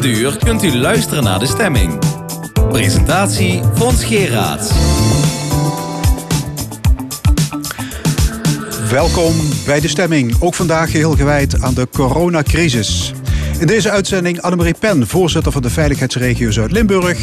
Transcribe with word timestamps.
komend 0.00 0.36
kunt 0.36 0.62
u 0.62 0.76
luisteren 0.76 1.24
naar 1.24 1.38
de 1.38 1.46
stemming. 1.46 1.98
Presentatie 2.68 3.60
Fons 3.74 4.04
Geraerts. 4.04 4.70
Welkom 8.90 9.34
bij 9.66 9.80
de 9.80 9.88
stemming. 9.88 10.36
Ook 10.40 10.54
vandaag 10.54 10.90
geheel 10.90 11.16
gewijd 11.16 11.62
aan 11.62 11.74
de 11.74 11.88
coronacrisis. 11.92 13.12
In 13.58 13.66
deze 13.66 13.90
uitzending 13.90 14.40
Annemarie 14.40 14.74
Pen, 14.78 15.06
voorzitter 15.06 15.52
van 15.52 15.62
de 15.62 15.70
Veiligheidsregio 15.70 16.50
Zuid-Limburg. 16.50 17.18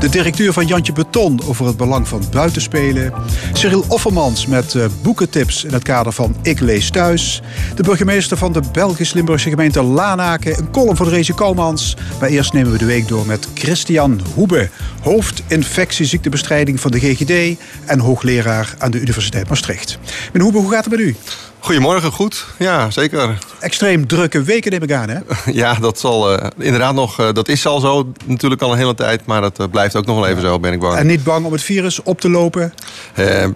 De 0.00 0.08
directeur 0.08 0.52
van 0.52 0.66
Jantje 0.66 0.92
Beton 0.92 1.40
over 1.46 1.66
het 1.66 1.76
belang 1.76 2.08
van 2.08 2.22
buitenspelen. 2.30 3.12
Cyril 3.52 3.84
Offermans 3.88 4.46
met 4.46 4.74
uh, 4.74 4.84
boekentips 5.02 5.64
in 5.64 5.72
het 5.72 5.82
kader 5.82 6.12
van 6.12 6.36
Ik 6.42 6.60
lees 6.60 6.90
thuis. 6.90 7.42
De 7.74 7.82
burgemeester 7.82 8.36
van 8.36 8.52
de 8.52 8.60
Belgisch-Limburgse 8.72 9.50
gemeente 9.50 9.82
Lanaken. 9.82 10.58
Een 10.58 10.70
column 10.70 10.96
van 10.96 11.08
Reze 11.08 11.34
Koumans. 11.34 11.96
Maar 12.20 12.28
eerst 12.28 12.52
nemen 12.52 12.72
we 12.72 12.78
de 12.78 12.84
week 12.84 13.08
door 13.08 13.26
met 13.26 13.48
Christian 13.54 14.20
Hoebe. 14.34 14.68
Hoofdinfectieziektebestrijding 15.02 16.80
van 16.80 16.90
de 16.90 17.00
GGD. 17.00 17.58
En 17.86 17.98
hoogleraar 17.98 18.74
aan 18.78 18.90
de 18.90 19.00
Universiteit 19.00 19.48
Maastricht. 19.48 19.98
Meneer 20.32 20.42
Hoebe, 20.42 20.58
hoe 20.58 20.70
gaat 20.70 20.84
het 20.84 20.90
met 20.90 21.00
u? 21.00 21.16
Goedemorgen, 21.58 22.12
goed. 22.12 22.46
Ja, 22.58 22.90
zeker. 22.90 23.38
Extreem 23.60 24.06
drukke 24.06 24.42
weken 24.42 24.70
neem 24.70 24.82
ik 24.82 24.92
aan, 24.92 25.08
hè? 25.08 25.18
Ja, 25.52 25.74
dat 25.74 25.98
zal 25.98 26.32
uh, 26.32 26.46
inderdaad 26.58 26.94
nog... 26.94 27.20
Uh, 27.20 27.32
dat 27.32 27.48
is 27.48 27.66
al 27.66 27.80
zo 27.80 28.12
natuurlijk 28.24 28.62
al 28.62 28.72
een 28.72 28.78
hele 28.78 28.94
tijd... 28.94 29.26
maar 29.26 29.40
dat 29.40 29.60
uh, 29.60 29.66
blijft 29.70 29.96
ook 29.96 30.06
nog 30.06 30.16
wel 30.16 30.26
even 30.26 30.42
zo, 30.42 30.60
ben 30.60 30.72
ik 30.72 30.80
bang. 30.80 30.96
En 30.96 31.06
niet 31.06 31.24
bang 31.24 31.46
om 31.46 31.52
het 31.52 31.62
virus 31.62 32.02
op 32.02 32.20
te 32.20 32.30
lopen? 32.30 32.72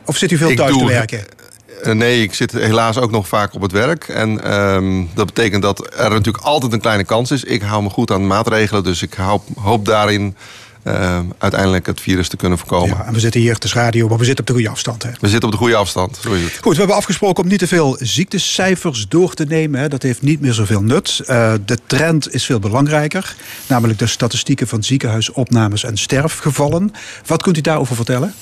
of 0.04 0.16
zit 0.16 0.30
u 0.30 0.36
veel 0.36 0.54
thuis 0.54 0.72
doe, 0.72 0.80
te 0.80 0.86
werken? 0.86 1.24
nee, 1.92 2.22
ik 2.22 2.34
zit 2.34 2.52
helaas 2.52 2.98
ook 2.98 3.10
nog 3.10 3.28
vaak 3.28 3.54
op 3.54 3.60
het 3.60 3.72
werk. 3.72 4.08
En 4.08 4.60
um, 4.74 5.10
dat 5.14 5.26
betekent 5.26 5.62
dat 5.62 5.94
er 5.96 6.10
natuurlijk 6.10 6.44
altijd 6.44 6.72
een 6.72 6.80
kleine 6.80 7.04
kans 7.04 7.30
is. 7.30 7.44
Ik 7.44 7.62
hou 7.62 7.82
me 7.82 7.90
goed 7.90 8.10
aan 8.10 8.20
de 8.20 8.26
maatregelen, 8.26 8.84
dus 8.84 9.02
ik 9.02 9.14
hoop, 9.14 9.42
hoop 9.60 9.84
daarin 9.84 10.36
uh, 10.84 11.18
uiteindelijk 11.38 11.86
het 11.86 12.00
virus 12.00 12.28
te 12.28 12.36
kunnen 12.36 12.58
voorkomen. 12.58 12.96
Ja, 12.96 13.04
en 13.04 13.12
we 13.12 13.20
zitten 13.20 13.40
hier 13.40 13.58
te 13.58 13.68
radio, 13.72 14.08
maar 14.08 14.18
we 14.18 14.24
zitten 14.24 14.40
op 14.40 14.46
de 14.46 14.52
goede 14.52 14.68
afstand. 14.68 15.02
Hè? 15.02 15.10
We 15.20 15.28
zitten 15.28 15.44
op 15.44 15.54
de 15.54 15.60
goede 15.60 15.76
afstand, 15.76 16.18
zo 16.22 16.32
is 16.32 16.42
het. 16.42 16.58
Goed, 16.60 16.72
we 16.72 16.78
hebben 16.78 16.96
afgesproken 16.96 17.42
om 17.42 17.48
niet 17.48 17.58
te 17.58 17.66
veel 17.66 17.96
ziektecijfers 18.00 19.08
door 19.08 19.34
te 19.34 19.44
nemen. 19.44 19.80
Hè. 19.80 19.88
Dat 19.88 20.02
heeft 20.02 20.22
niet 20.22 20.40
meer 20.40 20.52
zoveel 20.52 20.82
nut. 20.82 21.20
Uh, 21.20 21.52
de 21.64 21.78
trend 21.86 22.34
is 22.34 22.44
veel 22.44 22.58
belangrijker. 22.58 23.34
Namelijk 23.66 23.98
de 23.98 24.06
statistieken 24.06 24.68
van 24.68 24.82
ziekenhuisopnames 24.82 25.84
en 25.84 25.96
sterfgevallen. 25.96 26.92
Wat 27.26 27.42
kunt 27.42 27.56
u 27.56 27.60
daarover 27.60 27.96
vertellen? 27.96 28.34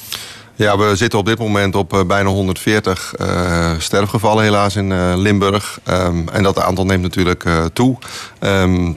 Ja, 0.55 0.78
we 0.78 0.97
zitten 0.97 1.19
op 1.19 1.27
dit 1.27 1.39
moment 1.39 1.75
op 1.75 1.92
uh, 1.92 2.05
bijna 2.05 2.28
140 2.28 3.14
uh, 3.20 3.70
sterfgevallen 3.78 4.44
helaas 4.44 4.77
in 4.77 4.91
uh, 4.91 5.12
Limburg. 5.16 5.81
Um, 5.89 6.28
en 6.28 6.42
dat 6.42 6.59
aantal 6.59 6.84
neemt 6.84 7.03
natuurlijk 7.03 7.44
toe. 7.72 7.97
Um, 8.41 8.97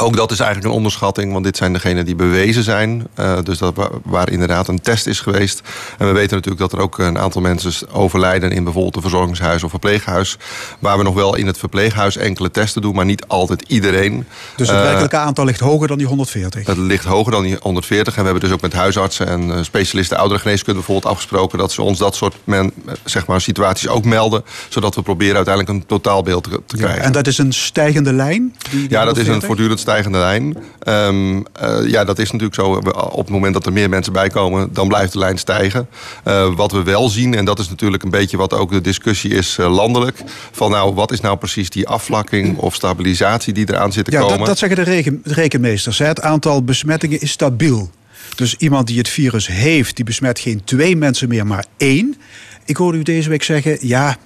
ook 0.00 0.16
dat 0.16 0.30
is 0.30 0.38
eigenlijk 0.40 0.70
een 0.70 0.76
onderschatting, 0.76 1.32
want 1.32 1.44
dit 1.44 1.56
zijn 1.56 1.72
degenen 1.72 2.04
die 2.04 2.14
bewezen 2.14 2.62
zijn. 2.62 3.06
Uh, 3.18 3.38
dus 3.42 3.58
dat, 3.58 3.74
waar 4.04 4.30
inderdaad 4.30 4.68
een 4.68 4.80
test 4.80 5.06
is 5.06 5.20
geweest. 5.20 5.62
En 5.98 6.06
we 6.06 6.12
weten 6.12 6.36
natuurlijk 6.36 6.70
dat 6.70 6.72
er 6.72 6.78
ook 6.78 6.98
een 6.98 7.18
aantal 7.18 7.40
mensen 7.40 7.90
overlijden 7.92 8.50
in 8.50 8.64
bijvoorbeeld 8.64 8.96
een 8.96 9.02
verzorgingshuis 9.02 9.62
of 9.62 9.70
verpleeghuis. 9.70 10.36
Waar 10.78 10.98
we 10.98 11.04
nog 11.04 11.14
wel 11.14 11.36
in 11.36 11.46
het 11.46 11.58
verpleeghuis 11.58 12.16
enkele 12.16 12.50
testen 12.50 12.82
doen, 12.82 12.94
maar 12.94 13.04
niet 13.04 13.26
altijd 13.26 13.64
iedereen. 13.66 14.26
Dus 14.56 14.68
het 14.68 14.76
uh, 14.76 14.82
werkelijke 14.82 15.16
aantal 15.16 15.44
ligt 15.44 15.60
hoger 15.60 15.88
dan 15.88 15.98
die 15.98 16.06
140? 16.06 16.66
Het 16.66 16.76
ligt 16.76 17.04
hoger 17.04 17.32
dan 17.32 17.42
die 17.42 17.56
140. 17.60 18.14
En 18.14 18.20
we 18.20 18.28
hebben 18.28 18.48
dus 18.48 18.56
ook 18.56 18.62
met 18.62 18.72
huisartsen 18.72 19.26
en 19.26 19.64
specialisten 19.64 20.16
ouderengeneeskunde 20.16 20.78
bijvoorbeeld 20.78 21.12
afgesproken 21.12 21.58
dat 21.58 21.72
ze 21.72 21.82
ons 21.82 21.98
dat 21.98 22.14
soort 22.14 22.34
men, 22.44 22.72
zeg 23.04 23.26
maar, 23.26 23.40
situaties 23.40 23.88
ook 23.88 24.04
melden. 24.04 24.44
Zodat 24.68 24.94
we 24.94 25.02
proberen 25.02 25.36
uiteindelijk 25.36 25.74
een 25.74 25.86
totaalbeeld 25.86 26.44
te, 26.44 26.62
te 26.66 26.76
krijgen. 26.76 26.98
Ja, 26.98 27.04
en 27.04 27.12
dat 27.12 27.26
is 27.26 27.38
een 27.38 27.52
stijgende 27.52 28.12
lijn? 28.12 28.54
Die, 28.70 28.80
die 28.80 28.90
ja, 28.90 29.04
dat 29.04 29.16
is 29.16 29.28
een 29.28 29.42
voortdurend 29.42 29.80
stijgende 29.90 30.18
lijn. 30.18 30.56
Um, 30.88 31.36
uh, 31.36 31.42
ja, 31.86 32.04
dat 32.04 32.18
is 32.18 32.30
natuurlijk 32.30 32.54
zo. 32.54 32.64
Op 33.10 33.16
het 33.16 33.28
moment 33.28 33.54
dat 33.54 33.66
er 33.66 33.72
meer 33.72 33.88
mensen 33.88 34.12
bijkomen, 34.12 34.72
dan 34.72 34.88
blijft 34.88 35.12
de 35.12 35.18
lijn 35.18 35.38
stijgen. 35.38 35.88
Uh, 36.24 36.54
wat 36.54 36.72
we 36.72 36.82
wel 36.82 37.08
zien, 37.08 37.34
en 37.34 37.44
dat 37.44 37.58
is 37.58 37.68
natuurlijk 37.68 38.02
een 38.02 38.10
beetje 38.10 38.36
wat 38.36 38.54
ook 38.54 38.70
de 38.70 38.80
discussie 38.80 39.30
is 39.30 39.56
uh, 39.60 39.74
landelijk. 39.74 40.22
Van 40.52 40.70
nou, 40.70 40.94
wat 40.94 41.12
is 41.12 41.20
nou 41.20 41.36
precies 41.36 41.70
die 41.70 41.88
afvlakking 41.88 42.58
of 42.58 42.74
stabilisatie 42.74 43.52
die 43.52 43.68
eraan 43.68 43.92
zit 43.92 44.04
te 44.04 44.10
ja, 44.10 44.20
komen? 44.20 44.38
Dat, 44.38 44.46
dat 44.46 44.58
zeggen 44.58 44.76
de, 44.76 44.90
reken, 44.90 45.20
de 45.24 45.34
rekenmeesters. 45.34 45.98
Hè. 45.98 46.06
Het 46.06 46.22
aantal 46.22 46.64
besmettingen 46.64 47.20
is 47.20 47.30
stabiel. 47.30 47.90
Dus 48.34 48.54
iemand 48.58 48.86
die 48.86 48.98
het 48.98 49.08
virus 49.08 49.46
heeft, 49.46 49.96
die 49.96 50.04
besmet 50.04 50.38
geen 50.38 50.64
twee 50.64 50.96
mensen 50.96 51.28
meer, 51.28 51.46
maar 51.46 51.64
één. 51.76 52.16
Ik 52.64 52.76
hoorde 52.76 52.98
u 52.98 53.02
deze 53.02 53.28
week 53.28 53.42
zeggen, 53.42 53.78
ja, 53.80 54.16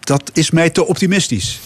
dat 0.00 0.30
is 0.32 0.50
mij 0.50 0.70
te 0.70 0.86
optimistisch. 0.86 1.60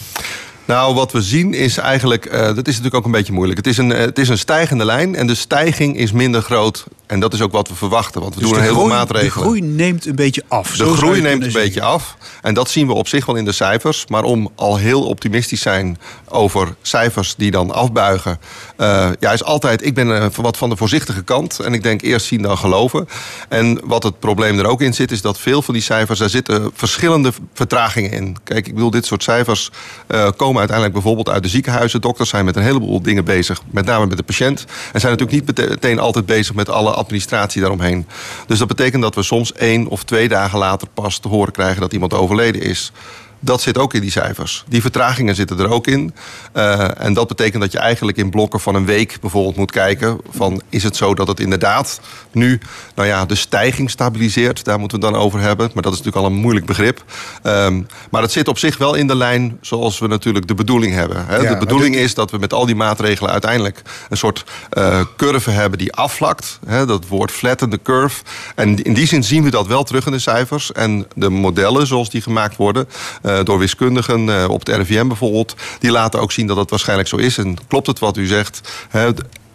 Nou, 0.71 0.95
wat 0.95 1.13
we 1.13 1.23
zien 1.23 1.55
is 1.55 1.77
eigenlijk, 1.77 2.27
uh, 2.27 2.33
dat 2.33 2.57
is 2.57 2.65
natuurlijk 2.65 2.95
ook 2.95 3.05
een 3.05 3.11
beetje 3.11 3.33
moeilijk. 3.33 3.59
Het 3.59 3.67
is 3.67 3.77
een, 3.77 3.91
uh, 3.91 3.99
het 3.99 4.19
is 4.19 4.29
een 4.29 4.39
stijgende 4.39 4.85
lijn 4.85 5.15
en 5.15 5.27
de 5.27 5.35
stijging 5.35 5.97
is 5.97 6.13
minder 6.13 6.43
groot. 6.43 6.87
En 7.11 7.21
dat 7.21 7.33
is 7.33 7.41
ook 7.41 7.53
wat 7.53 7.69
we 7.69 7.75
verwachten, 7.75 8.21
want 8.21 8.35
we 8.35 8.41
dus 8.41 8.49
doen 8.49 8.59
een 8.59 8.65
heel 8.65 8.75
veel 8.75 8.87
maatregelen. 8.87 9.35
De 9.35 9.41
groei 9.41 9.61
neemt 9.61 10.07
een 10.07 10.15
beetje 10.15 10.43
af. 10.49 10.77
De 10.77 10.85
groei 10.85 11.21
neemt 11.21 11.45
een 11.45 11.53
beetje 11.53 11.83
af. 11.83 12.17
En 12.43 12.55
dat 12.55 12.71
zien 12.71 12.87
we 12.87 12.93
op 12.93 13.09
zich 13.09 13.27
wel 13.27 13.37
in 13.37 13.45
de 13.45 13.53
cijfers. 13.53 14.05
Maar 14.09 14.23
om 14.23 14.51
al 14.55 14.77
heel 14.77 15.07
optimistisch 15.07 15.61
zijn 15.61 15.99
over 16.29 16.75
cijfers 16.83 17.35
die 17.37 17.51
dan 17.51 17.71
afbuigen. 17.71 18.39
Uh, 18.79 19.09
ja, 19.21 19.33
is 19.33 19.45
altijd, 19.45 19.87
ik 19.87 19.95
ben 19.95 20.09
uh, 20.09 20.27
wat 20.37 20.57
van 20.57 20.69
de 20.69 20.77
voorzichtige 20.77 21.23
kant. 21.23 21.59
En 21.61 21.75
ik 21.75 21.83
denk 21.83 22.03
eerst 22.03 22.27
zien 22.27 22.43
dan 22.43 22.59
geloven. 22.59 23.09
En 23.49 23.81
wat 23.85 24.03
het 24.03 24.19
probleem 24.19 24.59
er 24.59 24.67
ook 24.67 24.81
in 24.81 24.95
zit, 24.95 25.11
is 25.11 25.23
dat 25.23 25.39
veel 25.39 25.63
van 25.63 25.75
die 25.75 25.83
cijfers, 25.83 26.19
daar 26.19 26.29
zitten 26.29 26.71
verschillende 26.75 27.33
vertragingen 27.55 28.11
in. 28.11 28.37
Kijk, 28.45 28.67
ik 28.67 28.75
bedoel, 28.75 28.91
dit 28.91 29.07
soort 29.07 29.23
cijfers 29.23 29.71
uh, 30.09 30.29
komen 30.37 30.59
uiteindelijk 30.59 30.93
bijvoorbeeld 30.93 31.29
uit 31.29 31.43
de 31.43 31.49
ziekenhuizen. 31.49 32.01
Dokters 32.01 32.29
zijn 32.29 32.45
met 32.45 32.57
een 32.57 32.63
heleboel 32.63 33.03
dingen 33.03 33.25
bezig, 33.25 33.63
met 33.71 33.85
name 33.85 34.07
met 34.07 34.17
de 34.17 34.23
patiënt. 34.23 34.65
En 34.93 35.01
zijn 35.01 35.13
natuurlijk 35.13 35.47
niet 35.47 35.69
meteen 35.69 35.99
altijd 35.99 36.27
bezig 36.27 36.55
met 36.55 36.69
alle 36.69 36.99
administratie 37.01 37.61
daaromheen. 37.61 38.07
Dus 38.47 38.59
dat 38.59 38.69
betekent 38.69 39.03
dat 39.03 39.15
we 39.15 39.23
soms 39.23 39.53
één 39.53 39.87
of 39.87 40.05
twee 40.05 40.29
dagen 40.29 40.59
later 40.59 40.89
pas 40.95 41.19
te 41.19 41.29
horen 41.29 41.53
krijgen 41.53 41.81
dat 41.81 41.93
iemand 41.93 42.15
overleden 42.15 42.63
is. 42.63 42.93
Dat 43.41 43.63
zit 43.63 43.79
ook 43.79 43.95
in 43.95 44.01
die 44.01 44.11
cijfers. 44.11 44.65
Die 44.69 44.81
vertragingen 44.81 45.35
zitten 45.35 45.59
er 45.59 45.69
ook 45.69 45.87
in. 45.87 46.15
Uh, 46.55 47.03
en 47.03 47.15
dat 47.15 47.29
betekent 47.29 47.63
dat 47.63 47.73
je 47.73 47.79
eigenlijk 47.79 48.19
in 48.19 48.31
blokken 48.31 48.61
van 48.61 48.75
een 48.75 48.85
week 48.85 49.17
bijvoorbeeld 49.21 49.57
moet 49.57 49.71
kijken... 49.71 50.19
van 50.31 50.63
is 50.69 50.83
het 50.83 50.97
zo 50.97 51.15
dat 51.15 51.29
het 51.29 51.41
inderdaad 51.41 52.01
nu 52.33 52.61
nou 52.95 53.09
ja, 53.09 53.25
de 53.25 53.35
stijging 53.35 53.91
stabiliseert? 53.91 54.65
Daar 54.65 54.79
moeten 54.79 55.01
we 55.01 55.05
het 55.05 55.15
dan 55.15 55.25
over 55.25 55.41
hebben. 55.41 55.71
Maar 55.75 55.83
dat 55.83 55.93
is 55.93 55.99
natuurlijk 55.99 56.27
al 56.27 56.33
een 56.33 56.41
moeilijk 56.41 56.67
begrip. 56.67 57.05
Um, 57.43 57.87
maar 58.11 58.23
het 58.23 58.33
zit 58.33 58.49
op 58.49 58.59
zich 58.59 58.79
wel 58.79 58.95
in 58.95 59.07
de 59.07 59.17
lijn 59.17 59.59
zoals 59.61 59.99
we 59.99 60.07
natuurlijk 60.07 60.49
de 60.49 60.55
bedoeling 60.55 60.95
hebben. 60.95 61.27
Hè? 61.27 61.37
Ja, 61.37 61.53
de 61.53 61.59
bedoeling 61.59 61.95
dit... 61.95 62.05
is 62.05 62.15
dat 62.15 62.31
we 62.31 62.39
met 62.39 62.53
al 62.53 62.67
die 62.67 62.75
maatregelen 62.75 63.31
uiteindelijk... 63.31 63.83
een 64.09 64.17
soort 64.17 64.45
uh, 64.79 65.01
curve 65.17 65.51
hebben 65.51 65.79
die 65.79 65.93
afvlakt. 65.93 66.59
Hè? 66.67 66.87
Dat 66.87 67.07
woord 67.07 67.31
flatten 67.31 67.71
the 67.71 67.81
curve. 67.83 68.23
En 68.55 68.83
in 68.83 68.95
die 68.95 69.07
zin 69.07 69.25
zien 69.25 69.43
we 69.43 69.51
dat 69.51 69.67
wel 69.67 69.85
terug 69.85 70.07
in 70.07 70.13
de 70.13 70.19
cijfers. 70.19 70.73
En 70.73 71.07
de 71.15 71.29
modellen 71.29 71.87
zoals 71.87 72.11
die 72.11 72.23
gemaakt 72.23 72.57
worden... 72.57 72.89
Uh, 73.23 73.30
door 73.43 73.59
wiskundigen 73.59 74.27
uh, 74.27 74.45
op 74.49 74.67
het 74.67 74.77
RIVM 74.77 75.07
bijvoorbeeld. 75.07 75.55
Die 75.79 75.91
laten 75.91 76.21
ook 76.21 76.33
zien 76.33 76.47
dat 76.47 76.57
het 76.57 76.71
waarschijnlijk 76.71 77.09
zo 77.09 77.17
is. 77.17 77.39
En 77.39 77.57
klopt 77.69 77.87
het 77.87 77.99
wat 77.99 78.17
u 78.17 78.27
zegt? 78.27 78.61
Hè, 78.89 79.11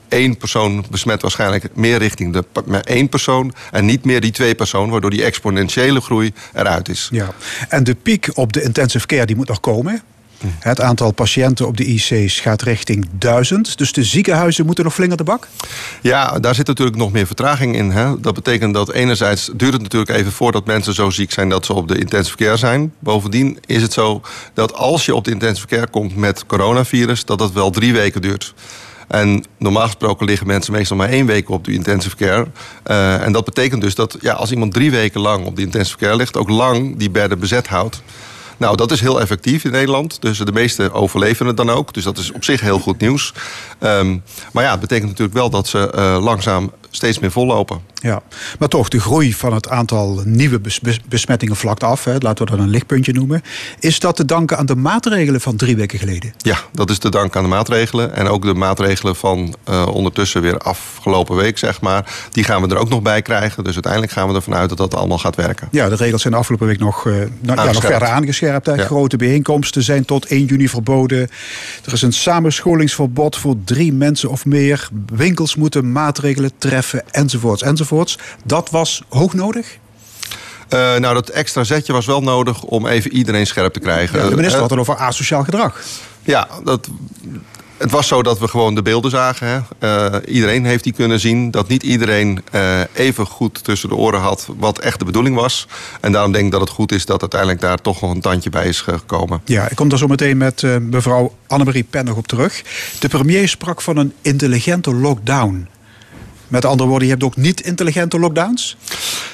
één 0.08 0.38
persoon 0.38 0.86
besmet 0.90 1.22
waarschijnlijk 1.22 1.69
meer 1.74 1.97
richting 1.97 2.34
de 2.34 2.44
één 2.84 3.09
persoon 3.09 3.53
en 3.72 3.86
niet 3.86 4.06
meer 4.06 4.22
die 4.22 4.31
twee 4.31 4.56
personen, 4.56 4.90
waardoor 4.90 5.09
die 5.09 5.24
exponentiële 5.24 6.02
groei 6.02 6.34
eruit 6.53 6.90
is. 6.90 7.08
Ja. 7.12 7.34
En 7.69 7.84
de 7.84 7.96
piek 7.96 8.30
op 8.34 8.53
de 8.53 8.62
intensive 8.62 9.06
care 9.06 9.25
die 9.25 9.36
moet 9.36 9.47
nog 9.47 9.59
komen. 9.59 10.02
Het 10.59 10.81
aantal 10.81 11.12
patiënten 11.12 11.68
op 11.68 11.78
de 11.78 11.85
IC's 11.85 12.40
gaat 12.40 12.62
richting 12.62 13.07
duizend. 13.12 13.78
Dus 13.78 13.91
de 13.91 14.03
ziekenhuizen 14.03 14.66
moeten 14.66 14.84
nog 14.84 14.94
flink 14.94 15.18
de 15.18 15.23
bak? 15.23 15.47
Ja, 16.01 16.40
daar 16.40 16.56
zit 16.56 16.68
natuurlijk 16.68 16.97
nog 16.97 17.12
meer 17.12 17.25
vertraging 17.25 17.75
in. 17.75 17.91
Hè? 17.91 18.19
Dat 18.19 18.34
betekent 18.34 18.74
dat 18.74 18.91
enerzijds 18.91 19.50
duurt 19.56 19.74
het 19.74 19.81
natuurlijk 19.81 20.12
even 20.12 20.31
voordat 20.31 20.66
mensen 20.66 20.94
zo 20.94 21.09
ziek 21.09 21.31
zijn 21.31 21.50
dat 21.50 21.65
ze 21.65 21.74
op 21.74 21.88
de 21.88 21.98
intensive 21.98 22.38
care 22.38 22.57
zijn. 22.57 22.94
Bovendien 23.00 23.57
is 23.65 23.81
het 23.81 23.94
zo 23.94 24.21
dat 24.54 24.74
als 24.74 25.06
je 25.06 25.15
op 25.15 25.24
de 25.24 25.31
intensive 25.31 25.68
care 25.68 25.88
komt 25.88 26.15
met 26.15 26.45
coronavirus, 26.45 27.25
dat 27.25 27.39
dat 27.39 27.51
wel 27.51 27.69
drie 27.69 27.94
weken 27.94 28.21
duurt. 28.21 28.54
En 29.07 29.44
normaal 29.57 29.86
gesproken 29.86 30.25
liggen 30.25 30.48
mensen 30.48 30.74
meestal 30.74 30.98
maar 30.98 31.09
één 31.09 31.25
week 31.25 31.50
op 31.50 31.65
de 31.65 31.71
intensive 31.71 32.15
care. 32.15 32.48
Uh, 32.88 33.25
en 33.25 33.31
dat 33.31 33.45
betekent 33.45 33.81
dus 33.81 33.95
dat 33.95 34.18
ja, 34.21 34.33
als 34.33 34.51
iemand 34.51 34.74
drie 34.74 34.92
weken 34.92 35.21
lang 35.21 35.45
op 35.45 35.56
de 35.56 35.62
intensive 35.62 35.98
care 35.98 36.15
ligt, 36.15 36.38
ook 36.38 36.50
lang 36.50 36.98
die 36.98 37.09
bedden 37.09 37.39
bezet 37.39 37.68
houdt. 37.68 38.01
Nou, 38.57 38.78
dat 38.78 38.92
is 38.92 39.02
heel 39.02 39.22
effectief 39.22 39.63
in 39.63 39.72
Nederland. 39.72 40.22
Dus 40.22 40.38
de 40.38 40.52
meesten 40.52 40.94
overleven 40.94 41.46
het 41.46 41.57
dan 41.57 41.69
ook. 41.69 41.94
Dus 41.94 42.04
dat 42.04 42.18
is 42.18 42.31
op 42.31 42.44
zich 42.44 42.62
heel 42.62 42.80
goed 42.80 43.00
nieuws. 43.00 43.34
Um, 43.80 44.24
maar 44.52 44.63
ja, 44.63 44.72
het 44.72 44.80
betekent 44.80 45.10
natuurlijk 45.10 45.38
wel 45.38 45.50
dat 45.50 45.68
ze 45.68 45.92
uh, 45.96 46.24
langzaam 46.24 46.72
steeds 46.95 47.19
meer 47.19 47.31
vollopen. 47.31 47.80
Ja, 47.94 48.21
maar 48.59 48.68
toch, 48.68 48.89
de 48.89 49.00
groei 49.00 49.33
van 49.33 49.53
het 49.53 49.69
aantal 49.69 50.21
nieuwe 50.25 50.62
besmettingen 51.07 51.56
vlakt 51.56 51.83
af. 51.83 52.03
Hè, 52.03 52.18
laten 52.19 52.45
we 52.45 52.51
dat 52.51 52.59
een 52.59 52.69
lichtpuntje 52.69 53.13
noemen. 53.13 53.42
Is 53.80 54.00
dat 54.00 54.15
te 54.15 54.25
danken 54.25 54.57
aan 54.57 54.65
de 54.65 54.75
maatregelen 54.75 55.42
van 55.42 55.56
drie 55.56 55.75
weken 55.75 56.00
geleden? 56.00 56.33
Ja, 56.38 56.57
dat 56.71 56.89
is 56.89 56.97
te 56.97 57.09
danken 57.09 57.38
aan 57.38 57.44
de 57.44 57.50
maatregelen. 57.50 58.15
En 58.15 58.27
ook 58.27 58.44
de 58.44 58.53
maatregelen 58.53 59.15
van 59.15 59.56
uh, 59.69 59.88
ondertussen 59.88 60.42
weer 60.42 60.57
afgelopen 60.57 61.36
week, 61.36 61.57
zeg 61.57 61.81
maar. 61.81 62.13
Die 62.31 62.44
gaan 62.44 62.62
we 62.62 62.68
er 62.68 62.77
ook 62.77 62.89
nog 62.89 63.01
bij 63.01 63.21
krijgen. 63.21 63.63
Dus 63.63 63.74
uiteindelijk 63.74 64.12
gaan 64.12 64.27
we 64.27 64.36
ervan 64.36 64.56
uit 64.56 64.69
dat 64.69 64.77
dat 64.77 64.95
allemaal 64.95 65.18
gaat 65.18 65.36
werken. 65.36 65.68
Ja, 65.71 65.89
de 65.89 65.95
regels 65.95 66.21
zijn 66.21 66.33
de 66.33 66.39
afgelopen 66.39 66.68
week 66.68 66.80
nog, 66.80 67.06
uh, 67.06 67.15
ja, 67.42 67.53
nog 67.53 67.81
verder 67.81 68.07
aangescherpt. 68.07 68.65
Ja. 68.65 68.77
Grote 68.77 69.18
bijeenkomsten 69.18 69.83
zijn 69.83 70.06
tot 70.06 70.25
1 70.25 70.45
juni 70.45 70.69
verboden. 70.69 71.30
Er 71.86 71.94
is 71.94 72.01
een 72.01 72.13
samenscholingsverbod 72.13 73.36
voor 73.38 73.56
drie 73.63 73.94
mensen 73.94 74.30
of 74.30 74.45
meer. 74.45 74.89
Winkels 75.13 75.56
moeten 75.56 75.92
maatregelen 75.92 76.51
treffen, 76.57 76.84
enzovoorts, 77.11 77.61
enzovoorts. 77.61 78.17
Dat 78.43 78.69
was 78.69 79.01
hoog 79.09 79.33
nodig? 79.33 79.77
Uh, 80.69 80.95
nou, 80.95 81.13
dat 81.13 81.29
extra 81.29 81.63
zetje 81.63 81.93
was 81.93 82.05
wel 82.05 82.21
nodig 82.21 82.63
om 82.63 82.87
even 82.87 83.13
iedereen 83.13 83.47
scherp 83.47 83.73
te 83.73 83.79
krijgen. 83.79 84.19
Ja, 84.19 84.29
de 84.29 84.35
minister 84.35 84.61
had 84.61 84.69
het 84.69 84.79
over 84.79 84.95
asociaal 84.95 85.43
gedrag. 85.43 85.81
Ja, 86.23 86.47
dat, 86.63 86.89
het 87.77 87.91
was 87.91 88.07
zo 88.07 88.23
dat 88.23 88.39
we 88.39 88.47
gewoon 88.47 88.75
de 88.75 88.81
beelden 88.81 89.11
zagen. 89.11 89.47
Hè. 89.47 89.59
Uh, 90.13 90.19
iedereen 90.25 90.65
heeft 90.65 90.83
die 90.83 90.93
kunnen 90.93 91.19
zien. 91.19 91.51
Dat 91.51 91.67
niet 91.67 91.83
iedereen 91.83 92.43
uh, 92.51 92.79
even 92.93 93.25
goed 93.25 93.63
tussen 93.63 93.89
de 93.89 93.95
oren 93.95 94.19
had 94.19 94.47
wat 94.57 94.79
echt 94.79 94.99
de 94.99 95.05
bedoeling 95.05 95.35
was. 95.35 95.67
En 96.01 96.11
daarom 96.11 96.31
denk 96.31 96.45
ik 96.45 96.51
dat 96.51 96.61
het 96.61 96.69
goed 96.69 96.91
is 96.91 97.05
dat 97.05 97.21
uiteindelijk 97.21 97.61
daar 97.61 97.81
toch 97.81 98.01
nog 98.01 98.11
een 98.11 98.21
tandje 98.21 98.49
bij 98.49 98.67
is 98.67 98.81
gekomen. 98.81 99.41
Ja, 99.45 99.69
ik 99.69 99.75
kom 99.75 99.89
daar 99.89 99.97
zo 99.97 100.07
meteen 100.07 100.37
met 100.37 100.61
uh, 100.61 100.77
mevrouw 100.77 101.35
Annemarie 101.47 101.83
Pen 101.83 102.05
nog 102.05 102.17
op 102.17 102.27
terug. 102.27 102.63
De 102.99 103.07
premier 103.07 103.47
sprak 103.47 103.81
van 103.81 103.97
een 103.97 104.13
intelligente 104.21 104.93
lockdown. 104.93 105.67
Met 106.47 106.65
andere 106.65 106.89
woorden, 106.89 107.07
je 107.07 107.13
hebt 107.13 107.25
ook 107.25 107.36
niet 107.36 107.62
intelligente 107.62 108.19
lockdowns? 108.19 108.77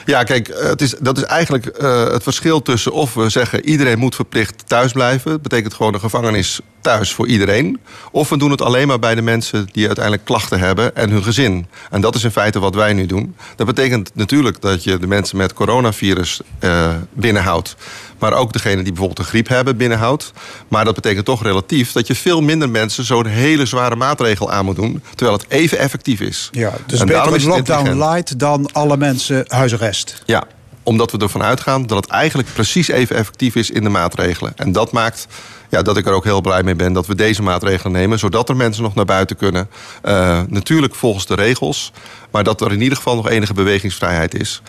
Ja, 0.05 0.23
kijk, 0.23 0.47
het 0.47 0.81
is, 0.81 0.95
dat 0.99 1.17
is 1.17 1.23
eigenlijk 1.23 1.77
uh, 1.81 2.11
het 2.11 2.23
verschil 2.23 2.61
tussen 2.61 2.91
of 2.91 3.13
we 3.13 3.29
zeggen 3.29 3.65
iedereen 3.65 3.99
moet 3.99 4.15
verplicht 4.15 4.63
thuis 4.67 4.91
blijven. 4.91 5.31
Dat 5.31 5.41
betekent 5.41 5.73
gewoon 5.73 5.93
een 5.93 5.99
gevangenis 5.99 6.59
thuis 6.81 7.13
voor 7.13 7.27
iedereen. 7.27 7.79
Of 8.11 8.29
we 8.29 8.37
doen 8.37 8.51
het 8.51 8.61
alleen 8.61 8.87
maar 8.87 8.99
bij 8.99 9.15
de 9.15 9.21
mensen 9.21 9.67
die 9.71 9.85
uiteindelijk 9.85 10.25
klachten 10.25 10.59
hebben 10.59 10.95
en 10.95 11.09
hun 11.09 11.23
gezin. 11.23 11.67
En 11.89 12.01
dat 12.01 12.15
is 12.15 12.23
in 12.23 12.31
feite 12.31 12.59
wat 12.59 12.75
wij 12.75 12.93
nu 12.93 13.05
doen. 13.05 13.35
Dat 13.55 13.67
betekent 13.67 14.11
natuurlijk 14.13 14.61
dat 14.61 14.83
je 14.83 14.97
de 14.97 15.07
mensen 15.07 15.37
met 15.37 15.53
coronavirus 15.53 16.41
uh, 16.59 16.89
binnenhoudt. 17.13 17.75
Maar 18.19 18.33
ook 18.33 18.53
degene 18.53 18.75
die 18.75 18.91
bijvoorbeeld 18.91 19.19
een 19.19 19.25
griep 19.25 19.47
hebben 19.47 19.77
binnenhoudt. 19.77 20.31
Maar 20.67 20.85
dat 20.85 20.95
betekent 20.95 21.25
toch 21.25 21.43
relatief 21.43 21.91
dat 21.91 22.07
je 22.07 22.15
veel 22.15 22.41
minder 22.41 22.69
mensen 22.69 23.03
zo'n 23.03 23.25
hele 23.25 23.65
zware 23.65 23.95
maatregel 23.95 24.51
aan 24.51 24.65
moet 24.65 24.75
doen. 24.75 25.03
Terwijl 25.15 25.37
het 25.37 25.49
even 25.49 25.77
effectief 25.77 26.19
is. 26.19 26.49
Ja, 26.51 26.73
dus 26.85 26.99
en 26.99 27.05
beter 27.05 27.33
een 27.33 27.43
lockdown 27.43 27.97
light 27.97 28.39
dan 28.39 28.69
alle 28.71 28.97
mensen 28.97 29.45
huisarrest. 29.47 30.21
Ja, 30.25 30.43
omdat 30.83 31.11
we 31.11 31.17
ervan 31.17 31.43
uitgaan 31.43 31.85
dat 31.85 31.97
het 31.97 32.11
eigenlijk 32.11 32.53
precies 32.53 32.87
even 32.87 33.15
effectief 33.15 33.55
is 33.55 33.69
in 33.69 33.83
de 33.83 33.89
maatregelen. 33.89 34.53
En 34.55 34.71
dat 34.71 34.91
maakt 34.91 35.27
ja, 35.71 35.81
dat 35.81 35.97
ik 35.97 36.05
er 36.05 36.13
ook 36.13 36.23
heel 36.23 36.41
blij 36.41 36.63
mee 36.63 36.75
ben 36.75 36.93
dat 36.93 37.07
we 37.07 37.15
deze 37.15 37.41
maatregelen 37.41 37.91
nemen. 37.91 38.19
Zodat 38.19 38.49
er 38.49 38.55
mensen 38.55 38.83
nog 38.83 38.95
naar 38.95 39.05
buiten 39.05 39.35
kunnen. 39.35 39.69
Uh, 40.05 40.41
natuurlijk 40.47 40.95
volgens 40.95 41.25
de 41.25 41.35
regels. 41.35 41.91
Maar 42.31 42.43
dat 42.43 42.61
er 42.61 42.71
in 42.71 42.81
ieder 42.81 42.97
geval 42.97 43.15
nog 43.15 43.29
enige 43.29 43.53
bewegingsvrijheid 43.53 44.39
is. 44.39 44.61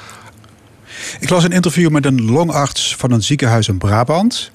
Ik 1.21 1.31
las 1.31 1.45
een 1.45 1.53
interview 1.53 1.91
met 1.91 2.07
een 2.07 2.25
longarts 2.25 2.97
van 2.97 3.11
een 3.11 3.23
ziekenhuis 3.23 3.69
in 3.69 3.79
Brabant. 3.79 4.51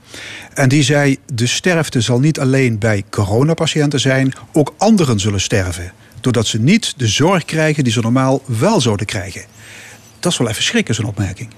En 0.54 0.70
die 0.70 0.84
zei: 0.84 1.18
De 1.34 1.48
sterfte 1.48 2.02
zal 2.02 2.20
niet 2.20 2.40
alleen 2.40 2.80
bij 2.80 3.04
coronapatiënten 3.10 4.00
zijn, 4.00 4.34
ook 4.54 4.74
anderen 4.78 5.20
zullen 5.20 5.42
sterven. 5.42 5.92
Doordat 6.22 6.48
ze 6.48 6.60
niet 6.60 6.94
de 6.98 7.08
zorg 7.08 7.46
krijgen 7.46 7.84
die 7.84 7.94
ze 7.94 8.00
normaal 8.00 8.42
wel 8.46 8.82
zouden 8.82 9.06
krijgen. 9.06 9.42
Dat 10.20 10.32
is 10.32 10.38
wel 10.38 10.50
even 10.50 10.64
schrikken, 10.64 10.96
zo'n 10.96 11.06
opmerking. 11.06 11.50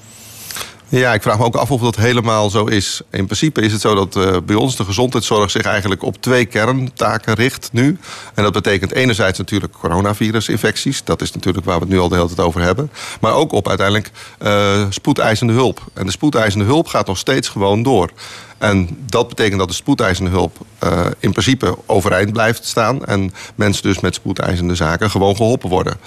Ja, 0.92 1.14
ik 1.14 1.22
vraag 1.22 1.38
me 1.38 1.44
ook 1.44 1.56
af 1.56 1.72
of 1.72 1.82
dat 1.82 1.96
helemaal 1.96 2.50
zo 2.50 2.66
is. 2.66 3.02
In 3.12 3.26
principe 3.26 3.62
is 3.62 3.72
het 3.72 3.82
zo 3.82 3.96
dat 3.96 4.16
uh, 4.16 4.38
bij 4.46 4.56
ons 4.56 4.76
de 4.76 4.86
gezondheidszorg 4.86 5.52
zich 5.52 5.62
eigenlijk 5.62 6.04
op 6.04 6.22
twee 6.22 6.46
kerntaken 6.46 7.34
richt 7.34 7.70
nu. 7.72 7.98
En 8.34 8.44
dat 8.44 8.54
betekent 8.54 8.92
enerzijds 8.92 9.38
natuurlijk 9.38 9.74
coronavirusinfecties. 9.74 11.04
Dat 11.04 11.22
is 11.22 11.32
natuurlijk 11.32 11.66
waar 11.66 11.76
we 11.76 11.82
het 11.82 11.92
nu 11.94 12.00
al 12.00 12.10
de 12.10 12.16
hele 12.16 12.28
tijd 12.28 12.40
over 12.40 12.62
hebben. 12.62 12.92
Maar 13.22 13.34
ook 13.34 13.52
op 13.52 13.68
uiteindelijk 13.68 14.12
uh, 14.42 14.86
spoedeisende 14.90 15.54
hulp. 15.54 15.84
En 15.94 16.06
de 16.06 16.12
spoedeisende 16.12 16.66
hulp 16.66 16.88
gaat 16.88 17.08
nog 17.08 17.18
steeds 17.18 17.48
gewoon 17.50 17.84
door. 17.84 18.10
En 18.58 18.98
dat 19.06 19.28
betekent 19.28 19.60
dat 19.60 19.68
de 19.68 19.74
spoedeisende 19.74 20.30
hulp 20.30 20.58
uh, 20.84 21.06
in 21.20 21.32
principe 21.32 21.78
overeind 21.86 22.34
blijft 22.34 22.66
staan. 22.66 23.06
En 23.06 23.34
mensen 23.56 23.84
dus 23.84 24.00
met 24.00 24.16
spoedeisende 24.16 24.76
zaken 24.76 25.10
gewoon 25.10 25.36
geholpen 25.36 25.70
worden. 25.70 25.98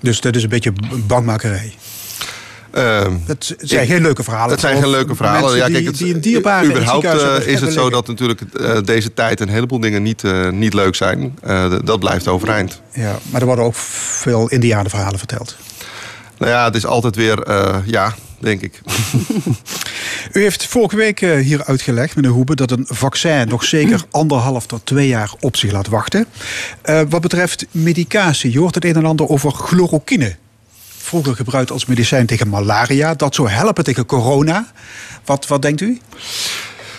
Dus 0.00 0.20
dat 0.20 0.36
is 0.36 0.42
een 0.42 0.48
beetje 0.48 0.72
bangmakerij. 1.06 1.74
Uh, 2.74 3.06
dat 3.26 3.54
zijn 3.58 3.86
geen 3.86 4.02
leuke 4.02 4.22
verhalen. 4.22 4.48
Dat 4.48 4.60
zijn 4.60 4.82
geen 4.82 4.90
leuke 4.90 5.14
verhalen. 5.14 5.56
Ja, 5.56 5.68
kijk, 5.68 5.84
het, 5.84 5.98
die 5.98 6.14
een 6.14 6.20
dierbare 6.20 6.66
überhaupt 6.66 7.04
uh, 7.04 7.46
is 7.46 7.60
het 7.60 7.72
zo 7.72 7.90
dat 7.90 8.06
natuurlijk 8.06 8.40
uh, 8.60 8.78
deze 8.84 9.14
tijd 9.14 9.40
een 9.40 9.48
heleboel 9.48 9.80
dingen 9.80 10.02
niet, 10.02 10.22
uh, 10.22 10.48
niet 10.48 10.74
leuk 10.74 10.94
zijn. 10.94 11.38
dat 11.84 11.98
blijft 11.98 12.28
overeind. 12.28 12.80
Ja, 12.92 13.18
maar 13.30 13.40
er 13.40 13.46
worden 13.46 13.64
ook 13.64 13.74
veel 13.74 14.48
indianenverhalen 14.48 15.18
verteld. 15.18 15.56
Nou 16.38 16.52
ja, 16.52 16.64
het 16.64 16.74
is 16.74 16.86
altijd 16.86 17.16
weer, 17.16 17.52
ja, 17.84 18.14
denk 18.38 18.60
ik. 18.60 18.80
U 20.32 20.42
heeft 20.42 20.66
vorige 20.66 20.96
week 20.96 21.20
hier 21.20 21.64
uitgelegd, 21.64 22.16
meneer 22.16 22.30
Hoebe, 22.30 22.56
dat 22.56 22.70
een 22.70 22.86
vaccin 22.88 23.48
nog 23.48 23.64
zeker 23.64 24.04
anderhalf 24.10 24.66
tot 24.66 24.86
twee 24.86 25.08
jaar 25.08 25.32
op 25.40 25.56
zich 25.56 25.72
laat 25.72 25.88
wachten. 25.88 26.26
wat 27.08 27.20
betreft 27.20 27.66
medicatie, 27.70 28.52
je 28.52 28.58
hoort 28.58 28.74
het 28.74 28.84
een 28.84 28.96
en 28.96 29.04
ander 29.04 29.28
over 29.28 29.52
chloroquine 29.52 30.36
vroeger 31.10 31.36
gebruikt 31.36 31.70
als 31.70 31.86
medicijn 31.86 32.26
tegen 32.26 32.48
malaria. 32.48 33.14
Dat 33.14 33.34
zou 33.34 33.48
helpen 33.48 33.84
tegen 33.84 34.06
corona. 34.06 34.66
Wat, 35.24 35.46
wat 35.46 35.62
denkt 35.62 35.80
u? 35.80 36.00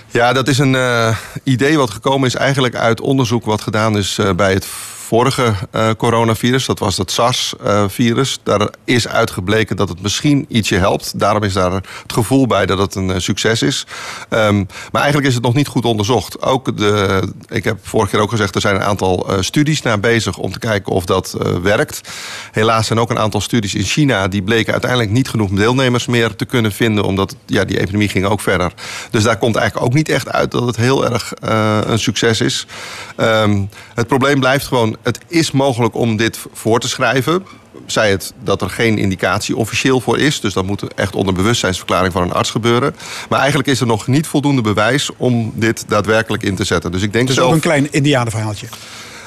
Ja, 0.07 0.33
dat 0.33 0.47
is 0.47 0.57
een 0.57 0.73
uh, 0.73 1.17
idee 1.43 1.77
wat 1.77 1.89
gekomen 1.89 2.27
is 2.27 2.35
eigenlijk 2.35 2.75
uit 2.75 3.01
onderzoek 3.01 3.45
wat 3.45 3.61
gedaan 3.61 3.97
is 3.97 4.17
uh, 4.17 4.33
bij 4.33 4.53
het 4.53 4.67
vorige 5.11 5.53
uh, 5.75 5.89
coronavirus. 5.97 6.65
Dat 6.65 6.79
was 6.79 6.97
het 6.97 7.11
SARS-virus. 7.11 8.39
Daar 8.43 8.69
is 8.85 9.07
uitgebleken 9.07 9.75
dat 9.75 9.89
het 9.89 10.01
misschien 10.01 10.45
ietsje 10.47 10.75
helpt. 10.75 11.19
Daarom 11.19 11.43
is 11.43 11.53
daar 11.53 11.71
het 11.71 11.83
gevoel 12.07 12.47
bij 12.47 12.65
dat 12.65 12.77
het 12.77 12.95
een 12.95 13.09
uh, 13.09 13.15
succes 13.17 13.61
is. 13.61 13.85
Um, 14.29 14.67
maar 14.91 15.01
eigenlijk 15.01 15.27
is 15.27 15.33
het 15.33 15.43
nog 15.43 15.53
niet 15.53 15.67
goed 15.67 15.85
onderzocht. 15.85 16.41
Ook 16.41 16.77
de, 16.77 17.21
ik 17.47 17.63
heb 17.63 17.77
vorige 17.81 18.11
keer 18.11 18.19
ook 18.19 18.29
gezegd, 18.29 18.55
er 18.55 18.61
zijn 18.61 18.75
een 18.75 18.83
aantal 18.83 19.27
studies 19.39 19.81
naar 19.81 19.99
bezig 19.99 20.37
om 20.37 20.51
te 20.51 20.59
kijken 20.59 20.91
of 20.91 21.05
dat 21.05 21.37
werkt. 21.61 22.09
Helaas 22.51 22.87
zijn 22.87 22.99
ook 22.99 23.09
een 23.09 23.19
aantal 23.19 23.41
studies 23.41 23.75
in 23.75 23.83
China 23.83 24.27
die 24.27 24.43
bleken 24.43 24.71
uiteindelijk 24.71 25.11
niet 25.11 25.29
genoeg 25.29 25.49
deelnemers 25.49 26.05
meer 26.05 26.35
te 26.35 26.45
kunnen 26.45 26.71
vinden, 26.71 27.03
omdat 27.03 27.35
ja, 27.45 27.65
die 27.65 27.79
epidemie 27.79 28.09
ging 28.09 28.25
ook 28.25 28.41
verder. 28.41 28.73
Dus 29.09 29.23
daar 29.23 29.37
komt 29.37 29.55
eigenlijk 29.55 29.85
ook 29.87 29.93
niet 29.93 30.09
echt 30.09 30.29
uit 30.29 30.51
dat 30.51 30.65
het 30.65 30.75
heel 30.75 31.05
erg 31.05 31.33
een 31.85 31.99
succes 31.99 32.41
is. 32.41 32.67
Um, 33.17 33.69
het 33.93 34.07
probleem 34.07 34.39
blijft 34.39 34.67
gewoon 34.67 34.99
het 35.03 35.19
is 35.27 35.51
mogelijk 35.51 35.95
om 35.95 36.17
dit 36.17 36.39
voor 36.53 36.79
te 36.79 36.87
schrijven. 36.87 37.45
Zij 37.85 38.11
het 38.11 38.33
dat 38.43 38.61
er 38.61 38.69
geen 38.69 38.97
indicatie 38.97 39.55
officieel 39.55 40.01
voor 40.01 40.19
is. 40.19 40.39
Dus 40.39 40.53
dat 40.53 40.65
moet 40.65 40.93
echt 40.93 41.15
onder 41.15 41.33
bewustzijnsverklaring 41.33 42.13
van 42.13 42.21
een 42.21 42.33
arts 42.33 42.49
gebeuren. 42.49 42.95
Maar 43.29 43.39
eigenlijk 43.39 43.69
is 43.69 43.79
er 43.79 43.87
nog 43.87 44.07
niet 44.07 44.27
voldoende 44.27 44.61
bewijs 44.61 45.09
om 45.17 45.51
dit 45.55 45.83
daadwerkelijk 45.87 46.43
in 46.43 46.55
te 46.55 46.63
zetten. 46.63 46.91
Dus 46.91 47.01
ik 47.01 47.13
denk 47.13 47.27
het 47.27 47.37
is 47.37 47.37
zelf... 47.37 47.49
ook 47.49 47.55
een 47.55 47.61
klein 47.61 47.91
indianenverhaaltje. 47.91 48.67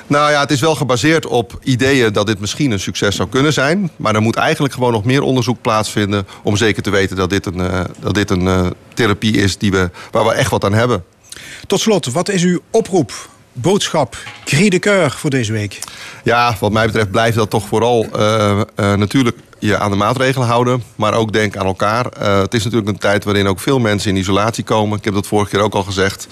Nou 0.06 0.30
ja, 0.30 0.40
het 0.40 0.50
is 0.50 0.60
wel 0.60 0.74
gebaseerd 0.74 1.26
op 1.26 1.58
ideeën 1.62 2.12
dat 2.12 2.26
dit 2.26 2.40
misschien 2.40 2.70
een 2.70 2.80
succes 2.80 3.16
zou 3.16 3.28
kunnen 3.28 3.52
zijn. 3.52 3.90
Maar 3.96 4.14
er 4.14 4.22
moet 4.22 4.36
eigenlijk 4.36 4.74
gewoon 4.74 4.92
nog 4.92 5.04
meer 5.04 5.22
onderzoek 5.22 5.60
plaatsvinden 5.60 6.26
om 6.42 6.56
zeker 6.56 6.82
te 6.82 6.90
weten 6.90 7.16
dat 7.16 7.30
dit 7.30 7.46
een, 7.46 7.58
uh, 7.58 7.80
dat 8.00 8.14
dit 8.14 8.30
een 8.30 8.42
uh, 8.42 8.66
therapie 8.94 9.36
is 9.36 9.58
die 9.58 9.70
we, 9.70 9.90
waar 10.10 10.24
we 10.24 10.32
echt 10.32 10.50
wat 10.50 10.64
aan 10.64 10.72
hebben. 10.72 11.04
Tot 11.66 11.80
slot, 11.80 12.12
wat 12.12 12.28
is 12.28 12.42
uw 12.42 12.60
oproep 12.70 13.12
boodschap, 13.54 14.16
cri 14.44 14.68
de 14.68 14.78
coeur 14.78 15.10
voor 15.10 15.30
deze 15.30 15.52
week? 15.52 15.78
Ja, 16.24 16.56
wat 16.60 16.72
mij 16.72 16.86
betreft 16.86 17.10
blijft 17.10 17.36
dat 17.36 17.50
toch 17.50 17.66
vooral 17.66 18.06
uh, 18.16 18.60
uh, 18.80 18.94
natuurlijk 18.94 19.36
je 19.58 19.78
aan 19.78 19.90
de 19.90 19.96
maatregelen 19.96 20.48
houden, 20.48 20.82
maar 20.96 21.14
ook 21.14 21.32
denk 21.32 21.56
aan 21.56 21.66
elkaar. 21.66 22.06
Uh, 22.22 22.38
het 22.38 22.54
is 22.54 22.64
natuurlijk 22.64 22.90
een 22.90 22.98
tijd 22.98 23.24
waarin 23.24 23.46
ook 23.46 23.60
veel 23.60 23.78
mensen 23.78 24.10
in 24.10 24.16
isolatie 24.16 24.64
komen. 24.64 24.98
Ik 24.98 25.04
heb 25.04 25.14
dat 25.14 25.26
vorige 25.26 25.50
keer 25.50 25.60
ook 25.60 25.74
al 25.74 25.82
gezegd. 25.82 26.26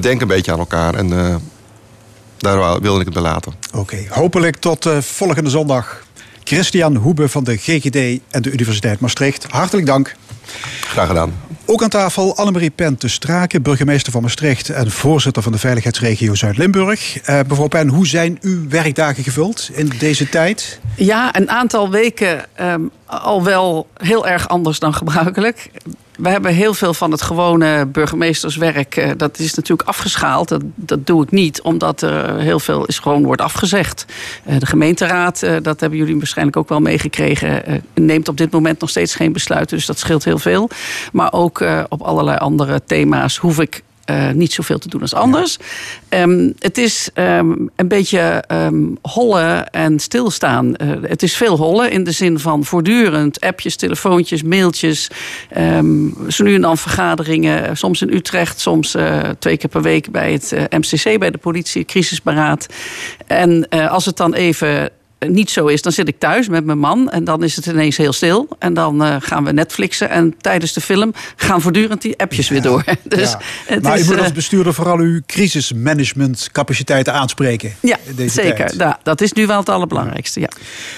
denk 0.00 0.20
een 0.20 0.28
beetje 0.28 0.52
aan 0.52 0.58
elkaar 0.58 0.94
en 0.94 1.40
daar 2.38 2.80
wilde 2.80 2.98
ik 3.00 3.04
het 3.04 3.14
bij 3.14 3.22
laten. 3.22 3.52
Oké, 3.68 3.78
okay, 3.78 4.06
hopelijk 4.10 4.56
tot 4.56 4.88
volgende 5.00 5.50
zondag. 5.50 6.02
Christian 6.44 6.96
Hoebe 6.96 7.28
van 7.28 7.44
de 7.44 7.56
GGD 7.56 8.20
en 8.30 8.42
de 8.42 8.50
Universiteit 8.50 9.00
Maastricht. 9.00 9.46
Hartelijk 9.50 9.86
dank. 9.86 10.16
Graag 10.80 11.06
gedaan. 11.06 11.32
Ook 11.64 11.82
aan 11.82 11.88
tafel 11.88 12.36
Annemarie 12.36 12.70
Pen 12.70 12.96
te 12.96 13.08
Straken, 13.08 13.62
burgemeester 13.62 14.12
van 14.12 14.22
Maastricht 14.22 14.68
en 14.68 14.90
voorzitter 14.90 15.42
van 15.42 15.52
de 15.52 15.58
veiligheidsregio 15.58 16.34
Zuid-Limburg. 16.34 17.28
Uh, 17.28 17.40
mevrouw 17.48 17.66
Pen, 17.66 17.88
hoe 17.88 18.06
zijn 18.06 18.38
uw 18.40 18.68
werkdagen 18.68 19.22
gevuld 19.24 19.70
in 19.72 19.92
deze 19.98 20.28
tijd? 20.28 20.80
Ja, 20.96 21.36
een 21.36 21.50
aantal 21.50 21.90
weken 21.90 22.44
um, 22.60 22.90
al 23.06 23.44
wel 23.44 23.86
heel 23.96 24.26
erg 24.26 24.48
anders 24.48 24.78
dan 24.78 24.94
gebruikelijk. 24.94 25.70
We 26.18 26.28
hebben 26.28 26.54
heel 26.54 26.74
veel 26.74 26.94
van 26.94 27.10
het 27.10 27.22
gewone 27.22 27.86
burgemeesterswerk. 27.86 28.96
eh, 28.96 29.10
dat 29.16 29.38
is 29.38 29.54
natuurlijk 29.54 29.88
afgeschaald. 29.88 30.48
Dat, 30.48 30.62
dat 30.74 31.06
doe 31.06 31.22
ik 31.22 31.30
niet, 31.30 31.62
omdat 31.62 32.02
er 32.02 32.38
heel 32.38 32.60
veel 32.60 32.84
is 32.84 32.98
gewoon 32.98 33.24
wordt 33.24 33.40
afgezegd. 33.40 34.04
Eh, 34.44 34.58
de 34.58 34.66
gemeenteraad, 34.66 35.42
eh, 35.42 35.56
dat 35.62 35.80
hebben 35.80 35.98
jullie 35.98 36.16
waarschijnlijk 36.16 36.56
ook 36.56 36.68
wel 36.68 36.80
meegekregen, 36.80 37.82
neemt 37.94 38.28
op 38.28 38.36
dit 38.36 38.50
moment 38.50 38.80
nog 38.80 38.90
steeds 38.90 39.14
geen 39.14 39.32
besluiten. 39.32 39.76
Dus 39.76 39.86
dat 39.86 39.98
scheelt 39.98 40.24
heel 40.24 40.38
veel. 40.38 40.70
Maar 41.12 41.32
ook 41.32 41.64
op 41.88 42.02
allerlei 42.02 42.38
andere 42.38 42.80
thema's 42.86 43.36
hoef 43.36 43.60
ik 43.60 43.82
eh, 44.08 44.30
niet 44.30 44.52
zoveel 44.52 44.78
te 44.78 44.88
doen 44.88 45.00
als 45.00 45.14
anders. 45.14 45.56
Ehm, 46.08 46.50
het 46.58 46.78
is 46.78 47.10
ehm, 47.14 47.50
een 47.76 47.88
beetje 47.88 48.44
ehm, 48.46 48.84
hollen 49.02 49.70
en 49.70 49.98
stilstaan. 49.98 50.76
Eh, 50.76 50.88
het 51.02 51.22
is 51.22 51.36
veel 51.36 51.56
hollen 51.56 51.90
in 51.90 52.04
de 52.04 52.12
zin 52.12 52.38
van 52.38 52.64
voortdurend 52.64 53.40
appjes, 53.40 53.76
telefoontjes, 53.76 54.42
mailtjes. 54.42 55.10
zo 56.28 56.44
nu 56.44 56.54
en 56.54 56.60
dan 56.60 56.78
vergaderingen. 56.78 57.76
Soms 57.76 58.02
in 58.02 58.12
Utrecht, 58.12 58.60
soms 58.60 58.94
eh, 58.94 59.30
twee 59.38 59.56
keer 59.56 59.70
per 59.70 59.82
week 59.82 60.10
bij 60.10 60.32
het 60.32 60.52
eh, 60.52 60.62
MCC, 60.70 61.18
bij 61.18 61.30
de 61.30 61.38
politie, 61.38 61.84
crisisberaad. 61.84 62.66
En 63.26 63.66
eh, 63.68 63.90
als 63.90 64.04
het 64.04 64.16
dan 64.16 64.34
even 64.34 64.90
niet 65.26 65.50
zo 65.50 65.66
is, 65.66 65.82
dan 65.82 65.92
zit 65.92 66.08
ik 66.08 66.18
thuis 66.18 66.48
met 66.48 66.64
mijn 66.64 66.78
man 66.78 67.10
en 67.10 67.24
dan 67.24 67.42
is 67.42 67.56
het 67.56 67.66
ineens 67.66 67.96
heel 67.96 68.12
stil. 68.12 68.48
En 68.58 68.74
dan 68.74 69.04
eh, 69.04 69.16
gaan 69.18 69.44
we 69.44 69.52
Netflixen 69.52 70.10
en 70.10 70.34
tijdens 70.40 70.72
de 70.72 70.80
film 70.80 71.12
gaan 71.36 71.60
voortdurend 71.60 72.02
die 72.02 72.18
appjes 72.18 72.48
weer 72.48 72.62
door. 72.62 72.84
Dus 73.04 73.30
Ja. 73.30 73.40
het 73.66 73.82
maar 73.82 73.98
is, 73.98 74.04
u 74.04 74.06
moet 74.08 74.16
eh, 74.16 74.22
als 74.22 74.32
bestuurder 74.32 74.74
vooral 74.74 74.98
uw 74.98 75.20
crisismanagementcapaciteiten 75.26 77.12
aanspreken. 77.12 77.72
ja, 77.80 77.96
deze 78.14 78.30
zeker. 78.34 78.56
tijd. 78.56 78.74
Ja, 78.74 78.98
dat 79.02 79.20
is 79.20 79.32
nu 79.32 79.46
wel 79.46 79.58
het 79.58 79.68
allerbelangrijkste. 79.68 80.40
Ja. 80.40 80.48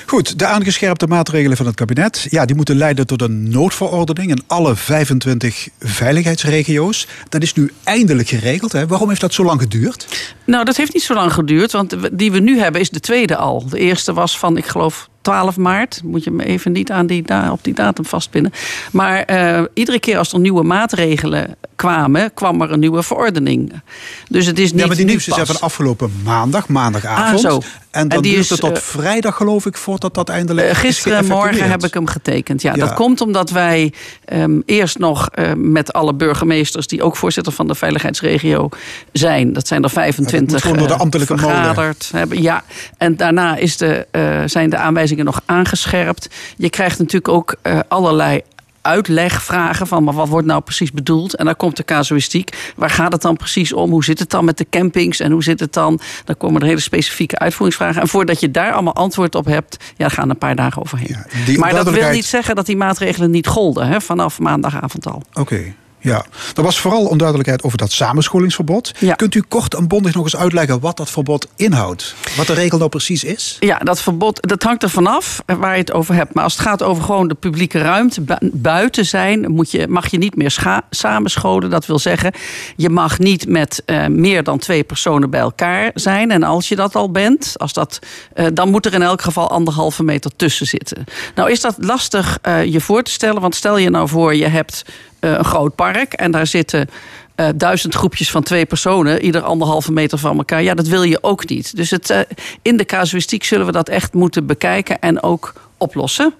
Goed, 0.06 0.38
de 0.38 0.46
aangescherpte 0.46 1.06
maatregelen 1.06 1.56
van 1.56 1.66
het 1.66 1.74
kabinet. 1.74 2.26
Ja, 2.30 2.44
die 2.44 2.56
moeten 2.56 2.76
leiden 2.76 3.06
tot 3.06 3.22
een 3.22 3.50
noodverordening 3.50 4.30
in 4.30 4.42
alle 4.46 4.76
25 4.76 5.68
veiligheidsregio's. 5.80 7.06
Dat 7.28 7.42
is 7.42 7.54
nu 7.54 7.72
eindelijk 7.84 8.28
geregeld. 8.28 8.72
Hè? 8.72 8.86
Waarom 8.86 9.08
heeft 9.08 9.20
dat 9.20 9.34
zo 9.34 9.44
lang 9.44 9.60
geduurd? 9.60 10.06
Nou, 10.44 10.64
dat 10.64 10.76
heeft 10.76 10.94
niet 10.94 11.02
zo 11.02 11.14
lang 11.14 11.32
geduurd, 11.32 11.72
want 11.72 11.96
die 12.12 12.32
we 12.32 12.38
nu 12.38 12.58
hebben 12.58 12.80
is 12.80 12.90
de 12.90 13.00
tweede 13.00 13.36
al. 13.36 13.68
De 13.68 13.78
eerste 13.78 14.09
was 14.12 14.38
van, 14.38 14.56
ik 14.56 14.66
geloof, 14.66 15.08
12 15.20 15.56
maart. 15.56 16.00
Moet 16.04 16.24
je 16.24 16.30
me 16.30 16.44
even 16.44 16.72
niet 16.72 16.90
aan 16.90 17.06
die, 17.06 17.24
op 17.50 17.64
die 17.64 17.74
datum 17.74 18.04
vastpinnen. 18.04 18.52
Maar 18.92 19.22
eh, 19.22 19.62
iedere 19.74 20.00
keer 20.00 20.18
als 20.18 20.32
er 20.32 20.40
nieuwe 20.40 20.62
maatregelen 20.62 21.56
kwamen, 21.76 22.34
kwam 22.34 22.62
er 22.62 22.72
een 22.72 22.80
nieuwe 22.80 23.02
verordening. 23.02 23.82
Dus 24.28 24.46
het 24.46 24.58
is 24.58 24.70
niet 24.70 24.80
ja, 24.80 24.86
maar 24.86 24.96
die 24.96 25.20
zijn 25.20 25.36
pas. 25.36 25.46
van 25.46 25.60
afgelopen 25.60 26.12
maandag, 26.24 26.68
maandagavond. 26.68 27.44
Ah, 27.44 27.50
zo. 27.50 27.60
En 27.90 28.08
dan 28.08 28.16
En 28.16 28.22
die 28.22 28.32
duurt 28.32 28.44
is, 28.44 28.50
het 28.50 28.60
tot 28.60 28.76
eh, 28.76 28.82
vrijdag, 28.82 29.36
geloof 29.36 29.66
ik, 29.66 29.76
voordat 29.76 30.14
dat 30.14 30.28
eindelijk 30.28 30.66
Eh, 30.66 30.72
is 30.72 30.78
gisteren 30.78 31.18
en 31.18 31.26
morgen 31.26 31.70
heb 31.70 31.84
ik 31.84 31.94
hem 31.94 32.06
getekend. 32.06 32.62
Ja, 32.62 32.72
Ja. 32.74 32.86
dat 32.86 32.94
komt 32.94 33.20
omdat 33.20 33.50
wij 33.50 33.92
ehm, 34.24 34.60
eerst 34.64 34.98
nog 34.98 35.28
met 35.56 35.92
alle 35.92 36.14
burgemeesters... 36.14 36.86
die 36.86 37.02
ook 37.02 37.16
voorzitter 37.16 37.52
van 37.52 37.66
de 37.66 37.74
veiligheidsregio 37.74 38.68
zijn... 39.12 39.52
dat 39.52 39.66
zijn 39.66 39.82
er 39.82 39.90
25 39.90 40.52
moet 40.52 40.62
gewoon 40.62 40.78
door 40.78 40.96
de 40.96 41.02
ambtelijke 41.02 41.34
molen. 41.34 41.56
vergaderd 41.56 42.08
hebben. 42.12 42.42
Ja, 42.42 42.64
en 42.98 43.16
daarna 43.16 43.56
is 43.56 43.76
de, 43.76 44.06
zijn 44.46 44.70
de 44.70 44.76
aanwijzingen 44.76 45.09
nog 45.16 45.40
aangescherpt. 45.46 46.30
Je 46.56 46.70
krijgt 46.70 46.98
natuurlijk 46.98 47.28
ook 47.28 47.56
eh, 47.62 47.78
allerlei 47.88 48.42
uitlegvragen 48.82 49.86
van 49.86 50.04
maar 50.04 50.14
wat 50.14 50.28
wordt 50.28 50.46
nou 50.46 50.60
precies 50.60 50.92
bedoeld 50.92 51.36
en 51.36 51.44
dan 51.44 51.56
komt 51.56 51.76
de 51.76 51.84
casuïstiek. 51.84 52.72
Waar 52.76 52.90
gaat 52.90 53.12
het 53.12 53.22
dan 53.22 53.36
precies 53.36 53.72
om? 53.72 53.90
Hoe 53.90 54.04
zit 54.04 54.18
het 54.18 54.30
dan 54.30 54.44
met 54.44 54.58
de 54.58 54.66
campings 54.70 55.20
en 55.20 55.32
hoe 55.32 55.42
zit 55.42 55.60
het 55.60 55.72
dan? 55.72 56.00
Dan 56.24 56.36
komen 56.36 56.60
er 56.60 56.66
hele 56.66 56.80
specifieke 56.80 57.38
uitvoeringsvragen 57.38 58.02
en 58.02 58.08
voordat 58.08 58.40
je 58.40 58.50
daar 58.50 58.72
allemaal 58.72 58.94
antwoord 58.94 59.34
op 59.34 59.44
hebt, 59.44 59.76
ja, 59.96 60.08
gaan 60.08 60.30
een 60.30 60.38
paar 60.38 60.56
dagen 60.56 60.82
overheen. 60.82 61.16
Ja, 61.46 61.58
maar 61.58 61.74
dat 61.74 61.90
wil 61.90 62.10
niet 62.10 62.24
zeggen 62.24 62.54
dat 62.54 62.66
die 62.66 62.76
maatregelen 62.76 63.30
niet 63.30 63.46
golden 63.46 63.88
hè, 63.88 64.00
vanaf 64.00 64.38
maandagavond 64.38 65.06
al. 65.06 65.22
Oké. 65.32 65.74
Ja, 66.02 66.24
er 66.56 66.62
was 66.62 66.80
vooral 66.80 67.06
onduidelijkheid 67.06 67.62
over 67.62 67.78
dat 67.78 67.92
samenscholingsverbod. 67.92 68.92
Ja. 68.98 69.14
Kunt 69.14 69.34
u 69.34 69.42
kort 69.48 69.74
en 69.74 69.88
bondig 69.88 70.14
nog 70.14 70.24
eens 70.24 70.36
uitleggen 70.36 70.80
wat 70.80 70.96
dat 70.96 71.10
verbod 71.10 71.46
inhoudt? 71.56 72.14
Wat 72.36 72.46
de 72.46 72.52
regel 72.52 72.78
nou 72.78 72.90
precies 72.90 73.24
is? 73.24 73.56
Ja, 73.60 73.78
dat 73.78 74.00
verbod 74.00 74.48
dat 74.48 74.62
hangt 74.62 74.82
er 74.82 74.90
vanaf 74.90 75.42
waar 75.46 75.72
je 75.72 75.80
het 75.80 75.92
over 75.92 76.14
hebt. 76.14 76.34
Maar 76.34 76.44
als 76.44 76.52
het 76.52 76.62
gaat 76.62 76.82
over 76.82 77.02
gewoon 77.04 77.28
de 77.28 77.34
publieke 77.34 77.78
ruimte 77.78 78.20
bu- 78.20 78.36
buiten 78.52 79.04
zijn, 79.06 79.50
moet 79.52 79.70
je, 79.70 79.88
mag 79.88 80.10
je 80.10 80.18
niet 80.18 80.36
meer 80.36 80.80
samenscholen. 80.90 81.70
Dat 81.70 81.86
wil 81.86 81.98
zeggen, 81.98 82.32
je 82.76 82.90
mag 82.90 83.18
niet 83.18 83.48
met 83.48 83.82
eh, 83.86 84.06
meer 84.06 84.42
dan 84.44 84.58
twee 84.58 84.84
personen 84.84 85.30
bij 85.30 85.40
elkaar 85.40 85.90
zijn. 85.94 86.30
En 86.30 86.42
als 86.42 86.68
je 86.68 86.76
dat 86.76 86.94
al 86.94 87.10
bent, 87.10 87.54
als 87.56 87.72
dat, 87.72 87.98
eh, 88.34 88.46
dan 88.52 88.70
moet 88.70 88.86
er 88.86 88.94
in 88.94 89.02
elk 89.02 89.22
geval 89.22 89.50
anderhalve 89.50 90.02
meter 90.02 90.30
tussen 90.36 90.66
zitten. 90.66 91.04
Nou 91.34 91.50
is 91.50 91.60
dat 91.60 91.74
lastig 91.78 92.38
eh, 92.42 92.64
je 92.64 92.80
voor 92.80 93.02
te 93.02 93.10
stellen. 93.10 93.40
Want 93.40 93.54
stel 93.54 93.78
je 93.78 93.90
nou 93.90 94.08
voor, 94.08 94.34
je 94.34 94.46
hebt 94.48 94.84
een 95.20 95.44
groot 95.44 95.74
park 95.74 96.12
en 96.12 96.30
daar 96.30 96.46
zitten 96.46 96.88
eh, 97.34 97.48
duizend 97.56 97.94
groepjes 97.94 98.30
van 98.30 98.42
twee 98.42 98.66
personen, 98.66 99.24
ieder 99.24 99.42
anderhalve 99.42 99.92
meter 99.92 100.18
van 100.18 100.36
elkaar. 100.36 100.62
Ja, 100.62 100.74
dat 100.74 100.86
wil 100.86 101.02
je 101.02 101.22
ook 101.22 101.48
niet. 101.48 101.76
Dus 101.76 101.90
het, 101.90 102.10
eh, 102.10 102.20
in 102.62 102.76
de 102.76 102.84
casuïstiek 102.84 103.44
zullen 103.44 103.66
we 103.66 103.72
dat 103.72 103.88
echt 103.88 104.14
moeten 104.14 104.46
bekijken 104.46 104.98
en 104.98 105.22
ook 105.22 105.52
oplossen. 105.78 106.34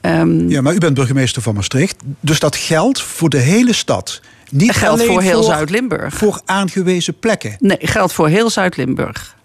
Ehm, 0.00 0.48
Ja, 0.48 0.60
maar 0.60 0.74
u 0.74 0.78
bent 0.78 0.94
burgemeester 0.94 1.42
van 1.42 1.54
Maastricht. 1.54 1.96
Dus 2.20 2.38
dat 2.38 2.56
geldt 2.56 3.00
voor 3.00 3.28
de 3.28 3.38
hele 3.38 3.72
stad. 3.72 4.20
Niet 4.50 4.66
dat 4.66 4.76
geldt 4.76 5.00
alleen 5.00 5.12
voor 5.12 5.22
heel 5.22 5.42
Zuid-Limburg. 5.42 6.14
Voor 6.14 6.40
aangewezen 6.44 7.18
plekken. 7.18 7.56
Nee, 7.58 7.78
geldt 7.80 8.12
voor 8.12 8.28
heel 8.28 8.50
Zuid-Limburg. 8.50 9.36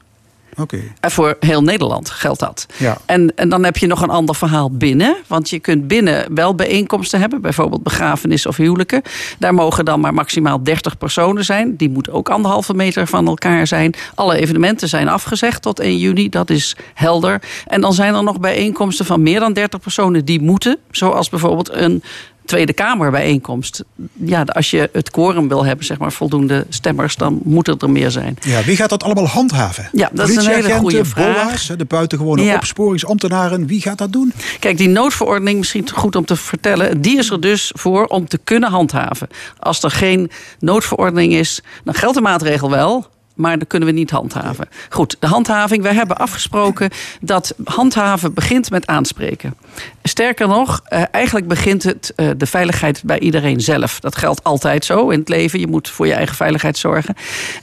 En 0.99 1.11
voor 1.11 1.37
heel 1.39 1.63
Nederland 1.63 2.09
geldt 2.09 2.39
dat. 2.39 2.65
Ja. 2.77 2.97
En, 3.05 3.35
en 3.35 3.49
dan 3.49 3.63
heb 3.63 3.77
je 3.77 3.87
nog 3.87 4.01
een 4.01 4.09
ander 4.09 4.35
verhaal 4.35 4.71
binnen. 4.71 5.15
Want 5.27 5.49
je 5.49 5.59
kunt 5.59 5.87
binnen 5.87 6.35
wel 6.35 6.55
bijeenkomsten 6.55 7.19
hebben. 7.19 7.41
Bijvoorbeeld 7.41 7.83
begrafenissen 7.83 8.49
of 8.49 8.57
huwelijken. 8.57 9.01
Daar 9.39 9.53
mogen 9.53 9.85
dan 9.85 9.99
maar 9.99 10.13
maximaal 10.13 10.63
30 10.63 10.97
personen 10.97 11.45
zijn. 11.45 11.75
Die 11.75 11.89
moeten 11.89 12.13
ook 12.13 12.29
anderhalve 12.29 12.73
meter 12.73 13.07
van 13.07 13.27
elkaar 13.27 13.67
zijn. 13.67 13.93
Alle 14.15 14.37
evenementen 14.37 14.89
zijn 14.89 15.07
afgezegd 15.09 15.61
tot 15.61 15.79
1 15.79 15.97
juni. 15.97 16.29
Dat 16.29 16.49
is 16.49 16.75
helder. 16.93 17.41
En 17.67 17.81
dan 17.81 17.93
zijn 17.93 18.15
er 18.15 18.23
nog 18.23 18.39
bijeenkomsten 18.39 19.05
van 19.05 19.23
meer 19.23 19.39
dan 19.39 19.53
30 19.53 19.79
personen 19.79 20.25
die 20.25 20.41
moeten. 20.41 20.77
Zoals 20.91 21.29
bijvoorbeeld 21.29 21.73
een 21.73 22.03
Tweede 22.50 22.74
Kamerbijeenkomst. 22.74 23.84
Ja, 24.13 24.41
als 24.41 24.70
je 24.72 24.89
het 24.94 25.12
quorum 25.12 25.48
wil 25.48 25.65
hebben, 25.65 25.86
zeg 25.86 25.98
maar 25.98 26.12
voldoende 26.12 26.65
stemmers, 26.70 27.15
dan 27.15 27.39
moeten 27.44 27.77
er 27.79 27.89
meer 27.89 28.12
zijn. 28.12 28.38
Ja, 28.41 28.63
wie 28.63 28.75
gaat 28.75 28.89
dat 28.89 29.03
allemaal 29.03 29.27
handhaven? 29.27 29.89
Ja, 29.91 30.10
dat 30.13 30.29
is 30.29 30.36
een 30.36 30.53
hele 30.53 30.72
goede 30.74 31.06
vraag. 31.06 31.44
BOA's, 31.48 31.72
de 31.77 31.86
buitengewone 31.86 32.44
Ja. 32.44 32.56
opsporingsambtenaren. 32.56 33.68
Wie 33.68 33.82
gaat 33.82 33.98
dat 33.98 34.12
doen? 34.12 34.34
Kijk, 34.60 34.77
die 34.77 34.88
noodverordening, 34.88 35.58
misschien 35.58 35.89
goed 35.89 36.15
om 36.15 36.25
te 36.25 36.36
vertellen, 36.36 37.01
die 37.01 37.18
is 37.18 37.29
er 37.29 37.41
dus 37.41 37.72
voor 37.75 38.06
om 38.06 38.27
te 38.27 38.39
kunnen 38.44 38.70
handhaven. 38.70 39.27
Als 39.60 39.84
er 39.84 39.91
geen 39.91 40.32
noodverordening 40.60 41.34
is, 41.34 41.62
dan 41.84 41.94
geldt 41.94 42.15
de 42.15 42.22
maatregel 42.22 42.70
wel. 42.70 43.08
Maar 43.39 43.58
dan 43.58 43.67
kunnen 43.67 43.88
we 43.88 43.93
niet 43.93 44.12
handhaven. 44.12 44.67
Goed, 44.89 45.15
de 45.19 45.27
handhaving. 45.27 45.84
We 45.84 45.93
hebben 45.93 46.17
afgesproken 46.17 46.89
dat 47.22 47.53
handhaven 47.63 48.34
begint 48.34 48.69
met 48.69 48.88
aanspreken. 48.88 49.53
Sterker 50.03 50.48
nog, 50.48 50.81
eh, 50.84 51.03
eigenlijk 51.12 51.48
begint 51.48 51.84
het 51.84 52.13
eh, 52.15 52.29
de 52.38 52.46
veiligheid 52.46 53.01
bij 53.05 53.19
iedereen 53.19 53.62
zelf. 53.62 54.00
Dat 54.00 54.15
geldt 54.15 54.43
altijd 54.43 54.86
zo 54.86 55.10
in 55.10 55.19
het 55.19 55.29
leven. 55.29 55.60
Je 55.60 55.67
moet 55.67 55.89
voor 55.89 56.08
je 56.08 56.13
eigen 56.13 56.36
veiligheid 56.36 56.77
zorgen. 56.77 57.15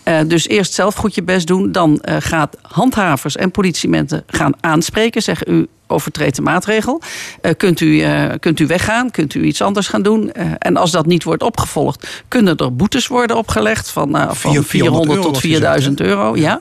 Eh, 0.03 0.21
dus 0.27 0.49
eerst 0.49 0.75
zelf 0.75 0.95
goed 0.95 1.15
je 1.15 1.23
best 1.23 1.47
doen. 1.47 1.73
Dan 1.73 2.01
gaat 2.19 2.57
handhavers 2.63 3.37
en 3.37 3.51
politiemensen 3.51 4.23
gaan 4.27 4.53
aanspreken. 4.61 5.23
Zeggen 5.23 5.53
u 5.53 5.67
overtreedt 5.87 6.37
de 6.37 6.43
maatregel. 6.43 7.03
Eh, 7.41 7.53
kunt, 7.57 7.81
u, 7.81 8.01
eh, 8.01 8.25
kunt 8.41 8.61
u 8.61 8.67
weggaan? 8.67 9.11
Kunt 9.11 9.35
u 9.35 9.45
iets 9.45 9.63
anders 9.63 9.89
gaan 9.89 10.03
doen? 10.03 10.33
Eh, 10.33 10.47
en 10.59 10.77
als 10.77 10.91
dat 10.91 11.07
niet 11.07 11.25
wordt 11.25 11.43
opgevolgd, 11.43 12.25
kunnen 12.29 12.57
er 12.57 12.77
boetes 12.77 13.07
worden 13.07 13.37
opgelegd 13.37 13.91
van, 13.91 14.11
van 14.11 14.37
400 14.37 14.67
400 14.67 15.09
euro 15.09 15.23
tot 15.23 15.33
was 15.33 15.41
gezegd, 15.41 15.61
4000 15.61 16.01
euro. 16.01 16.37
Ja. 16.37 16.61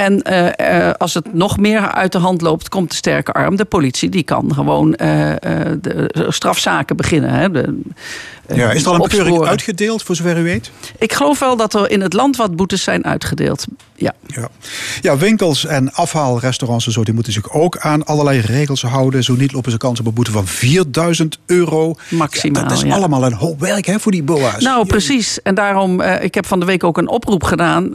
En 0.00 0.22
eh, 0.22 0.86
eh, 0.88 0.94
als 0.98 1.14
het 1.14 1.34
nog 1.34 1.58
meer 1.58 1.92
uit 1.92 2.12
de 2.12 2.18
hand 2.18 2.40
loopt, 2.40 2.68
komt 2.68 2.90
de 2.90 2.96
sterke 2.96 3.32
arm. 3.32 3.56
De 3.56 3.64
politie 3.64 4.08
die 4.08 4.22
kan 4.22 4.54
gewoon 4.54 4.94
eh, 4.94 5.32
de 5.80 6.26
strafzaken 6.28 6.96
beginnen. 6.96 7.30
Hè. 7.30 7.50
De, 7.50 7.80
Ja, 8.54 8.70
is 8.70 8.82
er 8.82 8.88
al 8.88 8.94
een 8.94 9.00
bekeuring 9.00 9.28
opsporen. 9.28 9.50
uitgedeeld, 9.50 10.02
voor 10.02 10.16
zover 10.16 10.38
u 10.38 10.42
weet? 10.42 10.70
Ik 10.98 11.12
geloof 11.12 11.38
wel 11.38 11.56
dat 11.56 11.74
er 11.74 11.90
in 11.90 12.00
het 12.00 12.12
land 12.12 12.36
wat 12.36 12.56
boetes 12.56 12.82
zijn 12.82 13.04
uitgedeeld. 13.04 13.66
Ja. 13.94 14.14
Ja. 14.26 14.48
ja, 15.00 15.16
winkels 15.16 15.66
en 15.66 15.92
afhaalrestaurants 15.92 16.86
en 16.86 16.92
zo, 16.92 17.04
die 17.04 17.14
moeten 17.14 17.32
zich 17.32 17.52
ook 17.52 17.78
aan 17.78 18.04
allerlei 18.04 18.40
regels 18.40 18.82
houden. 18.82 19.24
Zo 19.24 19.34
niet 19.34 19.52
lopen 19.52 19.70
ze 19.70 19.76
kans 19.76 20.00
op 20.00 20.06
een 20.06 20.14
boete 20.14 20.30
van 20.30 20.46
4000 20.46 21.38
euro. 21.46 21.94
Maximaal, 22.08 22.62
Ja, 22.62 22.68
dat 22.68 22.76
is 22.76 22.84
ja. 22.84 22.94
allemaal 22.94 23.24
een 23.24 23.32
hoop 23.32 23.60
werk 23.60 23.86
hè, 23.86 24.00
voor 24.00 24.12
die 24.12 24.22
boa's. 24.22 24.62
Nou, 24.62 24.86
precies. 24.86 25.42
En 25.42 25.54
daarom, 25.54 26.00
ik 26.00 26.34
heb 26.34 26.46
van 26.46 26.60
de 26.60 26.66
week 26.66 26.84
ook 26.84 26.98
een 26.98 27.08
oproep 27.08 27.42
gedaan. 27.44 27.90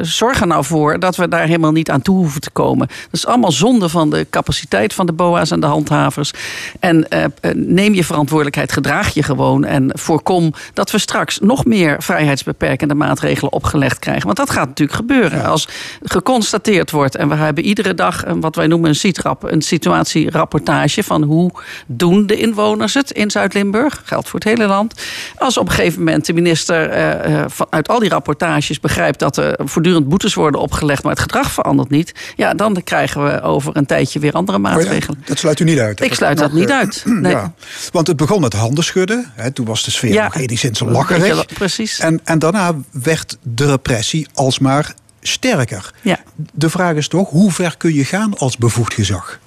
Zorg 0.00 0.40
er 0.40 0.46
nou 0.46 0.64
voor 0.64 0.98
dat 0.98 1.16
we 1.16 1.28
daar 1.28 1.41
daar 1.42 1.50
helemaal 1.50 1.72
niet 1.72 1.90
aan 1.90 2.02
toe 2.02 2.16
hoeven 2.16 2.40
te 2.40 2.50
komen. 2.50 2.86
Dat 2.86 3.12
is 3.12 3.26
allemaal 3.26 3.52
zonde 3.52 3.88
van 3.88 4.10
de 4.10 4.26
capaciteit 4.30 4.94
van 4.94 5.06
de 5.06 5.12
BOA's 5.12 5.50
en 5.50 5.60
de 5.60 5.66
handhavers. 5.66 6.32
En 6.80 7.06
uh, 7.10 7.24
neem 7.54 7.94
je 7.94 8.04
verantwoordelijkheid, 8.04 8.72
gedraag 8.72 9.14
je 9.14 9.22
gewoon 9.22 9.64
en 9.64 9.90
voorkom 9.94 10.52
dat 10.74 10.90
we 10.90 10.98
straks 10.98 11.38
nog 11.38 11.64
meer 11.64 12.02
vrijheidsbeperkende 12.02 12.94
maatregelen 12.94 13.52
opgelegd 13.52 13.98
krijgen. 13.98 14.24
Want 14.24 14.36
dat 14.36 14.50
gaat 14.50 14.68
natuurlijk 14.68 14.98
gebeuren. 14.98 15.44
Als 15.44 15.68
geconstateerd 16.02 16.90
wordt, 16.90 17.16
en 17.16 17.28
we 17.28 17.34
hebben 17.34 17.64
iedere 17.64 17.94
dag 17.94 18.24
wat 18.40 18.56
wij 18.56 18.66
noemen 18.66 18.88
een 18.88 18.94
CITRAP, 18.94 19.42
een 19.42 19.62
situatierapportage 19.62 21.02
van 21.02 21.22
hoe 21.22 21.50
doen 21.86 22.26
de 22.26 22.36
inwoners 22.36 22.94
het 22.94 23.10
in 23.10 23.30
Zuid-Limburg, 23.30 24.02
geldt 24.04 24.28
voor 24.28 24.40
het 24.40 24.48
hele 24.48 24.66
land. 24.66 24.94
Als 25.36 25.56
op 25.56 25.68
een 25.68 25.74
gegeven 25.74 25.98
moment 25.98 26.26
de 26.26 26.32
minister 26.32 26.96
uh, 27.28 27.44
uit 27.70 27.88
al 27.88 27.98
die 27.98 28.08
rapportages 28.08 28.80
begrijpt 28.80 29.18
dat 29.18 29.36
er 29.36 29.58
voortdurend 29.64 30.08
boetes 30.08 30.34
worden 30.34 30.60
opgelegd, 30.60 31.02
maar 31.02 31.12
het 31.12 31.22
gedrag 31.32 31.52
verandert 31.52 31.90
niet, 31.90 32.12
ja, 32.36 32.54
dan 32.54 32.82
krijgen 32.84 33.24
we 33.24 33.42
over 33.42 33.76
een 33.76 33.86
tijdje 33.86 34.18
weer 34.18 34.32
andere 34.32 34.58
oh 34.58 34.64
maatregelen. 34.64 35.22
dat 35.24 35.38
sluit 35.38 35.60
u 35.60 35.64
niet 35.64 35.78
uit. 35.78 36.00
Ik 36.00 36.14
sluit 36.14 36.38
dat, 36.38 36.52
niet 36.52 36.70
uit. 36.70 37.02
Nee. 37.22 37.32
Ja, 37.32 37.52
want 37.92 38.06
het 38.06 38.16
begon 38.16 38.40
met 38.40 38.52
handen 38.52 38.84
schudden. 38.84 39.32
Hè, 39.34 39.50
toen 39.50 39.66
was 39.66 39.84
de 39.84 39.90
sfeer 39.90 40.12
ja, 40.12 40.24
nog 40.24 40.36
enigszins 40.36 40.80
lacherig. 40.80 41.46
Precies. 41.46 41.98
En, 41.98 42.20
en 42.24 42.38
daarna 42.38 42.74
werd 42.90 43.38
de 43.42 43.66
repressie 43.66 44.26
alsmaar 44.34 44.94
sterker. 45.22 45.92
Ja. 46.00 46.18
De 46.52 46.70
vraag 46.70 46.94
is 46.94 47.08
toch, 47.08 47.30
hoe 47.30 47.52
ver 47.52 47.76
kun 47.76 47.94
je 47.94 48.04
gaan 48.04 48.38
als 48.38 48.56
bevoegd 48.56 48.94
gezag? 48.94 49.38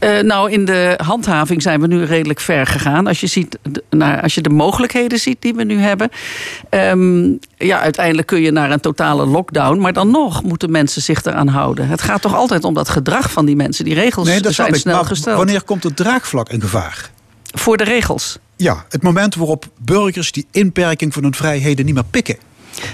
Uh, 0.00 0.20
nou, 0.20 0.50
in 0.50 0.64
de 0.64 0.98
handhaving 1.02 1.62
zijn 1.62 1.80
we 1.80 1.86
nu 1.86 2.04
redelijk 2.04 2.40
ver 2.40 2.66
gegaan. 2.66 3.06
Als 3.06 3.20
je, 3.20 3.26
ziet, 3.26 3.58
nou, 3.90 4.20
als 4.20 4.34
je 4.34 4.40
de 4.40 4.48
mogelijkheden 4.48 5.18
ziet 5.18 5.42
die 5.42 5.54
we 5.54 5.64
nu 5.64 5.78
hebben. 5.78 6.10
Um, 6.70 7.38
ja, 7.56 7.80
uiteindelijk 7.80 8.26
kun 8.26 8.40
je 8.40 8.50
naar 8.50 8.70
een 8.70 8.80
totale 8.80 9.26
lockdown. 9.26 9.80
Maar 9.80 9.92
dan 9.92 10.10
nog 10.10 10.42
moeten 10.42 10.70
mensen 10.70 11.02
zich 11.02 11.24
eraan 11.24 11.48
houden. 11.48 11.88
Het 11.88 12.02
gaat 12.02 12.22
toch 12.22 12.34
altijd 12.34 12.64
om 12.64 12.74
dat 12.74 12.88
gedrag 12.88 13.30
van 13.32 13.46
die 13.46 13.56
mensen. 13.56 13.84
Die 13.84 13.94
regels 13.94 14.28
nee, 14.28 14.40
dat 14.40 14.54
zijn 14.54 14.74
snel 14.74 15.04
gesteld. 15.04 15.36
Wanneer 15.36 15.62
komt 15.62 15.82
het 15.82 15.96
draagvlak 15.96 16.48
in 16.48 16.60
gevaar? 16.60 17.10
Voor 17.54 17.76
de 17.76 17.84
regels. 17.84 18.38
Ja, 18.56 18.84
het 18.88 19.02
moment 19.02 19.34
waarop 19.34 19.68
burgers 19.78 20.32
die 20.32 20.46
inperking 20.50 21.12
van 21.12 21.22
hun 21.22 21.34
vrijheden 21.34 21.84
niet 21.84 21.94
meer 21.94 22.04
pikken. 22.04 22.36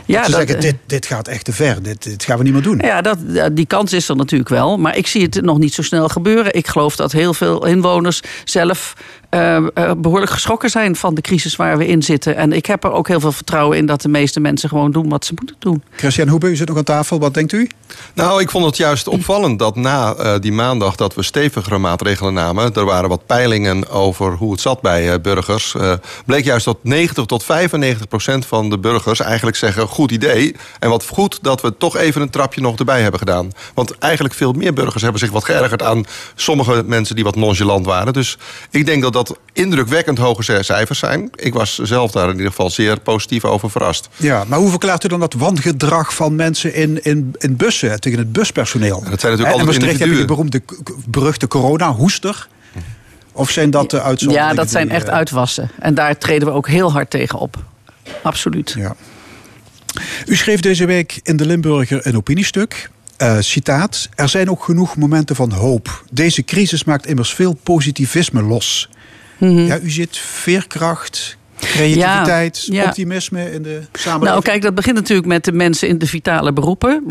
Ja, 0.04 0.22
dat, 0.22 0.30
zeggen, 0.30 0.60
dit, 0.60 0.76
dit 0.86 1.06
gaat 1.06 1.28
echt 1.28 1.44
te 1.44 1.52
ver, 1.52 1.82
dit, 1.82 2.02
dit 2.02 2.24
gaan 2.24 2.38
we 2.38 2.44
niet 2.44 2.52
meer 2.52 2.62
doen. 2.62 2.78
Ja, 2.78 3.00
dat, 3.00 3.18
die 3.52 3.66
kans 3.66 3.92
is 3.92 4.08
er 4.08 4.16
natuurlijk 4.16 4.50
wel. 4.50 4.78
Maar 4.78 4.96
ik 4.96 5.06
zie 5.06 5.22
het 5.22 5.42
nog 5.42 5.58
niet 5.58 5.74
zo 5.74 5.82
snel 5.82 6.08
gebeuren. 6.08 6.54
Ik 6.54 6.66
geloof 6.66 6.96
dat 6.96 7.12
heel 7.12 7.34
veel 7.34 7.66
inwoners 7.66 8.22
zelf 8.44 8.94
uh, 9.34 9.90
behoorlijk 9.96 10.30
geschrokken 10.30 10.70
zijn 10.70 10.96
van 10.96 11.14
de 11.14 11.20
crisis 11.20 11.56
waar 11.56 11.78
we 11.78 11.86
in 11.86 12.02
zitten. 12.02 12.36
En 12.36 12.52
ik 12.52 12.66
heb 12.66 12.84
er 12.84 12.92
ook 12.92 13.08
heel 13.08 13.20
veel 13.20 13.32
vertrouwen 13.32 13.76
in 13.76 13.86
dat 13.86 14.02
de 14.02 14.08
meeste 14.08 14.40
mensen 14.40 14.68
gewoon 14.68 14.90
doen 14.90 15.08
wat 15.08 15.24
ze 15.24 15.32
moeten 15.36 15.56
doen. 15.58 15.82
Christian 15.96 16.28
Hoebe, 16.28 16.48
u 16.48 16.56
zit 16.56 16.68
nog 16.68 16.76
aan 16.76 16.84
tafel. 16.84 17.18
Wat 17.18 17.34
denkt 17.34 17.52
u? 17.52 17.68
Nou, 18.14 18.40
ik 18.40 18.50
vond 18.50 18.64
het 18.64 18.76
juist 18.76 19.08
opvallend 19.08 19.58
dat 19.58 19.76
na 19.76 20.16
uh, 20.16 20.34
die 20.40 20.52
maandag 20.52 20.96
dat 20.96 21.14
we 21.14 21.22
stevigere 21.22 21.78
maatregelen 21.78 22.34
namen. 22.34 22.74
Er 22.74 22.84
waren 22.84 23.08
wat 23.08 23.26
peilingen 23.26 23.88
over 23.88 24.32
hoe 24.32 24.52
het 24.52 24.60
zat 24.60 24.80
bij 24.80 25.20
burgers. 25.20 25.74
bleek 26.26 26.44
juist 26.44 26.64
dat 26.64 26.78
90 26.82 27.24
tot 27.24 27.44
95 27.44 28.08
procent 28.08 28.46
van 28.46 28.70
de 28.70 28.78
burgers 28.78 29.20
eigenlijk 29.20 29.56
zeggen: 29.56 29.86
goed 29.86 30.10
idee. 30.10 30.56
En 30.78 30.90
wat 30.90 31.06
goed 31.08 31.38
dat 31.42 31.60
we 31.60 31.76
toch 31.76 31.96
even 31.96 32.22
een 32.22 32.30
trapje 32.30 32.60
nog 32.60 32.78
erbij 32.78 33.02
hebben 33.02 33.20
gedaan. 33.20 33.50
Want 33.74 33.98
eigenlijk 33.98 34.34
veel 34.34 34.52
meer 34.52 34.72
burgers 34.72 35.02
hebben 35.02 35.20
zich 35.20 35.30
wat 35.30 35.44
geërgerd 35.44 35.82
aan 35.82 36.04
sommige 36.34 36.82
mensen 36.86 37.14
die 37.14 37.24
wat 37.24 37.36
nonchalant 37.36 37.86
waren. 37.86 38.12
Dus 38.12 38.38
ik 38.70 38.86
denk 38.86 39.02
dat 39.02 39.12
dat 39.12 39.23
indrukwekkend 39.52 40.18
hoge 40.18 40.62
cijfers 40.62 40.98
zijn. 40.98 41.30
Ik 41.34 41.54
was 41.54 41.78
zelf 41.78 42.10
daar 42.10 42.28
in 42.28 42.36
ieder 42.36 42.50
geval 42.50 42.70
zeer 42.70 43.00
positief 43.00 43.44
over 43.44 43.70
verrast. 43.70 44.08
Ja, 44.16 44.44
maar 44.46 44.58
hoe 44.58 44.70
verklaart 44.70 45.04
u 45.04 45.08
dan 45.08 45.20
dat 45.20 45.32
wangedrag 45.32 46.14
van 46.14 46.34
mensen 46.34 46.74
in, 46.74 47.02
in, 47.02 47.34
in 47.38 47.56
bussen 47.56 48.00
tegen 48.00 48.18
het 48.18 48.32
buspersoneel? 48.32 49.04
dat 49.10 49.20
zijn 49.20 49.32
natuurlijk 49.32 49.60
altijd 49.60 49.82
individuen. 49.82 50.08
heb 50.08 50.08
je 50.08 50.20
de 50.20 50.24
beroemde, 50.24 50.62
beruchte 51.06 51.48
corona-hoester. 51.48 52.48
Of 53.32 53.50
zijn 53.50 53.70
dat 53.70 53.90
de 53.90 54.02
uitzonderingen? 54.02 54.50
Ja, 54.50 54.56
dat 54.56 54.70
zijn 54.70 54.90
echt 54.90 55.08
eh, 55.08 55.14
uitwassen. 55.14 55.70
En 55.80 55.94
daar 55.94 56.18
treden 56.18 56.48
we 56.48 56.54
ook 56.54 56.68
heel 56.68 56.92
hard 56.92 57.10
tegen 57.10 57.38
op. 57.38 57.64
Absoluut. 58.22 58.74
Ja. 58.78 58.96
U 60.26 60.36
schreef 60.36 60.60
deze 60.60 60.86
week 60.86 61.20
in 61.22 61.36
de 61.36 61.46
Limburger 61.46 62.06
een 62.06 62.16
opiniestuk. 62.16 62.90
Uh, 63.18 63.36
citaat: 63.40 64.08
Er 64.14 64.28
zijn 64.28 64.50
ook 64.50 64.64
genoeg 64.64 64.96
momenten 64.96 65.36
van 65.36 65.52
hoop. 65.52 66.04
Deze 66.10 66.44
crisis 66.44 66.84
maakt 66.84 67.06
immers 67.06 67.34
veel 67.34 67.58
positivisme 67.62 68.42
los. 68.42 68.88
Mhm. 69.38 69.66
Ja, 69.66 69.80
u 69.80 69.90
zit 69.90 70.16
veerkracht, 70.16 71.36
Creativiteit, 71.58 72.68
optimisme 72.86 73.52
in 73.52 73.62
de 73.62 73.80
samenleving. 73.92 74.30
Nou, 74.30 74.42
kijk, 74.42 74.62
dat 74.62 74.74
begint 74.74 74.96
natuurlijk 74.96 75.28
met 75.28 75.44
de 75.44 75.52
mensen 75.52 75.88
in 75.88 75.98
de 75.98 76.06
vitale 76.06 76.52
beroepen. 76.52 77.04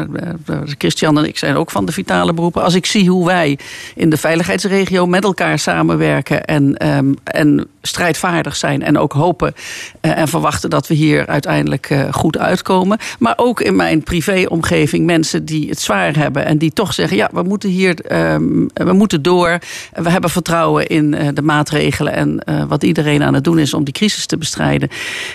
Christian 0.77 1.17
en 1.17 1.25
ik 1.25 1.37
zijn 1.37 1.55
ook 1.55 1.71
van 1.71 1.85
de 1.85 1.91
vitale 1.91 2.33
beroepen. 2.33 2.63
Als 2.63 2.73
ik 2.73 2.85
zie 2.85 3.09
hoe 3.09 3.25
wij 3.25 3.57
in 3.95 4.09
de 4.09 4.17
veiligheidsregio 4.17 5.05
met 5.05 5.23
elkaar 5.23 5.59
samenwerken 5.59 6.45
en, 6.45 6.87
um, 6.87 7.15
en 7.23 7.67
strijdvaardig 7.81 8.55
zijn 8.55 8.83
en 8.83 8.97
ook 8.97 9.13
hopen 9.13 9.53
uh, 10.01 10.17
en 10.17 10.27
verwachten 10.27 10.69
dat 10.69 10.87
we 10.87 10.93
hier 10.93 11.27
uiteindelijk 11.27 11.89
uh, 11.89 12.13
goed 12.13 12.37
uitkomen. 12.37 12.97
Maar 13.19 13.33
ook 13.35 13.61
in 13.61 13.75
mijn 13.75 14.03
privéomgeving 14.03 15.05
mensen 15.05 15.45
die 15.45 15.69
het 15.69 15.79
zwaar 15.79 16.17
hebben 16.17 16.45
en 16.45 16.57
die 16.57 16.73
toch 16.73 16.93
zeggen: 16.93 17.17
ja, 17.17 17.29
we 17.33 17.43
moeten 17.43 17.69
hier, 17.69 18.31
um, 18.33 18.69
we 18.73 18.93
moeten 18.93 19.21
door. 19.21 19.59
We 19.93 20.09
hebben 20.09 20.29
vertrouwen 20.29 20.87
in 20.87 21.13
uh, 21.13 21.27
de 21.33 21.41
maatregelen 21.41 22.13
en 22.13 22.43
wat 22.67 22.83
iedereen 22.83 23.23
aan 23.23 23.33
het 23.33 23.43
doen 23.43 23.59
is 23.59 23.73
om 23.73 23.83
die 23.83 23.93
crisis 23.93 24.25
te 24.25 24.32
bestrijden. 24.37 24.89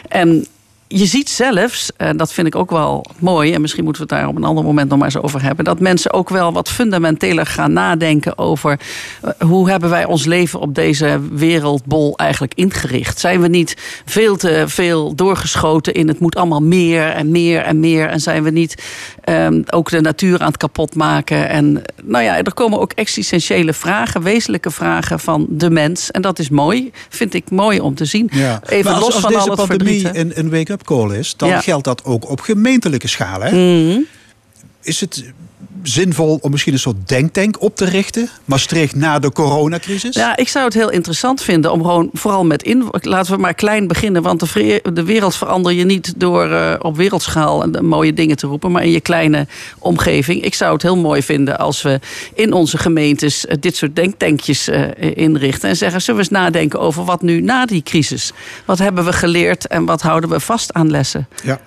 En 0.08 0.46
je 0.88 1.06
ziet 1.06 1.28
zelfs, 1.30 1.90
en 1.96 2.16
dat 2.16 2.32
vind 2.32 2.46
ik 2.46 2.54
ook 2.54 2.70
wel 2.70 3.04
mooi, 3.18 3.52
en 3.52 3.60
misschien 3.60 3.84
moeten 3.84 4.02
we 4.02 4.14
het 4.14 4.18
daar 4.18 4.28
op 4.28 4.36
een 4.36 4.44
ander 4.44 4.64
moment 4.64 4.88
nog 4.88 4.98
maar 4.98 5.08
eens 5.08 5.22
over 5.22 5.42
hebben, 5.42 5.64
dat 5.64 5.80
mensen 5.80 6.12
ook 6.12 6.28
wel 6.28 6.52
wat 6.52 6.68
fundamenteler 6.68 7.46
gaan 7.46 7.72
nadenken 7.72 8.38
over 8.38 8.80
eh, 9.22 9.30
hoe 9.48 9.70
hebben 9.70 9.90
wij 9.90 10.04
ons 10.04 10.24
leven 10.24 10.60
op 10.60 10.74
deze 10.74 11.20
wereldbol 11.32 12.16
eigenlijk 12.16 12.54
ingericht. 12.54 13.20
Zijn 13.20 13.40
we 13.40 13.48
niet 13.48 13.76
veel 14.04 14.36
te 14.36 14.64
veel 14.66 15.14
doorgeschoten 15.14 15.94
in 15.94 16.08
het 16.08 16.20
moet 16.20 16.36
allemaal 16.36 16.62
meer 16.62 17.08
en 17.08 17.30
meer 17.30 17.62
en 17.62 17.80
meer 17.80 18.08
en 18.08 18.20
zijn 18.20 18.42
we 18.42 18.50
niet 18.50 18.82
um, 19.28 19.62
ook 19.70 19.90
de 19.90 20.00
natuur 20.00 20.40
aan 20.40 20.46
het 20.46 20.56
kapot 20.56 20.94
maken? 20.94 21.48
En 21.48 21.82
nou 22.02 22.24
ja, 22.24 22.42
er 22.42 22.54
komen 22.54 22.80
ook 22.80 22.92
existentiële 22.92 23.72
vragen, 23.72 24.22
wezenlijke 24.22 24.70
vragen 24.70 25.20
van 25.20 25.46
de 25.48 25.70
mens 25.70 26.10
en 26.10 26.22
dat 26.22 26.38
is 26.38 26.48
mooi, 26.48 26.90
vind 27.08 27.34
ik 27.34 27.50
mooi 27.50 27.80
om 27.80 27.94
te 27.94 28.04
zien. 28.04 28.28
Ja. 28.32 28.60
Even 28.68 28.98
los 28.98 29.16
van 29.18 29.34
al 29.34 29.50
het 29.50 29.60
verdriet. 29.60 30.10
Een, 30.12 30.32
een 30.34 30.50
week 30.50 30.68
call 30.84 31.18
is, 31.18 31.36
dan 31.36 31.62
geldt 31.62 31.84
dat 31.84 32.04
ook 32.04 32.28
op 32.28 32.40
gemeentelijke 32.40 33.08
schaal. 33.08 33.40
Hè? 33.40 33.50
Mhm. 33.50 34.00
Is 34.80 35.00
het 35.00 35.32
zinvol 35.88 36.38
om 36.40 36.50
misschien 36.50 36.72
een 36.72 36.78
soort 36.78 37.08
denktank 37.08 37.62
op 37.62 37.76
te 37.76 37.84
richten? 37.84 38.28
Maastricht 38.44 38.94
na 38.94 39.18
de 39.18 39.32
coronacrisis? 39.32 40.14
Ja, 40.14 40.36
ik 40.36 40.48
zou 40.48 40.64
het 40.64 40.74
heel 40.74 40.90
interessant 40.90 41.42
vinden 41.42 41.72
om 41.72 41.82
gewoon 41.82 42.10
vooral 42.12 42.44
met 42.44 42.62
in. 42.62 42.88
Laten 43.00 43.34
we 43.34 43.40
maar 43.40 43.54
klein 43.54 43.86
beginnen, 43.86 44.22
want 44.22 44.40
de, 44.40 44.80
de 44.92 45.04
wereld 45.04 45.34
verander 45.34 45.72
je 45.72 45.84
niet 45.84 46.14
door 46.16 46.48
uh, 46.48 46.74
op 46.78 46.96
wereldschaal 46.96 47.66
mooie 47.80 48.12
dingen 48.12 48.36
te 48.36 48.46
roepen, 48.46 48.72
maar 48.72 48.84
in 48.84 48.90
je 48.90 49.00
kleine 49.00 49.46
omgeving. 49.78 50.42
Ik 50.42 50.54
zou 50.54 50.72
het 50.72 50.82
heel 50.82 50.96
mooi 50.96 51.22
vinden 51.22 51.58
als 51.58 51.82
we 51.82 52.00
in 52.34 52.52
onze 52.52 52.78
gemeentes 52.78 53.44
uh, 53.44 53.54
dit 53.60 53.76
soort 53.76 53.96
denktankjes 53.96 54.68
uh, 54.68 54.82
inrichten 55.14 55.68
en 55.68 55.76
zeggen: 55.76 56.02
zullen 56.02 56.20
we 56.20 56.26
eens 56.26 56.38
nadenken 56.38 56.80
over 56.80 57.04
wat 57.04 57.22
nu 57.22 57.40
na 57.40 57.66
die 57.66 57.82
crisis? 57.82 58.32
Wat 58.64 58.78
hebben 58.78 59.04
we 59.04 59.12
geleerd 59.12 59.66
en 59.66 59.84
wat 59.84 60.02
houden 60.02 60.30
we 60.30 60.40
vast 60.40 60.72
aan 60.72 60.90
lessen? 60.90 61.28
Ja. 61.42 61.60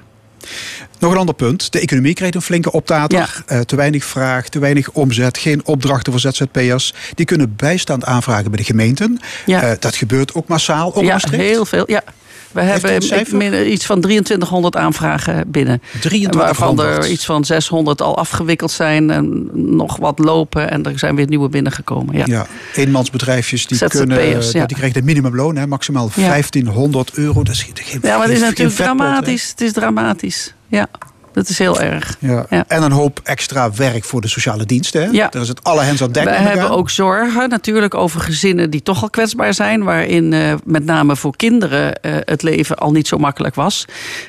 Nog 1.00 1.12
een 1.12 1.18
ander 1.18 1.36
punt. 1.36 1.72
De 1.72 1.80
economie 1.80 2.14
krijgt 2.14 2.36
een 2.36 2.42
flinke 2.42 2.72
optater. 2.72 3.44
Ja. 3.48 3.56
Uh, 3.56 3.62
te 3.62 3.76
weinig 3.76 4.04
vraag, 4.04 4.50
te 4.50 4.60
weinig 4.60 4.92
omzet, 4.92 5.38
geen 5.38 5.66
opdrachten 5.66 6.12
voor 6.12 6.22
ZZP'ers. 6.22 6.94
Die 7.16 7.26
kunnen 7.26 7.56
bijstand 7.56 8.06
aanvragen 8.06 8.52
bij 8.52 8.60
de 8.60 8.66
gemeenten. 8.66 9.20
Ja. 9.46 9.64
Uh, 9.64 9.72
dat 9.80 9.96
gebeurt 9.96 10.34
ook 10.34 10.48
massaal. 10.48 11.04
Ja, 11.04 11.20
heel 11.30 11.66
veel. 11.66 11.84
Ja. 11.88 12.04
We 12.52 12.62
hebben 12.62 13.72
iets 13.72 13.86
van 13.86 14.02
2300 14.02 14.76
aanvragen 14.76 15.52
binnen. 15.52 15.82
2300. 16.00 16.36
Waarvan 16.36 16.86
er 16.86 17.10
iets 17.10 17.26
van 17.26 17.46
600 17.46 18.02
al 18.02 18.18
afgewikkeld 18.18 18.72
zijn. 18.72 19.10
En 19.10 19.50
nog 19.76 19.98
wat 19.98 20.20
lopen. 20.20 20.72
En 20.72 20.84
er 20.84 21.00
zijn 21.00 21.16
weer 21.16 21.28
nieuwe 21.28 21.50
binnengekomen. 21.50 22.18
Ja, 22.18 22.24
ja 22.28 22.48
eenmansbedrijfjes 22.76 23.68
die, 23.68 23.88
kunnen, 23.88 24.42
ja. 24.52 24.66
die 24.66 24.78
krijgen 24.78 24.98
het 24.98 25.04
minimumloon. 25.04 25.56
Hè, 25.56 25.68
maximaal 25.68 26.10
1500 26.16 27.14
euro. 27.14 27.44
Dat 27.44 27.54
is 27.54 27.64
geen, 27.64 28.00
ja, 28.02 28.18
maar 28.18 28.28
het 28.28 28.36
is 28.36 28.42
natuurlijk 28.42 28.78
dramatisch. 28.78 29.50
Het 29.50 29.62
is 29.62 29.74
dramatisch. 29.74 30.54
Ja. 30.68 30.88
Dat 31.34 31.50
is 31.50 31.58
heel 31.58 31.80
erg. 31.80 32.18
Ja. 32.20 32.46
En 32.68 32.84
een 32.84 32.92
hoop 32.92 33.20
extra 33.24 33.72
werk 33.72 34.04
voor 34.04 34.22
de 34.22 34.28
sociale 34.28 34.66
diensten. 34.66 35.02
Hè? 35.02 35.08
Ja. 35.10 35.28
Daar 35.28 35.42
is 35.42 35.48
het 35.48 35.64
alle 35.64 35.82
hens 35.82 36.04
aan 36.04 36.12
dek. 36.12 36.24
We 36.24 36.30
hebben 36.30 36.70
ook 36.70 36.90
zorgen 36.90 37.50
natuurlijk 37.50 37.96
over 37.96 38.22
gezinnen 38.22 38.70
die 38.70 38.84
toch 38.84 39.02
al 39.02 39.10
kwetsbaar 39.10 39.54
zijn. 39.54 39.84
Waarin 39.84 40.32
uh, 40.32 40.54
met 40.64 40.86
name 40.86 41.16
voor 41.16 41.36
kinderen 41.36 42.00
uh, 42.02 42.12
het 42.20 42.44
leven 42.44 42.78
al 42.78 42.92
niet 42.92 43.08
zo 43.08 43.18
makkelijk 43.18 43.56
was. 43.56 43.86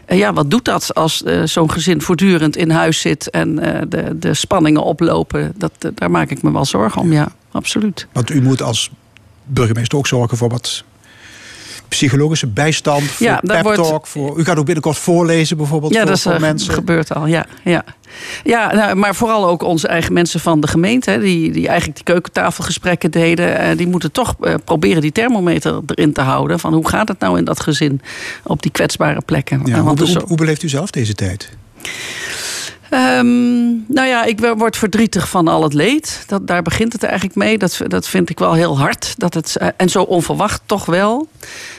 Uh, 0.08 0.18
ja, 0.18 0.32
wat 0.32 0.50
doet 0.50 0.64
dat 0.64 0.94
als 0.94 1.22
zo'n 1.44 1.70
gezin 1.70 2.02
voortdurend 2.02 2.56
in 2.56 2.70
huis 2.70 3.00
zit 3.00 3.30
en 3.30 3.54
de, 3.88 4.18
de 4.18 4.34
spanningen 4.34 4.82
oplopen? 4.82 5.52
Dat, 5.56 5.72
daar 5.94 6.10
maak 6.10 6.30
ik 6.30 6.42
me 6.42 6.52
wel 6.52 6.64
zorgen 6.64 7.00
om, 7.00 7.12
ja. 7.12 7.32
Absoluut. 7.52 8.06
Want 8.12 8.30
u 8.30 8.42
moet 8.42 8.62
als 8.62 8.90
burgemeester 9.44 9.98
ook 9.98 10.06
zorgen 10.06 10.36
voor 10.36 10.48
wat 10.48 10.84
psychologische 11.92 12.46
bijstand, 12.46 13.02
voor 13.02 13.26
Ja, 13.26 13.40
pep 13.46 13.62
wordt- 13.62 13.82
talk. 13.82 14.06
Voor, 14.06 14.38
u 14.38 14.44
gaat 14.44 14.56
ook 14.56 14.64
binnenkort 14.64 14.98
voorlezen 14.98 15.56
bijvoorbeeld 15.56 15.92
Ja, 15.92 15.98
voor, 15.98 16.06
dat 16.08 16.16
is, 16.16 16.22
voor 16.22 16.32
eh, 16.32 16.40
mensen. 16.40 16.74
gebeurt 16.74 17.14
al. 17.14 17.26
Ja, 17.26 17.46
ja. 17.64 17.84
ja 18.44 18.74
nou, 18.74 18.94
maar 18.94 19.14
vooral 19.14 19.46
ook 19.46 19.62
onze 19.62 19.88
eigen 19.88 20.12
mensen 20.12 20.40
van 20.40 20.60
de 20.60 20.66
gemeente, 20.66 21.10
hè, 21.10 21.20
die, 21.20 21.52
die 21.52 21.66
eigenlijk 21.68 21.96
die 21.96 22.04
keukentafelgesprekken 22.04 23.10
deden, 23.10 23.58
eh, 23.58 23.76
die 23.76 23.86
moeten 23.86 24.12
toch 24.12 24.34
eh, 24.40 24.54
proberen 24.64 25.00
die 25.02 25.12
thermometer 25.12 25.80
erin 25.86 26.12
te 26.12 26.20
houden. 26.20 26.58
Van 26.60 26.74
hoe 26.74 26.88
gaat 26.88 27.08
het 27.08 27.18
nou 27.18 27.38
in 27.38 27.44
dat 27.44 27.60
gezin 27.60 28.00
op 28.42 28.62
die 28.62 28.70
kwetsbare 28.70 29.20
plekken? 29.20 29.62
Ja, 29.64 29.80
hoe, 29.80 30.22
hoe 30.26 30.36
beleeft 30.36 30.62
u 30.62 30.68
zelf 30.68 30.90
deze 30.90 31.14
tijd? 31.14 31.50
Ehm, 32.92 33.70
nou 33.86 34.06
ja, 34.06 34.24
ik 34.24 34.40
word 34.56 34.76
verdrietig 34.76 35.28
van 35.28 35.48
al 35.48 35.62
het 35.62 35.74
leed. 35.74 36.24
Dat, 36.26 36.46
daar 36.46 36.62
begint 36.62 36.92
het 36.92 37.02
eigenlijk 37.02 37.34
mee. 37.34 37.58
Dat, 37.58 37.80
dat 37.86 38.08
vind 38.08 38.30
ik 38.30 38.38
wel 38.38 38.52
heel 38.52 38.78
hard. 38.78 39.14
Dat 39.16 39.34
het, 39.34 39.56
eh, 39.56 39.68
en 39.76 39.88
zo 39.88 40.02
onverwacht 40.02 40.62
toch 40.66 40.84
wel. 40.84 41.28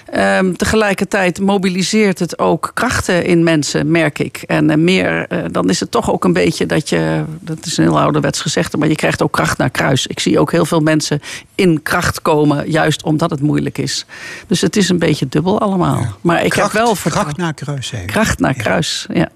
Ehm, 0.05 0.53
tegelijkertijd 0.53 1.39
mobiliseert 1.39 2.19
het 2.19 2.39
ook 2.39 2.71
krachten 2.73 3.25
in 3.25 3.43
mensen, 3.43 3.91
merk 3.91 4.19
ik. 4.19 4.43
En 4.47 4.69
eh, 4.69 4.77
meer, 4.77 5.25
eh, 5.27 5.39
dan 5.51 5.69
is 5.69 5.79
het 5.79 5.91
toch 5.91 6.11
ook 6.11 6.23
een 6.23 6.33
beetje 6.33 6.65
dat 6.65 6.89
je... 6.89 7.23
Dat 7.39 7.65
is 7.65 7.77
een 7.77 7.83
heel 7.83 7.99
ouderwets 7.99 8.41
gezegde, 8.41 8.77
maar 8.77 8.87
je 8.87 8.95
krijgt 8.95 9.21
ook 9.21 9.31
kracht 9.31 9.57
naar 9.57 9.69
kruis. 9.69 10.07
Ik 10.07 10.19
zie 10.19 10.39
ook 10.39 10.51
heel 10.51 10.65
veel 10.65 10.79
mensen 10.79 11.21
in 11.55 11.81
kracht 11.81 12.21
komen, 12.21 12.69
juist 12.69 13.03
omdat 13.03 13.29
het 13.29 13.41
moeilijk 13.41 13.77
is. 13.77 14.05
Dus 14.47 14.61
het 14.61 14.75
is 14.75 14.89
een 14.89 14.99
beetje 14.99 15.27
dubbel 15.29 15.59
allemaal. 15.59 16.05
Maar 16.21 16.43
ik 16.43 16.49
kracht, 16.49 16.73
heb 16.73 16.81
wel 16.81 16.95
vertrouwen. 16.95 17.33
kracht 17.33 17.45
naar 17.45 17.53
kruis. 17.53 17.93
Kracht 18.05 18.39
naar 18.39 18.53
kruis, 18.53 19.07
ja. 19.13 19.29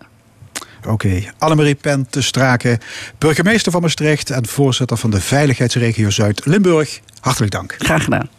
Oké, 0.87 1.23
Annemarie 1.37 1.75
Pen 1.75 2.07
te 2.09 2.21
Straken, 2.21 2.79
burgemeester 3.17 3.71
van 3.71 3.81
Maastricht 3.81 4.29
en 4.29 4.47
voorzitter 4.47 4.97
van 4.97 5.09
de 5.09 5.21
Veiligheidsregio 5.21 6.09
Zuid-Limburg. 6.09 6.99
Hartelijk 7.19 7.51
dank. 7.51 7.75
Graag 7.77 8.03
gedaan. 8.03 8.29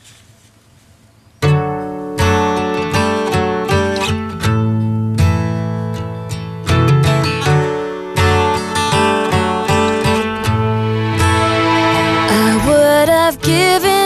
I 12.30 12.66
would 12.66 13.08
have 13.08 13.38
given 13.40 13.97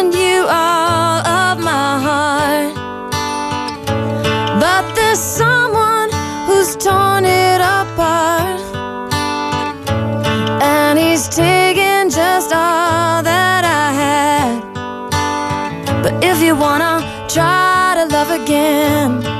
if 16.32 16.42
you 16.42 16.56
wanna 16.56 16.98
try 17.28 17.92
to 17.94 18.06
love 18.14 18.30
again, 18.30 19.31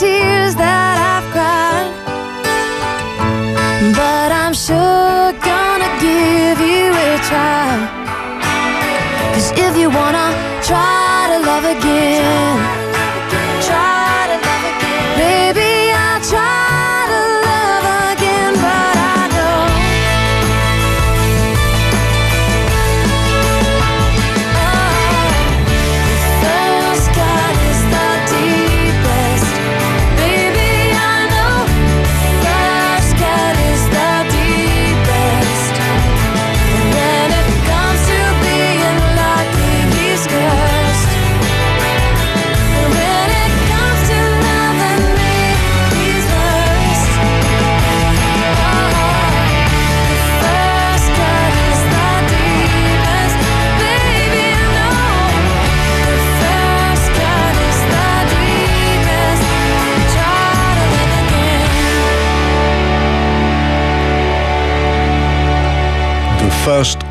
tears 0.00 0.29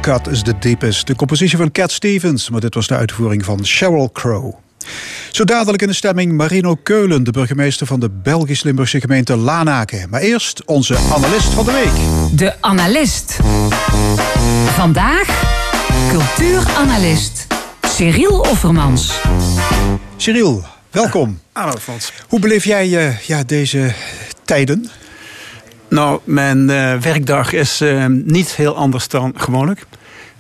cut 0.10 0.28
is 0.28 0.44
the 0.44 0.54
deepest. 0.60 1.08
De 1.08 1.16
compositie 1.16 1.58
van 1.58 1.72
Cat 1.72 1.92
Stevens, 1.92 2.50
maar 2.50 2.62
dit 2.62 2.74
was 2.74 2.88
de 2.88 2.96
uitvoering 2.96 3.46
van 3.46 3.66
Sheryl 3.66 4.10
Crow. 4.12 4.54
Zo 5.32 5.44
dadelijk 5.44 5.82
in 5.82 5.88
de 5.88 5.94
stemming 5.94 6.32
Marino 6.32 6.76
Keulen, 6.76 7.24
de 7.24 7.32
burgemeester 7.32 7.88
van 7.88 8.00
de 8.00 8.10
Belgisch-Limburgse 8.10 9.00
gemeente 9.00 9.36
Lanaken. 9.36 10.10
Maar 10.10 10.22
eerst 10.22 10.66
onze 10.66 10.98
analist 11.14 11.48
van 11.48 11.66
de 11.66 11.72
week. 11.72 12.38
De 12.38 12.54
analist. 12.62 13.40
Vandaag 14.66 15.44
cultuuranalist 16.10 17.48
Cyril 17.82 18.40
Offermans. 18.40 19.20
Cyril, 20.18 20.64
welkom. 20.92 21.40
Hallo 21.52 21.78
Frans. 21.80 22.12
Hoe 22.28 22.40
beleef 22.40 22.64
jij 22.64 23.08
eh, 23.08 23.20
ja, 23.20 23.44
deze 23.44 23.94
tijden? 24.46 24.90
Nou, 25.90 26.20
mijn 26.24 26.70
eh, 26.70 26.96
werkdag 26.96 27.54
is 27.54 27.82
eh, 27.82 28.06
niet 28.06 28.56
heel 28.56 28.76
anders 28.76 29.08
dan 29.08 29.34
gewoonlijk. 29.36 29.86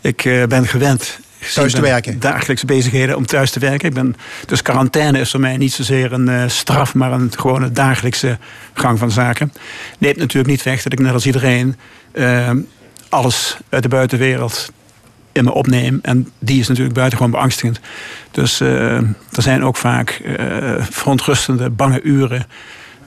Ik 0.02 0.26
eh, 0.26 0.44
ben 0.44 0.68
gewend 0.68 1.20
Thuis 1.54 1.74
te 1.74 1.82
werken. 1.82 2.20
Dagelijkse 2.20 2.66
bezigheden 2.66 3.16
om 3.16 3.26
thuis 3.26 3.52
te 3.52 3.60
werken. 3.60 3.88
Ik 3.88 3.94
ben, 3.94 4.16
dus 4.46 4.62
quarantaine 4.62 5.20
is 5.20 5.32
voor 5.32 5.40
mij 5.40 5.58
niet 5.58 5.74
zozeer 5.74 6.14
een 6.14 6.30
eh, 6.30 6.44
straf, 6.48 6.94
maar 6.94 7.12
een 7.12 7.32
gewone 7.36 7.72
dagelijkse 7.72 8.38
gang 8.74 9.00
van 9.00 9.12
zaken. 9.12 9.54
Neemt 9.98 10.18
natuurlijk 10.18 10.50
niet 10.50 10.64
weg 10.64 10.84
dat 10.84 10.94
ik 10.94 11.00
net 11.00 11.14
als 11.14 11.26
iedereen 11.26 11.76
eh, 12.12 12.52
alles 13.10 13.58
uit 13.70 13.84
de 13.84 13.90
buitenwereld 13.90 14.72
in 15.32 15.44
me 15.44 15.54
opneem. 15.54 16.00
En 16.02 16.32
die 16.40 16.60
is 16.60 16.68
natuurlijk 16.68 16.96
buitengewoon 16.96 17.32
beangstigend. 17.32 17.80
Dus 18.32 18.62
eh, 18.62 18.96
er 18.98 19.42
zijn 19.42 19.64
ook 19.64 19.78
vaak 19.78 20.22
verontrustende, 20.90 21.70
bange 21.70 22.02
uren 22.02 22.46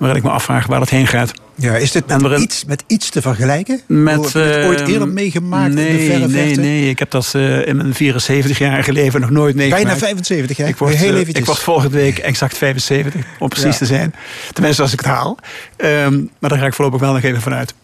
waarin 0.02 0.18
ik 0.22 0.28
me 0.28 0.30
afvraag 0.34 0.66
waar 0.66 0.80
het 0.80 0.90
heen 0.90 1.06
gaat. 1.06 1.32
Ja, 1.54 1.76
is 1.76 1.90
dit 1.90 2.06
met, 2.06 2.20
waarin- 2.22 2.42
iets, 2.42 2.64
met 2.64 2.84
iets 2.86 3.10
te 3.10 3.22
vergelijken? 3.22 3.80
Met, 3.86 4.14
Heb 4.24 4.32
je 4.32 4.38
het 4.38 4.66
ooit 4.66 4.80
eh, 4.80 4.88
eerder 4.88 5.08
meegemaakt 5.08 5.74
nee, 5.74 5.88
in 5.88 5.96
de 5.96 6.04
verre 6.04 6.28
Nee, 6.28 6.56
nee, 6.56 6.88
ik 6.90 6.98
heb 6.98 7.10
dat 7.10 7.32
eh, 7.34 7.66
in 7.66 7.76
mijn 7.76 7.94
74-jarige 7.94 8.92
leven 8.92 9.20
nog 9.20 9.30
nooit 9.30 9.54
meegemaakt. 9.54 9.84
Bijna 9.84 9.98
75, 9.98 10.56
hè? 10.56 10.66
Ik 10.66 10.76
word, 10.76 10.94
Heel 10.94 11.08
eh, 11.08 11.14
eventjes. 11.14 11.38
ik 11.38 11.44
word 11.46 11.58
volgende 11.58 11.96
week 11.96 12.18
exact 12.18 12.58
75, 12.58 13.14
om 13.38 13.48
precies 13.48 13.72
Ja. 13.72 13.78
te 13.78 13.86
zijn. 13.86 14.14
Tenminste, 14.52 14.82
als 14.82 14.92
ik 14.92 14.98
het 14.98 15.08
haal. 15.08 15.38
Ehm, 15.76 16.20
maar 16.38 16.50
daar 16.50 16.58
ga 16.58 16.66
ik 16.66 16.74
voorlopig 16.74 17.00
wel 17.00 17.12
nog 17.12 17.22
even 17.22 17.40
vanuit. 17.40 17.74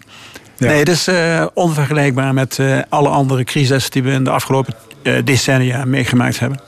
Ja. 0.57 0.67
Nee, 0.67 0.79
het 0.79 0.89
is 0.89 1.09
onvergelijkbaar 1.55 2.35
met 2.35 2.59
alle 2.89 3.09
andere 3.09 3.45
crises 3.45 3.91
die 3.91 4.03
we 4.03 4.11
in 4.11 4.25
de 4.25 4.31
afgelopen 4.31 4.75
decennia 5.25 5.85
meegemaakt 5.85 6.39
hebben. 6.39 6.61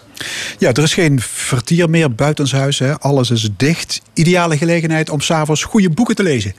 Ja, 0.58 0.72
er 0.72 0.82
is 0.82 0.94
geen 0.94 1.20
vertier 1.20 1.90
meer 1.90 2.14
buitenshuis. 2.14 2.78
Hè? 2.78 2.98
Alles 2.98 3.30
is 3.30 3.48
dicht. 3.56 4.00
Ideale 4.14 4.56
gelegenheid 4.56 5.10
om 5.10 5.20
s'avonds 5.20 5.64
goede 5.64 5.90
boeken 5.90 6.14
te 6.14 6.22
lezen. 6.22 6.54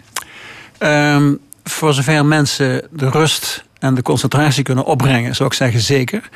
Ehm, 0.77 1.33
voor 1.63 1.93
zover 1.93 2.25
mensen 2.25 2.87
de 2.91 3.09
rust 3.09 3.63
en 3.79 3.95
de 3.95 4.01
concentratie 4.01 4.63
kunnen 4.63 4.85
opbrengen, 4.85 5.35
zou 5.35 5.49
ik 5.49 5.55
zeggen 5.55 5.79
zeker. 5.79 6.29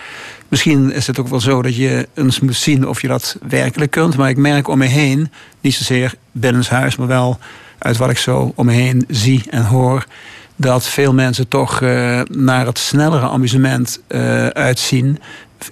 Misschien 0.47 0.91
is 0.91 1.07
het 1.07 1.19
ook 1.19 1.27
wel 1.27 1.39
zo 1.39 1.61
dat 1.61 1.75
je 1.75 2.07
eens 2.13 2.39
moet 2.39 2.55
zien 2.55 2.87
of 2.87 3.01
je 3.01 3.07
dat 3.07 3.37
werkelijk 3.47 3.91
kunt. 3.91 4.17
Maar 4.17 4.29
ik 4.29 4.37
merk 4.37 4.67
om 4.67 4.77
me 4.77 4.85
heen, 4.85 5.31
niet 5.61 5.73
zozeer 5.73 6.13
binnenshuis, 6.31 6.95
maar 6.95 7.07
wel 7.07 7.39
uit 7.77 7.97
wat 7.97 8.09
ik 8.09 8.17
zo 8.17 8.51
om 8.55 8.65
me 8.65 8.73
heen 8.73 9.05
zie 9.07 9.43
en 9.49 9.65
hoor. 9.65 10.05
Dat 10.55 10.87
veel 10.87 11.13
mensen 11.13 11.47
toch 11.47 11.81
eh, 11.81 12.21
naar 12.29 12.65
het 12.65 12.77
snellere 12.77 13.27
amusement 13.27 14.01
eh, 14.07 14.47
uitzien. 14.47 15.19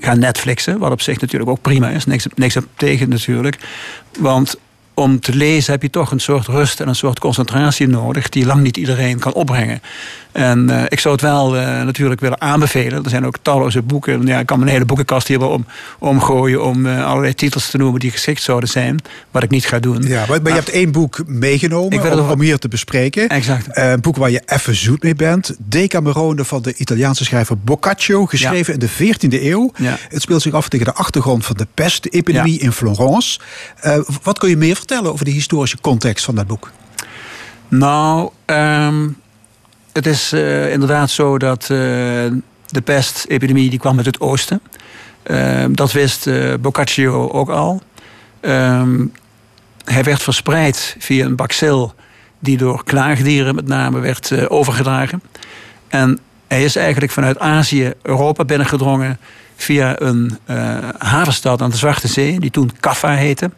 Gaan 0.01 0.19
Netflixen, 0.19 0.77
wat 0.79 0.91
op 0.91 1.01
zich 1.01 1.21
natuurlijk 1.21 1.51
ook 1.51 1.61
prima 1.61 1.89
is. 1.89 2.05
Niks, 2.05 2.25
niks 2.35 2.57
tegen 2.75 3.09
natuurlijk. 3.09 3.57
Want 4.19 4.55
om 4.93 5.19
te 5.19 5.35
lezen 5.35 5.71
heb 5.71 5.81
je 5.81 5.89
toch 5.89 6.11
een 6.11 6.19
soort 6.19 6.47
rust 6.47 6.79
en 6.79 6.87
een 6.87 6.95
soort 6.95 7.19
concentratie 7.19 7.87
nodig 7.87 8.29
die 8.29 8.45
lang 8.45 8.61
niet 8.61 8.77
iedereen 8.77 9.19
kan 9.19 9.33
opbrengen. 9.33 9.81
En 10.33 10.69
eh, 10.69 10.83
ik 10.87 10.99
zou 10.99 11.13
het 11.13 11.23
wel 11.23 11.57
eh, 11.57 11.65
natuurlijk 11.83 12.21
willen 12.21 12.41
aanbevelen. 12.41 13.03
Er 13.03 13.09
zijn 13.09 13.25
ook 13.25 13.35
talloze 13.41 13.81
boeken. 13.81 14.25
Ja, 14.25 14.39
ik 14.39 14.45
kan 14.45 14.59
mijn 14.59 14.71
hele 14.71 14.85
boekenkast 14.85 15.27
hier 15.27 15.39
wel 15.39 15.49
om, 15.49 15.65
omgooien 15.99 16.63
om 16.63 16.85
eh, 16.85 17.05
allerlei 17.05 17.33
titels 17.33 17.69
te 17.69 17.77
noemen 17.77 17.99
die 17.99 18.11
geschikt 18.11 18.41
zouden 18.41 18.69
zijn. 18.69 18.99
Wat 19.31 19.43
ik 19.43 19.49
niet 19.49 19.65
ga 19.65 19.79
doen. 19.79 20.01
Ja, 20.07 20.25
maar, 20.29 20.41
maar 20.41 20.51
je 20.51 20.57
hebt 20.57 20.69
één 20.69 20.91
boek 20.91 21.23
meegenomen 21.27 22.01
om, 22.01 22.07
over- 22.19 22.31
om 22.31 22.41
hier 22.41 22.57
te 22.57 22.67
bespreken. 22.67 23.27
Exact. 23.29 23.67
Een 23.77 24.01
boek 24.01 24.15
waar 24.15 24.29
je 24.31 24.41
even 24.45 24.75
zoet 24.75 25.03
mee 25.03 25.15
bent. 25.15 25.55
Decamerone 25.59 26.45
van 26.45 26.61
de 26.61 26.73
Italiaanse 26.75 27.23
schrijver 27.25 27.57
Boccaccio. 27.57 28.25
Geschreven 28.25 28.73
in 28.73 28.79
de 28.79 28.89
14e 28.89 29.43
eeuw. 29.43 29.71
Ja. 29.75 29.97
Het 30.09 30.21
speelt 30.21 30.41
zich 30.41 30.53
af 30.53 30.69
tegen 30.69 30.85
de 30.85 30.93
achtergrond 30.93 31.45
van 31.45 31.55
de 31.57 31.67
pestepidemie 31.73 32.59
Ja. 32.59 32.65
in 32.65 32.71
Florence. 32.71 33.39
Wat 34.23 34.37
kun 34.39 34.49
je 34.49 34.57
meer 34.57 34.75
vertellen 34.75 35.11
over 35.11 35.25
de 35.25 35.31
historische 35.31 35.77
context 35.81 36.25
van 36.25 36.35
dat 36.35 36.47
boek? 36.47 36.71
Nou, 37.67 38.29
ehm, 38.45 39.07
het 39.93 40.05
is 40.05 40.31
eh, 40.31 40.71
inderdaad 40.71 41.09
zo 41.09 41.37
dat 41.37 41.61
eh, 41.61 41.69
de 42.67 42.81
pestepidemie 42.83 43.69
die 43.69 43.79
kwam 43.79 43.97
uit 43.97 44.05
het 44.05 44.19
oosten. 44.19 44.61
Ehm, 45.23 45.73
dat 45.73 45.91
wist 45.91 46.27
eh, 46.27 46.53
Boccaccio 46.59 47.29
ook 47.29 47.49
al. 47.49 47.81
Ehm, 48.39 49.05
hij 49.85 50.03
werd 50.03 50.23
verspreid 50.23 50.95
via 50.99 51.25
een 51.25 51.35
bacil 51.35 51.93
die 52.39 52.57
door 52.57 52.83
klaagdieren 52.83 53.55
met 53.55 53.67
name 53.67 53.99
werd 53.99 54.49
overgedragen. 54.49 55.21
En 55.87 56.19
hij 56.47 56.63
is 56.63 56.75
eigenlijk 56.75 57.11
vanuit 57.11 57.39
Azië 57.39 57.93
Europa 58.01 58.45
binnengedrongen 58.45 59.19
via 59.55 60.01
een 60.01 60.37
havenstad 60.97 61.61
aan 61.61 61.69
de 61.69 61.77
Zwarte 61.77 62.07
Zee, 62.07 62.39
die 62.39 62.51
toen 62.51 62.71
Kaffa 62.79 63.13
heette. 63.15 63.51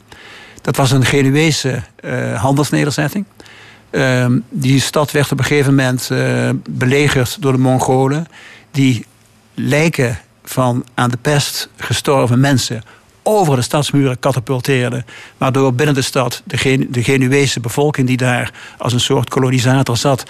Dat 0.62 0.76
was 0.76 0.92
een 0.92 1.06
Genuese 1.06 1.82
handelsnederzetting. 2.36 3.26
Ehm, 3.96 4.40
die 4.50 4.80
stad 4.80 5.12
werd 5.12 5.32
op 5.32 5.40
een 5.40 5.46
gegeven 5.46 5.76
moment 5.76 6.12
eh, 6.12 6.50
belegerd 6.70 7.42
door 7.42 7.52
de 7.52 7.58
Mongolen. 7.58 8.28
Die 8.72 9.06
lijken 9.54 10.20
van 10.44 10.86
aan 10.94 11.10
de 11.10 11.18
pest 11.18 11.70
gestorven 11.78 12.40
mensen 12.40 12.84
over 13.28 13.56
de 13.56 13.62
stadsmuren 13.62 14.20
katapulteerden. 14.20 15.06
Waardoor 15.38 15.74
binnen 15.74 15.96
de 15.96 16.02
stad 16.02 16.42
de, 16.46 16.58
Gen 16.58 16.88
de 16.90 17.04
Genuese 17.04 17.60
bevolking 17.60 18.08
die 18.08 18.18
daar 18.18 18.52
als 18.78 18.94
een 18.94 19.00
soort 19.00 19.30
kolonisator 19.30 19.98
zat... 19.98 20.24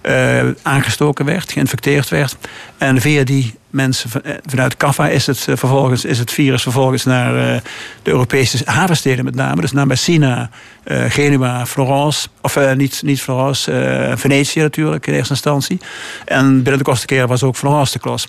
eh, 0.00 0.40
aangestoken 0.62 1.24
werd, 1.24 1.52
geïnfecteerd 1.52 2.08
werd. 2.08 2.36
En 2.78 3.00
via 3.00 3.24
die 3.24 3.54
mensen 3.70 4.24
eh, 4.24 4.34
vanuit 4.46 4.76
Kaffa 4.76 5.08
is 5.08 5.26
het, 5.26 5.38
eh, 5.38 5.56
vervolgens, 5.56 6.04
is 6.04 6.18
het 6.18 6.32
virus 6.32 6.62
vervolgens 6.62 7.04
naar 7.04 7.62
de 8.02 8.10
Europese 8.10 8.62
havensteden 8.64 9.24
met 9.24 9.34
name. 9.34 9.60
Dus 9.60 9.72
naar 9.72 9.86
Messina, 9.86 10.50
Genua, 10.84 11.66
Florence. 11.66 12.28
Of 12.40 12.74
niet, 12.74 13.02
niet 13.04 13.22
Florence, 13.22 14.12
Venetië 14.16 14.60
natuurlijk 14.60 15.06
in 15.06 15.14
eerste 15.14 15.32
instantie. 15.32 15.80
En 16.24 16.54
binnen 16.54 16.78
de 16.78 16.84
kortste 16.84 17.06
keer 17.06 17.26
was 17.26 17.42
ook 17.42 17.56
Florence 17.56 17.92
de 17.92 17.98
klos. 17.98 18.28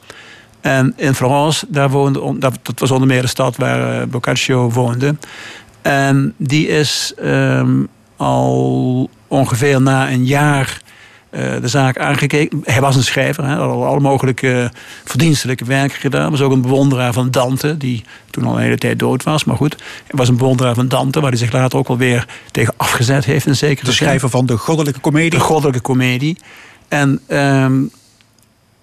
En 0.61 0.93
in 0.95 1.13
Florence, 1.15 1.65
daar 1.69 1.89
woonde, 1.89 2.21
on- 2.21 2.39
dat 2.39 2.59
was 2.75 2.91
onder 2.91 3.07
meer 3.07 3.21
de 3.21 3.27
stad 3.27 3.55
waar 3.57 4.01
eh, 4.01 4.07
Boccaccio 4.07 4.69
woonde. 4.71 5.15
En 5.81 6.33
die 6.37 6.67
is 6.67 7.13
ehm, 7.17 7.83
al 8.17 9.09
ongeveer 9.27 9.81
na 9.81 10.11
een 10.11 10.25
jaar 10.25 10.81
eh, 11.29 11.41
de 11.61 11.67
zaak 11.67 11.97
aangekeken. 11.97 12.61
Hij 12.63 12.81
was 12.81 12.95
een 12.95 13.03
schrijver, 13.03 13.43
hij 13.45 13.53
had 13.55 13.69
al 13.69 13.85
alle 13.85 13.99
mogelijke 13.99 14.71
verdienstelijke 15.03 15.65
werken 15.65 15.99
gedaan. 15.99 16.31
Was 16.31 16.41
ook 16.41 16.51
een 16.51 16.61
bewonderaar 16.61 17.13
van 17.13 17.31
Dante, 17.31 17.77
die 17.77 18.03
toen 18.29 18.43
al 18.45 18.55
een 18.55 18.61
hele 18.61 18.77
tijd 18.77 18.99
dood 18.99 19.23
was. 19.23 19.43
Maar 19.43 19.55
goed, 19.55 19.75
hij 19.81 20.17
was 20.17 20.27
een 20.29 20.37
bewonderaar 20.37 20.75
van 20.75 20.87
Dante, 20.87 21.19
waar 21.19 21.29
hij 21.29 21.39
zich 21.39 21.51
later 21.51 21.79
ook 21.79 21.87
alweer 21.87 22.27
tegen 22.51 22.73
afgezet 22.77 23.25
heeft 23.25 23.45
in 23.45 23.55
zekere 23.55 23.85
De 23.85 23.91
schrijver 23.93 24.29
van 24.29 24.45
de 24.45 24.57
goddelijke 24.57 24.99
komedie. 24.99 25.29
De 25.29 25.39
goddelijke 25.39 25.81
komedie. 25.81 26.37
En 26.87 27.19
ehm, 27.27 27.81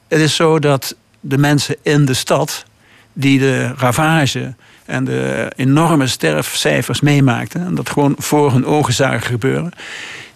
het 0.09 0.21
is 0.21 0.35
zo 0.37 0.59
dat 0.59 0.97
de 1.29 1.39
mensen 1.39 1.77
in 1.83 2.05
de 2.05 2.15
stad 2.15 2.65
die 3.13 3.39
de 3.39 3.73
ravage 3.77 4.55
en 4.85 5.05
de 5.05 5.53
enorme 5.57 6.07
sterfcijfers 6.07 7.01
meemaakten, 7.01 7.67
en 7.67 7.75
dat 7.75 7.91
gewoon 7.91 8.15
voor 8.19 8.53
hun 8.53 8.67
ogen 8.67 8.93
zagen 8.93 9.27
gebeuren, 9.27 9.73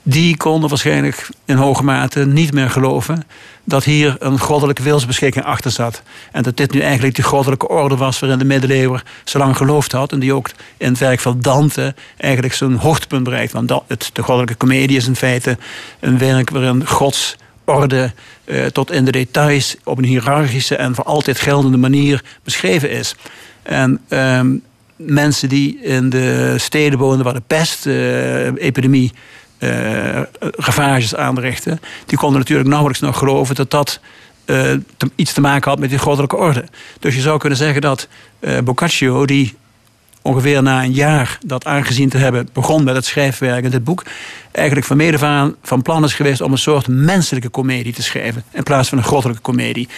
die 0.02 0.36
konden 0.36 0.68
waarschijnlijk 0.68 1.28
in 1.44 1.56
hoge 1.56 1.84
mate 1.84 2.26
niet 2.26 2.52
meer 2.52 2.70
geloven 2.70 3.26
dat 3.64 3.84
hier 3.84 4.16
een 4.18 4.38
goddelijke 4.38 4.82
wilsbeschikking 4.82 5.44
achter 5.44 5.70
zat. 5.70 6.02
En 6.32 6.42
dat 6.42 6.56
dit 6.56 6.72
nu 6.72 6.80
eigenlijk 6.80 7.14
de 7.14 7.22
goddelijke 7.22 7.68
orde 7.68 7.96
was 7.96 8.18
waarin 8.18 8.38
de 8.38 8.44
middeleeuwen 8.44 9.02
zo 9.24 9.38
lang 9.38 9.56
geloofd 9.56 9.92
had. 9.92 10.12
En 10.12 10.18
die 10.18 10.34
ook 10.34 10.50
in 10.76 10.88
het 10.88 10.98
werk 10.98 11.20
van 11.20 11.40
Dante 11.40 11.94
eigenlijk 12.16 12.54
zijn 12.54 12.76
hoogtepunt 12.76 13.24
bereikt. 13.24 13.52
Want 13.52 13.68
de 13.68 14.22
goddelijke 14.22 14.54
komedie 14.54 14.96
is 14.96 15.06
in 15.06 15.16
feite 15.16 15.58
een 16.00 16.18
werk 16.18 16.50
waarin 16.50 16.86
Gods 16.86 17.36
orde 17.64 18.12
eh, 18.44 18.66
tot 18.66 18.90
in 18.90 19.04
de 19.04 19.12
details 19.12 19.76
op 19.84 19.98
een 19.98 20.04
hiërarchische 20.04 20.76
en 20.76 20.94
voor 20.94 21.04
altijd 21.04 21.40
geldende 21.40 21.76
manier 21.76 22.22
beschreven 22.42 22.90
is. 22.90 23.16
En 23.62 24.00
ehm, 24.08 24.56
mensen 24.96 25.48
die 25.48 25.80
in 25.82 26.10
de 26.10 26.54
steden 26.58 26.98
woonden 26.98 27.24
waar 27.24 27.34
de 27.34 27.42
pestepidemie 27.46 29.12
eh 29.58 30.20
ravages 30.56 31.14
aanrichtte, 31.14 31.78
die 32.06 32.18
konden 32.18 32.38
natuurlijk 32.38 32.68
nauwelijks 32.68 33.00
nog 33.00 33.18
geloven 33.18 33.54
dat 33.54 33.70
dat 33.70 34.00
eh, 34.44 34.72
iets 35.14 35.32
te 35.32 35.40
maken 35.40 35.70
had 35.70 35.78
met 35.78 35.90
die 35.90 35.98
goddelijke 35.98 36.36
orde. 36.36 36.64
Dus 36.98 37.14
je 37.14 37.20
zou 37.20 37.38
kunnen 37.38 37.58
zeggen 37.58 37.80
dat 37.80 38.08
eh, 38.40 38.58
Boccaccio, 38.58 39.26
die 39.26 39.54
ongeveer 40.22 40.62
na 40.62 40.82
een 40.82 40.92
jaar 40.92 41.38
dat 41.46 41.64
aangezien 41.64 42.08
te 42.08 42.18
hebben 42.18 42.48
begon 42.52 42.84
met 42.84 42.94
het 42.94 43.04
schrijfwerk 43.04 43.64
in 43.64 43.70
dit 43.70 43.84
boek, 43.84 44.04
eigenlijk 44.52 44.86
van 44.86 44.96
mede 44.96 45.26
aan 45.26 45.54
van 45.62 45.82
plan 45.82 46.04
is 46.04 46.14
geweest 46.14 46.40
om 46.40 46.52
een 46.52 46.58
soort 46.58 46.88
menselijke 46.88 47.48
komedie 47.48 47.92
te 47.92 48.02
schrijven 48.02 48.44
in 48.50 48.62
plaats 48.62 48.88
van 48.88 48.98
een 48.98 49.04
goddelijke 49.04 49.42
komedie. 49.42 49.88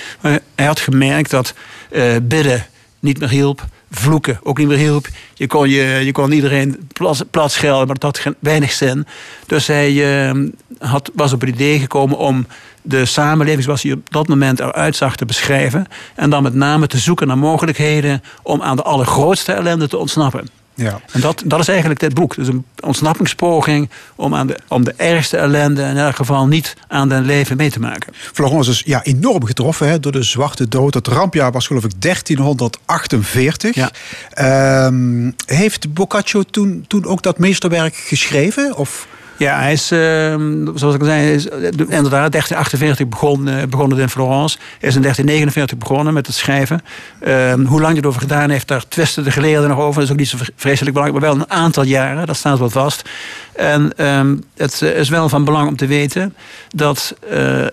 Hij 0.55 0.67
had 0.67 0.81
gemerkt 0.81 1.31
dat 1.31 1.55
eh, 1.91 2.17
bidden 2.23 2.67
niet 3.01 3.19
meer 3.19 3.29
hielp, 3.29 3.65
vloeken 3.95 4.39
ook 4.43 4.59
niet 4.59 4.69
meer 4.69 4.79
hielp. 4.79 5.07
Je 5.35 5.47
kon, 5.47 5.69
je, 5.69 6.01
je 6.05 6.13
kon 6.13 6.33
iedereen 6.33 6.89
plat 7.31 7.53
schelden, 7.53 7.87
maar 7.87 7.99
dat 7.99 8.23
had 8.23 8.35
weinig 8.39 8.73
zin. 8.73 9.07
Dus 9.47 9.67
hij 9.67 10.27
eh, 10.29 10.41
had, 10.79 11.11
was 11.15 11.33
op 11.33 11.41
het 11.41 11.51
idee 11.51 11.79
gekomen 11.79 12.19
om 12.19 12.47
de 12.83 13.05
samenleving 13.05 13.63
zoals 13.65 13.83
hij 13.83 13.93
op 13.93 14.11
dat 14.11 14.29
moment 14.29 14.61
eruit 14.61 14.97
zag 14.97 15.17
te 15.17 15.25
beschrijven. 15.25 15.87
En 16.15 16.31
dan 16.31 16.43
met 16.43 16.55
name 16.55 16.87
te 16.87 16.99
zoeken 16.99 17.27
naar 17.27 17.39
mogelijkheden 17.39 18.23
om 18.43 18.63
aan 18.63 18.77
de 18.77 18.83
allergrootste 18.83 19.53
ellende 19.53 19.89
te 19.89 19.99
ontsnappen. 19.99 20.49
Ja. 20.75 21.01
En 21.13 21.21
dat, 21.21 21.43
dat 21.45 21.61
is 21.61 21.69
eigenlijk 21.69 22.01
dit 22.01 22.15
boek. 22.15 22.35
Dus 22.35 22.49
een 22.49 22.65
ontsnappingspoging 22.81 23.91
om, 24.15 24.35
aan 24.35 24.47
de, 24.47 24.59
om 24.69 24.85
de 24.85 24.95
ergste 24.97 25.37
ellende 25.37 25.83
in 25.83 25.97
elk 25.97 26.17
geval 26.17 26.47
niet 26.47 26.77
aan 26.89 27.09
den 27.09 27.25
leven 27.25 27.57
mee 27.57 27.71
te 27.71 27.81
maken. 27.81 28.13
Florence 28.33 28.71
is 28.71 28.83
ja, 28.85 29.03
enorm 29.03 29.45
getroffen 29.45 29.89
hè, 29.89 30.01
door 30.01 30.13
de 30.13 30.23
Zwarte 30.23 30.69
Dood. 30.69 30.95
Het 30.95 31.07
rampjaar 31.07 31.53
was 31.53 31.67
geloof 31.67 31.85
ik 31.85 31.93
1348. 31.99 33.75
Ja. 33.75 33.91
Ehm, 34.31 35.31
heeft 35.47 35.95
Boccaccio 35.95 36.43
toen, 36.43 36.85
toen 36.89 37.05
ook 37.05 37.23
dat 37.23 37.39
meesterwerk 37.39 37.95
geschreven? 37.95 38.77
Of... 38.77 39.07
Ja, 39.37 39.61
hij 39.61 39.73
is, 39.73 39.91
ehm, 39.91 40.77
zoals 40.77 40.95
ik 40.95 41.01
al 41.01 41.07
zei, 41.07 41.33
is, 41.33 41.49
eh, 41.49 41.63
inderdaad, 41.89 42.33
1348 42.33 43.09
begon, 43.09 43.49
eh, 43.49 43.63
begon 43.69 43.91
het 43.91 43.99
in 43.99 44.09
Florence. 44.09 44.59
Hij 44.81 44.89
is 44.89 44.95
in 44.95 45.03
1349 45.03 45.79
begonnen 45.79 46.15
met 46.15 46.27
het 46.27 46.37
schrijven. 46.37 46.83
Ehm, 47.21 47.65
hoe 47.65 47.81
lang 47.81 47.93
hij 47.93 48.03
erover 48.03 48.21
gedaan 48.21 48.51
heeft, 48.51 48.69
daar 48.69 48.89
twisten 48.89 49.25
de 49.25 49.31
geleerden 49.31 49.69
nog 49.69 49.79
over. 49.79 49.95
Dat 49.95 50.05
is 50.05 50.11
ook 50.11 50.19
niet 50.19 50.29
zo 50.29 50.37
vreselijk 50.57 50.97
belangrijk, 50.97 51.25
maar 51.25 51.35
wel 51.35 51.41
een 51.41 51.51
aantal 51.51 51.85
jaren, 51.85 52.27
dat 52.27 52.37
staat 52.37 52.59
wel 52.59 52.71
vast. 52.71 53.09
En 53.53 53.93
ehm, 53.97 54.37
het 54.57 54.83
eh, 54.83 54.97
is 54.99 55.09
wel 55.09 55.29
van 55.29 55.45
belang 55.45 55.69
om 55.69 55.77
te 55.77 55.87
weten 55.87 56.35
dat 56.69 57.15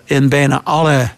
in 0.04 0.28
bijna 0.28 0.60
alle 0.64 1.08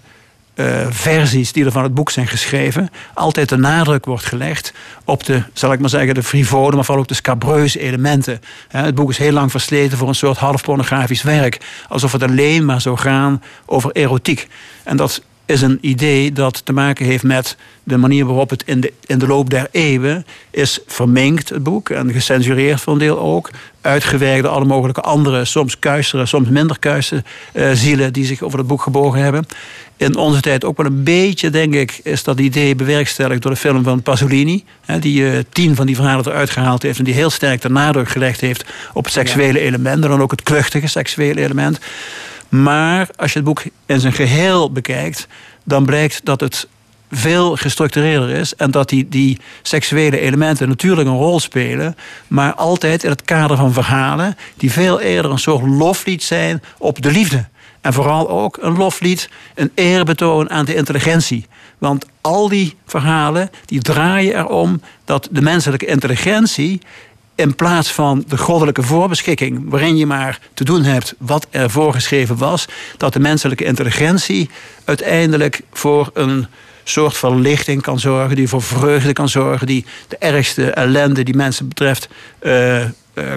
eh, 0.54 0.86
versies 0.90 1.52
die 1.52 1.64
er 1.64 1.72
van 1.72 1.82
het 1.82 1.94
boek 1.94 2.10
zijn 2.10 2.26
geschreven, 2.26 2.90
altijd 3.14 3.48
de 3.48 3.56
nadruk 3.56 4.04
wordt 4.04 4.24
gelegd 4.24 4.72
op 5.04 5.24
de, 5.24 5.42
zal 5.52 5.72
ik 5.72 5.80
maar 5.80 5.88
zeggen, 5.88 6.14
de 6.14 6.22
frivole, 6.22 6.74
maar 6.74 6.84
vooral 6.84 7.02
ook 7.02 7.08
de 7.08 7.14
scabreuze 7.14 7.80
elementen. 7.80 8.40
Het 8.68 8.94
boek 8.94 9.10
is 9.10 9.18
heel 9.18 9.32
lang 9.32 9.50
versleten 9.50 9.98
voor 9.98 10.08
een 10.08 10.14
soort 10.14 10.38
half 10.38 10.62
pornografisch 10.62 11.22
werk, 11.22 11.60
alsof 11.88 12.12
het 12.12 12.22
alleen 12.22 12.64
maar 12.64 12.80
zou 12.80 12.96
gaan 12.96 13.42
over 13.66 13.90
erotiek. 13.92 14.48
En 14.82 14.96
dat 14.96 15.22
is 15.46 15.62
een 15.62 15.78
idee 15.80 16.32
dat 16.32 16.64
te 16.64 16.72
maken 16.72 17.06
heeft 17.06 17.22
met 17.22 17.56
de 17.82 17.96
manier 17.96 18.26
waarop 18.26 18.50
het 18.50 18.62
in 18.66 18.80
de, 18.80 18.92
in 19.06 19.18
de 19.18 19.26
loop 19.26 19.50
der 19.50 19.68
eeuwen 19.70 20.26
is 20.50 20.80
verminkt, 20.86 21.48
het 21.48 21.62
boek, 21.62 21.90
en 21.90 22.12
gecensureerd 22.12 22.80
voor 22.80 22.92
een 22.92 22.98
deel 22.98 23.18
ook. 23.18 23.50
Uitgewerkt 23.80 24.42
door 24.42 24.52
alle 24.52 24.64
mogelijke 24.64 25.00
andere, 25.00 25.44
soms 25.44 25.78
kuistere, 25.78 26.26
soms 26.26 26.48
minder 26.48 26.78
kuiste 26.78 27.22
eh, 27.52 27.70
zielen 27.72 28.12
die 28.12 28.24
zich 28.24 28.42
over 28.42 28.58
het 28.58 28.66
boek 28.66 28.82
gebogen 28.82 29.20
hebben. 29.20 29.46
In 29.96 30.16
onze 30.16 30.40
tijd 30.40 30.64
ook 30.64 30.76
wel 30.76 30.86
een 30.86 31.02
beetje, 31.02 31.50
denk 31.50 31.74
ik, 31.74 32.00
is 32.02 32.22
dat 32.22 32.40
idee 32.40 32.74
bewerkstelligd 32.74 33.42
door 33.42 33.50
de 33.50 33.56
film 33.56 33.82
van 33.82 34.02
Pasolini. 34.02 34.64
Hè, 34.84 34.98
die 34.98 35.30
eh, 35.30 35.38
tien 35.52 35.74
van 35.74 35.86
die 35.86 35.96
verhalen 35.96 36.26
eruit 36.26 36.50
gehaald 36.50 36.82
heeft 36.82 36.98
en 36.98 37.04
die 37.04 37.14
heel 37.14 37.30
sterk 37.30 37.62
de 37.62 37.70
nadruk 37.70 38.08
gelegd 38.08 38.40
heeft 38.40 38.64
op 38.92 39.04
het 39.04 39.12
seksuele 39.12 39.60
element 39.60 40.02
en 40.04 40.10
dan 40.10 40.22
ook 40.22 40.30
het 40.30 40.42
kluchtige 40.42 40.86
seksuele 40.86 41.40
element. 41.40 41.78
Maar 42.62 43.08
als 43.16 43.32
je 43.32 43.38
het 43.38 43.46
boek 43.46 43.62
in 43.86 44.00
zijn 44.00 44.12
geheel 44.12 44.72
bekijkt, 44.72 45.26
dan 45.64 45.84
blijkt 45.84 46.24
dat 46.24 46.40
het 46.40 46.68
veel 47.10 47.56
gestructureerder 47.56 48.30
is. 48.30 48.54
En 48.54 48.70
dat 48.70 48.88
die, 48.88 49.08
die 49.08 49.40
seksuele 49.62 50.18
elementen 50.20 50.68
natuurlijk 50.68 51.08
een 51.08 51.16
rol 51.16 51.40
spelen. 51.40 51.96
Maar 52.28 52.54
altijd 52.54 53.04
in 53.04 53.10
het 53.10 53.22
kader 53.22 53.56
van 53.56 53.72
verhalen. 53.72 54.36
die 54.56 54.72
veel 54.72 55.00
eerder 55.00 55.30
een 55.30 55.38
soort 55.38 55.66
loflied 55.66 56.22
zijn 56.22 56.62
op 56.78 57.02
de 57.02 57.10
liefde. 57.10 57.44
En 57.80 57.92
vooral 57.92 58.28
ook 58.28 58.58
een 58.60 58.76
loflied, 58.76 59.28
een 59.54 59.70
eerbetoon 59.74 60.50
aan 60.50 60.64
de 60.64 60.74
intelligentie. 60.74 61.46
Want 61.78 62.06
al 62.20 62.48
die 62.48 62.76
verhalen 62.86 63.50
die 63.64 63.80
draaien 63.80 64.36
erom 64.36 64.80
dat 65.04 65.28
de 65.30 65.42
menselijke 65.42 65.86
intelligentie 65.86 66.80
in 67.34 67.54
plaats 67.54 67.92
van 67.92 68.24
de 68.28 68.38
goddelijke 68.38 68.82
voorbeschikking, 68.82 69.70
waarin 69.70 69.96
je 69.96 70.06
maar 70.06 70.38
te 70.54 70.64
doen 70.64 70.82
hebt 70.82 71.14
wat 71.18 71.46
er 71.50 71.70
voorgeschreven 71.70 72.36
was, 72.36 72.66
dat 72.96 73.12
de 73.12 73.20
menselijke 73.20 73.64
intelligentie 73.64 74.50
uiteindelijk 74.84 75.60
voor 75.72 76.10
een 76.14 76.46
soort 76.84 77.16
verlichting 77.16 77.82
kan 77.82 78.00
zorgen, 78.00 78.36
die 78.36 78.48
voor 78.48 78.62
vreugde 78.62 79.12
kan 79.12 79.28
zorgen, 79.28 79.66
die 79.66 79.84
de 80.08 80.16
ergste 80.16 80.70
ellende 80.70 81.22
die 81.22 81.36
mensen 81.36 81.68
betreft 81.68 82.08
uh, 82.42 82.80
uh, 82.80 82.88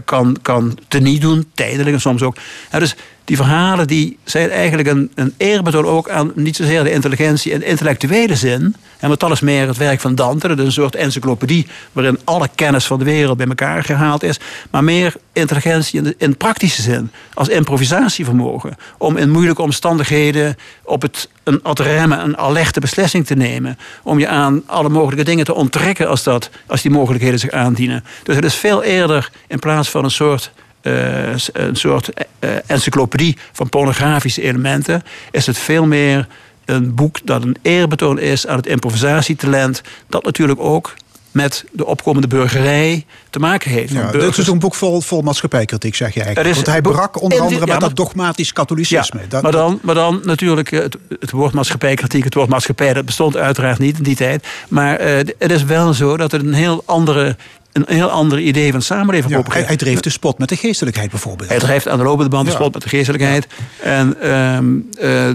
kan, 0.06 0.38
kan 0.42 0.78
teniet 0.88 1.22
doen, 1.22 1.50
tijdelijk 1.54 1.96
en 1.96 2.02
soms 2.02 2.22
ook. 2.22 2.36
Dus 2.72 2.96
die 3.28 3.36
verhalen 3.36 3.88
die 3.88 4.18
zijn 4.24 4.50
eigenlijk 4.50 4.88
een, 4.88 5.12
een 5.16 5.86
ook 5.86 6.10
aan 6.10 6.32
niet 6.36 6.56
zozeer 6.56 6.84
de 6.84 6.92
intelligentie 6.92 7.52
in 7.52 7.64
intellectuele 7.64 8.36
zin. 8.36 8.76
En 9.00 9.10
dat 9.18 9.32
is 9.32 9.40
meer 9.40 9.68
het 9.68 9.78
werk 9.78 10.00
van 10.00 10.16
Dante. 10.16 10.48
Een 10.48 10.72
soort 10.72 10.96
encyclopedie 10.96 11.68
waarin 11.92 12.20
alle 12.24 12.50
kennis 12.56 12.86
van 12.86 13.00
de 13.00 13.06
wereld 13.06 13.38
bij 13.38 13.48
elkaar 13.48 13.84
gehaald 13.84 14.24
is. 14.24 14.40
Maar 14.72 14.84
meer 14.84 15.14
intelligentie 15.34 15.98
in, 15.98 16.04
de, 16.04 16.16
in 16.18 16.38
praktische 16.38 16.82
zin. 16.82 17.12
Als 17.34 17.48
improvisatievermogen. 17.48 18.76
Om 18.98 19.18
in 19.18 19.30
moeilijke 19.30 19.62
omstandigheden 19.62 20.56
op 20.84 21.02
het, 21.02 21.30
een 21.44 21.64
ad 21.64 21.80
rem, 21.80 22.12
een 22.12 22.38
alerte 22.38 22.80
beslissing 22.80 23.26
te 23.26 23.36
nemen. 23.36 23.78
Om 24.04 24.20
je 24.20 24.28
aan 24.28 24.64
alle 24.66 24.90
mogelijke 24.90 25.24
dingen 25.24 25.46
te 25.46 25.54
onttrekken 25.54 26.08
als, 26.08 26.24
dat, 26.24 26.50
als 26.68 26.82
die 26.82 26.92
mogelijkheden 26.92 27.40
zich 27.40 27.52
aandienen. 27.52 28.04
Dus 28.24 28.36
het 28.36 28.46
is 28.46 28.56
veel 28.56 28.84
eerder 28.84 29.32
in 29.48 29.60
plaats 29.60 29.90
van 29.90 30.04
een 30.04 30.12
soort 30.12 30.52
uh, 30.82 31.32
een 31.54 31.76
soort 31.76 32.10
uh, 32.40 32.50
encyclopedie 32.66 33.38
van 33.52 33.70
pornografische 33.70 34.42
elementen, 34.42 35.04
is 35.32 35.46
het 35.46 35.58
veel 35.58 35.86
meer 35.86 36.28
een 36.66 36.96
boek 36.96 37.20
dat 37.24 37.44
een 37.44 37.58
eerbetoon 37.62 38.20
is 38.20 38.48
aan 38.48 38.58
het 38.58 38.68
improvisatietalent, 38.68 39.82
dat 40.08 40.24
natuurlijk 40.24 40.60
ook 40.60 40.94
met 41.38 41.66
de 41.72 41.86
opkomende 41.86 42.28
burgerij 42.28 43.06
te 43.30 43.40
maken 43.40 43.72
heeft. 43.72 43.94
Ja, 43.94 44.12
dit 44.12 44.38
is 44.38 44.48
een 44.48 44.60
boek 44.60 44.76
vol, 44.76 45.02
vol 45.02 45.22
maatschappijkritiek, 45.22 45.96
zeg 45.96 46.14
je 46.14 46.24
eigenlijk. 46.24 46.56
Want 46.56 46.68
hij 46.68 46.82
brak 46.82 47.22
onder 47.22 47.40
andere 47.40 47.66
met 47.66 47.80
dat 47.80 47.96
dogmatisch 47.96 48.54
katholicisme. 48.54 49.20
Ja, 49.30 49.42
maar, 49.42 49.52
dan, 49.52 49.80
maar 49.82 49.96
dan 49.96 50.22
natuurlijk, 50.24 50.70
het, 50.70 50.98
het 51.20 51.32
woord 51.32 51.54
maatschappijkritiek, 51.54 52.24
het 52.24 52.34
woord 52.34 52.50
maatschappij, 52.50 52.94
dat 52.94 53.06
bestond 53.06 53.38
uiteraard 53.38 53.80
niet 53.80 53.98
in 53.98 54.04
die 54.04 54.16
tijd. 54.16 54.48
Maar 54.70 55.02
uh, 55.02 55.18
het 55.38 55.52
is 55.52 55.64
wel 55.64 55.94
zo 55.94 56.18
dat 56.18 56.32
het 56.32 56.44
een 56.44 56.54
heel 56.54 56.84
andere 56.86 57.36
een 57.88 57.96
heel 57.96 58.10
ander 58.10 58.40
idee 58.40 58.72
van 58.72 58.82
samenleving 58.82 59.34
ja, 59.34 59.42
hij, 59.48 59.64
hij, 59.64 59.76
dreef 59.76 60.00
de 60.00 60.10
spot 60.10 60.38
met 60.38 60.50
de 60.50 60.56
geestelijkheid 60.56 61.10
bijvoorbeeld. 61.10 61.50
Hij 61.50 61.60
drijft 61.60 61.88
aan 61.88 61.98
de 61.98 62.04
lopende 62.04 62.30
band 62.30 62.46
de 62.46 62.52
spot 62.52 62.74
met 62.74 62.84
de 62.84 62.90
geestelijkheid. 62.90 63.48
En, 63.82 64.32
um, 64.32 64.90
uh, 65.02 65.26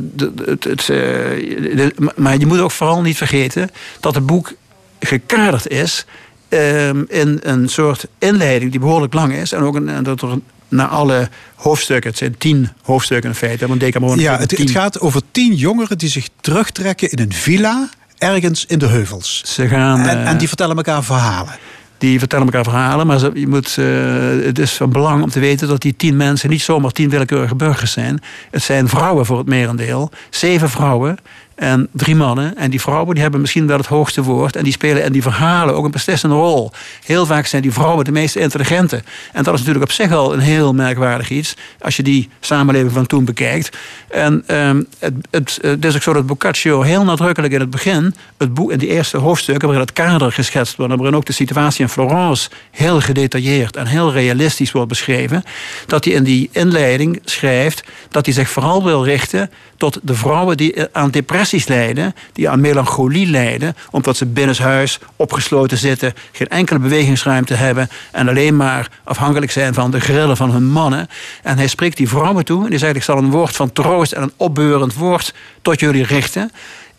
het, 0.47 0.65
het, 0.65 0.89
uh, 0.89 1.87
maar 2.17 2.39
je 2.39 2.47
moet 2.47 2.61
ook 2.61 2.71
vooral 2.71 3.03
niet 3.03 3.17
vergeten 3.17 3.71
dat 4.01 4.15
het 4.15 4.27
boek 4.27 4.53
gekaderd 5.01 5.69
is 5.69 6.07
um, 6.49 7.05
in 7.09 7.41
een 7.43 7.69
soort 7.69 8.07
inleiding 8.19 8.71
die 8.71 8.81
behoorlijk 8.81 9.15
lang 9.15 9.33
is. 9.33 9.53
En 9.53 9.63
ook 9.63 9.75
een, 9.75 10.03
dat 10.03 10.23
er 10.23 10.39
naar 10.69 10.89
alle 10.89 11.29
hoofdstukken, 11.55 12.11
het 12.11 12.19
zijn 12.19 12.39
tien 12.39 12.69
hoofdstukken 12.83 13.31
in 13.31 13.37
feite. 13.37 13.67
Want 13.67 13.81
Decameron 13.81 14.19
ja, 14.19 14.39
het, 14.39 14.59
het 14.59 14.71
gaat 14.71 15.01
over 15.01 15.23
tien 15.31 15.55
jongeren 15.55 15.99
die 15.99 16.09
zich 16.09 16.29
terugtrekken 16.41 17.11
in 17.11 17.19
een 17.19 17.33
villa 17.33 17.89
ergens 18.19 18.67
in 18.67 18.79
de 18.79 18.87
heuvels. 18.87 19.43
Ze 19.45 19.69
gaan, 19.69 20.01
en, 20.01 20.27
en 20.27 20.39
die 20.39 20.49
vertellen 20.49 20.77
elkaar 20.77 21.05
verhalen 21.05 21.55
die 22.03 22.19
vertellen 22.19 22.45
elkaar 22.45 22.65
verhalen. 22.65 23.07
Maar 23.07 23.39
je 23.39 23.47
moet, 23.49 23.77
uh, 23.79 24.45
het 24.45 24.59
is 24.59 24.73
van 24.73 24.91
belang 24.91 25.23
om 25.23 25.31
te 25.31 25.41
weten 25.41 25.69
dat 25.69 25.81
die 25.81 25.97
tien 25.97 26.17
mensen 26.17 26.51
niet 26.51 26.63
zomaar 26.63 26.91
tien 26.91 27.11
willekeurige 27.11 27.55
burgers 27.55 27.93
zijn. 27.93 28.21
Het 28.51 28.63
zijn 28.63 28.89
vrouwen 28.89 29.27
voor 29.27 29.39
het 29.39 29.47
merendeel. 29.47 30.11
Zeven 30.31 30.71
vrouwen 30.71 31.17
en 31.63 31.89
drie 31.93 32.15
mannen. 32.15 32.57
En 32.57 32.71
die 32.71 32.81
vrouwen 32.81 33.13
die 33.15 33.23
hebben 33.23 33.41
misschien 33.41 33.67
wel 33.67 33.77
het 33.77 33.87
hoogste 33.87 34.23
woord. 34.23 34.57
En 34.57 34.65
die 34.65 34.73
spelen 34.73 35.05
in 35.05 35.13
die 35.13 35.23
verhalen 35.23 35.75
ook 35.75 35.85
een 35.85 35.91
beslissende 35.91 36.35
rol. 36.35 36.73
Heel 37.05 37.27
vaak 37.27 37.47
zijn 37.47 37.63
die 37.63 37.73
vrouwen 37.73 38.05
de 38.05 38.13
meest 38.13 38.37
intelligente. 38.37 39.03
En 39.33 39.43
dat 39.43 39.55
is 39.55 39.59
natuurlijk 39.59 39.85
op 39.85 39.93
zich 39.93 40.13
al 40.13 40.33
een 40.33 40.41
heel 40.41 40.75
merkwaardig 40.75 41.31
iets. 41.31 41.57
Als 41.81 41.97
je 41.97 42.03
die 42.03 42.29
samenleving 42.41 42.93
van 42.93 43.07
toen 43.07 43.25
bekijkt. 43.25 43.77
En 44.11 44.57
um, 44.57 44.87
het, 44.99 45.59
het, 45.61 45.85
is 45.85 45.95
ook 45.95 46.03
zo 46.03 46.13
dat 46.13 46.27
Boccaccio 46.27 46.83
heel 46.83 47.05
nadrukkelijk 47.05 47.53
in 47.53 47.61
het 47.61 47.71
begin. 47.71 48.15
Het 48.37 48.55
boek, 48.55 48.73
in 48.73 48.79
die 48.79 48.89
eerste 48.89 49.17
hoofdstukken 49.17 49.69
waarin 49.69 49.87
het 49.87 49.95
kader 49.95 50.33
geschetst 50.33 50.77
wordt. 50.77 50.93
En 50.93 50.99
waarin 50.99 51.17
ook 51.17 51.27
de 51.27 51.33
situatie 51.33 51.83
in 51.83 51.89
Florence 51.89 52.51
heel 52.71 53.01
gedetailleerd 53.01 53.77
en 53.77 53.87
heel 53.87 54.13
realistisch 54.13 54.73
wordt 54.73 54.89
beschreven. 54.89 55.45
Dat 55.87 56.05
hij 56.05 56.15
in 56.15 56.25
die 56.25 56.49
inleiding 56.53 57.21
schrijft 57.25 57.83
dat 58.11 58.25
hij 58.25 58.35
zich 58.35 58.51
vooral 58.51 58.85
wil 58.85 59.05
richten 59.05 59.51
tot 59.77 59.99
de 60.03 60.15
vrouwen 60.15 60.57
die 60.57 60.87
aan 60.93 61.11
depressies 61.53 62.13
die 62.33 62.49
aan 62.49 62.61
melancholie 62.61 63.27
lijden, 63.27 63.77
omdat 63.91 64.17
ze 64.17 64.27
binnenshuis 64.27 64.99
opgesloten 65.17 65.79
zitten, 65.79 66.15
geen 66.33 66.49
enkele 66.49 66.79
bewegingsruimte 66.79 67.55
hebben 67.55 67.89
en 68.11 68.29
alleen 68.29 68.57
maar 68.57 68.89
afhankelijk 69.05 69.53
zijn 69.53 69.75
van 69.75 69.91
de 69.91 70.01
grillen 70.01 70.37
van 70.37 70.51
hun 70.51 70.67
mannen. 70.67 71.09
En 71.43 71.57
hij 71.57 71.67
spreekt 71.67 71.97
die 71.97 72.09
vrouwen 72.09 72.45
toe 72.45 72.65
en 72.65 72.69
hij 72.69 72.79
zegt: 72.79 72.97
Ik 72.97 73.03
zal 73.03 73.19
een 73.19 73.31
woord 73.31 73.57
van 73.57 73.73
troost 73.73 74.13
en 74.13 74.23
een 74.23 74.33
opbeurend 74.37 74.95
woord 74.95 75.35
tot 75.63 75.81
jullie 75.81 76.05
richten 76.05 76.51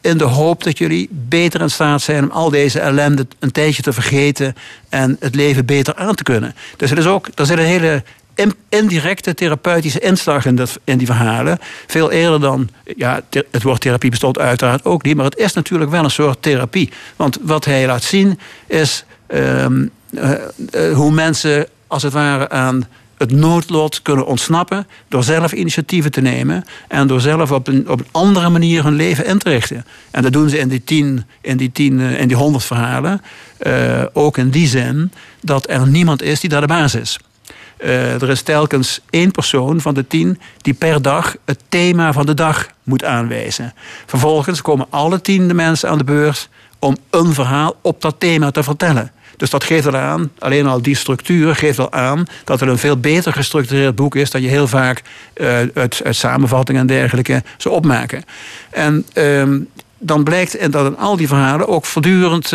in 0.01 0.17
de 0.17 0.23
hoop 0.23 0.63
dat 0.63 0.77
jullie 0.77 1.07
beter 1.11 1.61
in 1.61 1.69
staat 1.69 2.01
zijn 2.01 2.23
om 2.23 2.31
al 2.31 2.49
deze 2.49 2.79
ellende 2.79 3.27
een 3.39 3.51
tijdje 3.51 3.81
te 3.81 3.93
vergeten 3.93 4.55
en 4.89 5.17
het 5.19 5.35
leven 5.35 5.65
beter 5.65 5.95
aan 5.95 6.15
te 6.15 6.23
kunnen. 6.23 6.55
Dus 6.77 6.89
het 6.89 6.99
is 6.99 7.05
ook, 7.05 7.27
er 7.35 7.45
zit 7.45 7.57
een 7.57 7.65
hele 7.65 8.03
indirecte 8.69 9.33
therapeutische 9.33 9.99
inslag 9.99 10.45
in, 10.45 10.55
dat, 10.55 10.79
in 10.83 10.97
die 10.97 11.07
verhalen. 11.07 11.59
Veel 11.87 12.11
eerder 12.11 12.39
dan, 12.39 12.69
ja, 12.97 13.21
het 13.29 13.63
woord 13.63 13.81
therapie 13.81 14.09
bestond 14.09 14.39
uiteraard 14.39 14.85
ook 14.85 15.03
niet, 15.03 15.15
maar 15.15 15.25
het 15.25 15.37
is 15.37 15.53
natuurlijk 15.53 15.91
wel 15.91 16.03
een 16.03 16.11
soort 16.11 16.41
therapie. 16.41 16.91
Want 17.15 17.37
wat 17.41 17.65
hij 17.65 17.85
laat 17.85 18.03
zien 18.03 18.39
is 18.67 19.05
um, 19.27 19.89
uh, 20.09 20.31
uh, 20.75 20.95
hoe 20.95 21.11
mensen 21.11 21.67
als 21.87 22.03
het 22.03 22.13
ware 22.13 22.49
aan 22.49 22.87
het 23.17 23.31
noodlot 23.31 24.01
kunnen 24.01 24.25
ontsnappen 24.25 24.87
door 25.07 25.23
zelf 25.23 25.51
initiatieven 25.51 26.11
te 26.11 26.21
nemen 26.21 26.63
en 26.87 27.07
door 27.07 27.21
zelf 27.21 27.51
op 27.51 27.67
een, 27.67 27.89
op 27.89 27.99
een 27.99 28.07
andere 28.11 28.49
manier 28.49 28.83
hun 28.83 28.95
leven 28.95 29.25
in 29.25 29.37
te 29.37 29.49
richten. 29.49 29.85
En 30.11 30.21
dat 30.21 30.33
doen 30.33 30.49
ze 30.49 30.57
in 30.57 30.67
die 30.67 30.83
tien, 30.83 31.25
in 31.41 31.57
die, 31.57 31.71
tien, 31.71 31.99
in 31.99 32.27
die 32.27 32.37
honderd 32.37 32.63
verhalen. 32.63 33.21
Eh, 33.57 34.03
ook 34.13 34.37
in 34.37 34.49
die 34.49 34.67
zin 34.67 35.11
dat 35.41 35.69
er 35.69 35.87
niemand 35.87 36.21
is 36.21 36.39
die 36.39 36.49
daar 36.49 36.61
de 36.61 36.67
baas 36.67 36.95
is. 36.95 37.19
Eh, 37.83 38.21
er 38.21 38.29
is 38.29 38.41
telkens 38.41 39.01
één 39.09 39.31
persoon 39.31 39.81
van 39.81 39.93
de 39.93 40.07
tien 40.07 40.39
die 40.61 40.73
per 40.73 41.01
dag 41.01 41.35
het 41.45 41.59
thema 41.69 42.13
van 42.13 42.25
de 42.25 42.33
dag 42.33 42.67
moet 42.83 43.03
aanwijzen. 43.03 43.73
Vervolgens 44.05 44.61
komen 44.61 44.85
alle 44.89 45.21
tien 45.21 45.47
de 45.47 45.53
mensen 45.53 45.89
aan 45.89 45.97
de 45.97 46.03
beurs 46.03 46.49
om 46.79 46.97
een 47.09 47.33
verhaal 47.33 47.75
op 47.81 48.01
dat 48.01 48.15
thema 48.17 48.51
te 48.51 48.63
vertellen. 48.63 49.11
Dus 49.37 49.49
dat 49.49 49.63
geeft 49.63 49.87
al 49.87 49.95
aan, 49.95 50.31
alleen 50.39 50.67
al 50.67 50.81
die 50.81 50.95
structuur 50.95 51.55
geeft 51.55 51.79
al 51.79 51.91
aan 51.91 52.25
dat 52.43 52.59
het 52.59 52.69
een 52.69 52.77
veel 52.77 52.97
beter 52.97 53.33
gestructureerd 53.33 53.95
boek 53.95 54.15
is 54.15 54.31
dan 54.31 54.41
je 54.41 54.47
heel 54.47 54.67
vaak 54.67 55.01
uh, 55.35 55.57
uit, 55.73 56.01
samenvattingen 56.09 56.81
en 56.81 56.87
dergelijke 56.87 57.43
zou 57.57 57.75
opmaken. 57.75 58.23
En 58.69 59.05
ehm, 59.13 59.59
dan 59.97 60.23
blijkt 60.23 60.57
en 60.57 60.71
dat 60.71 60.85
in 60.85 60.97
al 60.97 61.17
die 61.17 61.27
verhalen 61.27 61.67
ook 61.67 61.85
voortdurend 61.85 62.53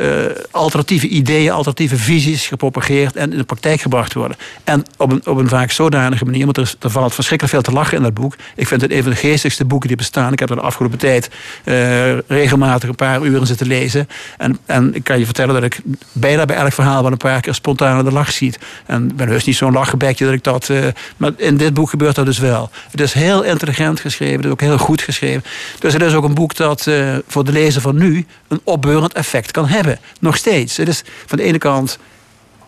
uh, 0.00 0.24
alternatieve 0.50 1.08
ideeën, 1.08 1.50
alternatieve 1.50 1.96
visies 1.96 2.46
gepropageerd 2.46 3.16
en 3.16 3.32
in 3.32 3.38
de 3.38 3.44
praktijk 3.44 3.80
gebracht 3.80 4.14
worden. 4.14 4.36
En 4.64 4.84
op 4.96 5.12
een, 5.12 5.26
op 5.26 5.36
een 5.36 5.48
vaak 5.48 5.70
zodanige 5.70 6.24
manier, 6.24 6.44
want 6.44 6.56
er, 6.56 6.74
er 6.80 6.90
valt 6.90 7.14
verschrikkelijk 7.14 7.54
veel 7.56 7.72
te 7.72 7.78
lachen 7.78 7.96
in 7.96 8.02
dat 8.02 8.14
boek. 8.14 8.36
Ik 8.56 8.66
vind 8.66 8.80
het 8.80 8.90
een 8.90 9.02
van 9.02 9.10
de 9.10 9.16
geestigste 9.16 9.64
boeken 9.64 9.88
die 9.88 9.96
bestaan. 9.96 10.32
Ik 10.32 10.38
heb 10.38 10.50
er 10.50 10.56
de 10.56 10.62
afgelopen 10.62 10.98
tijd 10.98 11.30
uh, 11.64 12.18
regelmatig 12.18 12.88
een 12.88 12.94
paar 12.94 13.22
uren 13.22 13.46
zitten 13.46 13.66
lezen. 13.66 14.08
En, 14.38 14.58
en 14.66 14.94
ik 14.94 15.04
kan 15.04 15.18
je 15.18 15.24
vertellen 15.24 15.54
dat 15.54 15.62
ik 15.64 15.80
bijna 16.12 16.44
bij 16.44 16.56
elk 16.56 16.72
verhaal 16.72 17.02
wel 17.02 17.12
een 17.12 17.16
paar 17.16 17.40
keer 17.40 17.54
spontaan 17.54 17.98
aan 17.98 18.04
de 18.04 18.12
lach 18.12 18.32
ziet. 18.32 18.58
En 18.86 19.16
ben 19.16 19.28
heus 19.28 19.44
niet 19.44 19.56
zo'n 19.56 19.72
lachgebekje 19.72 20.24
dat 20.24 20.34
ik 20.34 20.44
dat. 20.44 20.68
Uh, 20.68 20.84
maar 21.16 21.32
in 21.36 21.56
dit 21.56 21.74
boek 21.74 21.90
gebeurt 21.90 22.14
dat 22.14 22.26
dus 22.26 22.38
wel. 22.38 22.70
Het 22.90 23.00
is 23.00 23.12
heel 23.12 23.42
intelligent 23.42 24.00
geschreven, 24.00 24.36
het 24.36 24.44
is 24.44 24.50
ook 24.50 24.60
heel 24.60 24.78
goed 24.78 25.02
geschreven. 25.02 25.44
Dus 25.78 25.92
het 25.92 26.02
is 26.02 26.14
ook 26.14 26.24
een 26.24 26.34
boek 26.34 26.56
dat 26.56 26.88
voor 27.26 27.44
de 27.44 27.52
lezer 27.52 27.80
van 27.80 27.96
nu 27.96 28.26
een 28.48 28.60
opbeurend 28.64 29.12
effect 29.12 29.50
kan 29.50 29.66
hebben. 29.66 29.89
Nog 30.20 30.36
steeds. 30.36 30.76
Het 30.76 31.04
van 31.26 31.38
de 31.38 31.44
ene 31.44 31.58
kant 31.58 31.98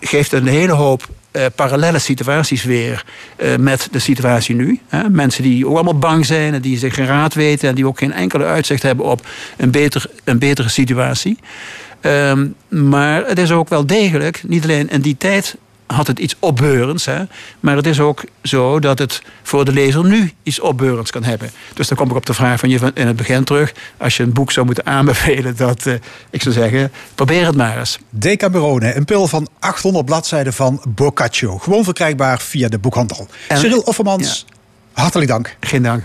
geeft 0.01 0.33
een 0.33 0.47
hele 0.47 0.73
hoop 0.73 1.09
uh, 1.33 1.45
parallele 1.55 1.99
situaties 1.99 2.65
weer 2.65 3.05
uh, 3.37 3.57
met 3.57 3.89
de 3.91 3.99
situatie 3.99 4.55
nu. 4.55 4.81
Hè? 4.89 5.09
Mensen 5.09 5.43
die 5.43 5.67
ook 5.67 5.75
allemaal 5.75 5.99
bang 5.99 6.27
zijn 6.27 6.55
en 6.55 6.63
die 6.63 6.79
zich 6.79 6.95
geen 6.95 7.07
raad 7.07 7.35
weten 7.35 7.69
en 7.69 7.75
die 7.75 7.87
ook 7.87 7.99
geen 7.99 8.13
enkele 8.13 8.45
uitzicht 8.45 8.83
hebben 8.83 9.07
op 9.07 9.27
een, 9.57 9.71
beter, 9.71 10.05
een 10.25 10.39
betere 10.39 10.69
situatie. 10.69 11.39
Um, 12.01 12.55
maar 12.69 13.27
het 13.27 13.39
is 13.39 13.51
ook 13.51 13.69
wel 13.69 13.87
degelijk, 13.87 14.43
niet 14.47 14.63
alleen 14.63 14.91
in 14.91 15.01
die 15.01 15.17
tijd 15.17 15.57
had 15.93 16.07
het 16.07 16.19
iets 16.19 16.37
opbeurends. 16.39 17.07
Hè? 17.07 17.23
Maar 17.61 17.77
het 17.77 17.87
is 17.87 18.01
ook 18.01 18.25
zo 18.43 18.81
dat 18.81 18.99
het 18.99 19.23
voor 19.43 19.65
de 19.65 19.73
lezer 19.73 20.05
nu 20.05 20.33
iets 20.43 20.61
opbeurends 20.61 21.11
kan 21.11 21.25
hebben. 21.25 21.51
Dus 21.75 21.89
dan 21.89 21.97
kom 21.97 22.11
ik 22.11 22.17
op 22.17 22.27
de 22.27 22.35
vraag 22.35 22.61
van 22.61 22.69
je 22.69 22.91
in 22.95 23.07
het 23.07 23.17
begin 23.17 23.45
terug. 23.45 23.73
Als 23.97 24.17
je 24.17 24.23
een 24.23 24.33
boek 24.33 24.53
zou 24.53 24.67
moeten 24.67 24.87
aanbevelen, 24.87 25.57
dat 25.57 25.87
uh, 25.87 25.95
ik 26.31 26.43
zou 26.43 26.55
zeggen, 26.55 26.93
probeer 27.15 27.47
het 27.47 27.57
maar 27.57 27.79
eens. 27.79 27.99
Decamerone, 28.11 28.97
een 28.97 29.05
pil 29.05 29.27
van 29.27 29.49
800 29.59 30.05
bladzijden 30.05 30.53
van 30.53 30.83
Boccaccio. 30.89 31.59
Gewoon 31.59 31.85
verkrijgbaar 31.85 32.41
via 32.41 32.69
de 32.69 32.79
boekhandel. 32.79 33.29
En, 33.49 33.59
Cyril 33.59 33.81
Offermans, 33.81 34.45
ja. 34.49 35.03
hartelijk 35.03 35.31
dank. 35.31 35.57
Geen 35.61 35.83
dank. 35.83 36.03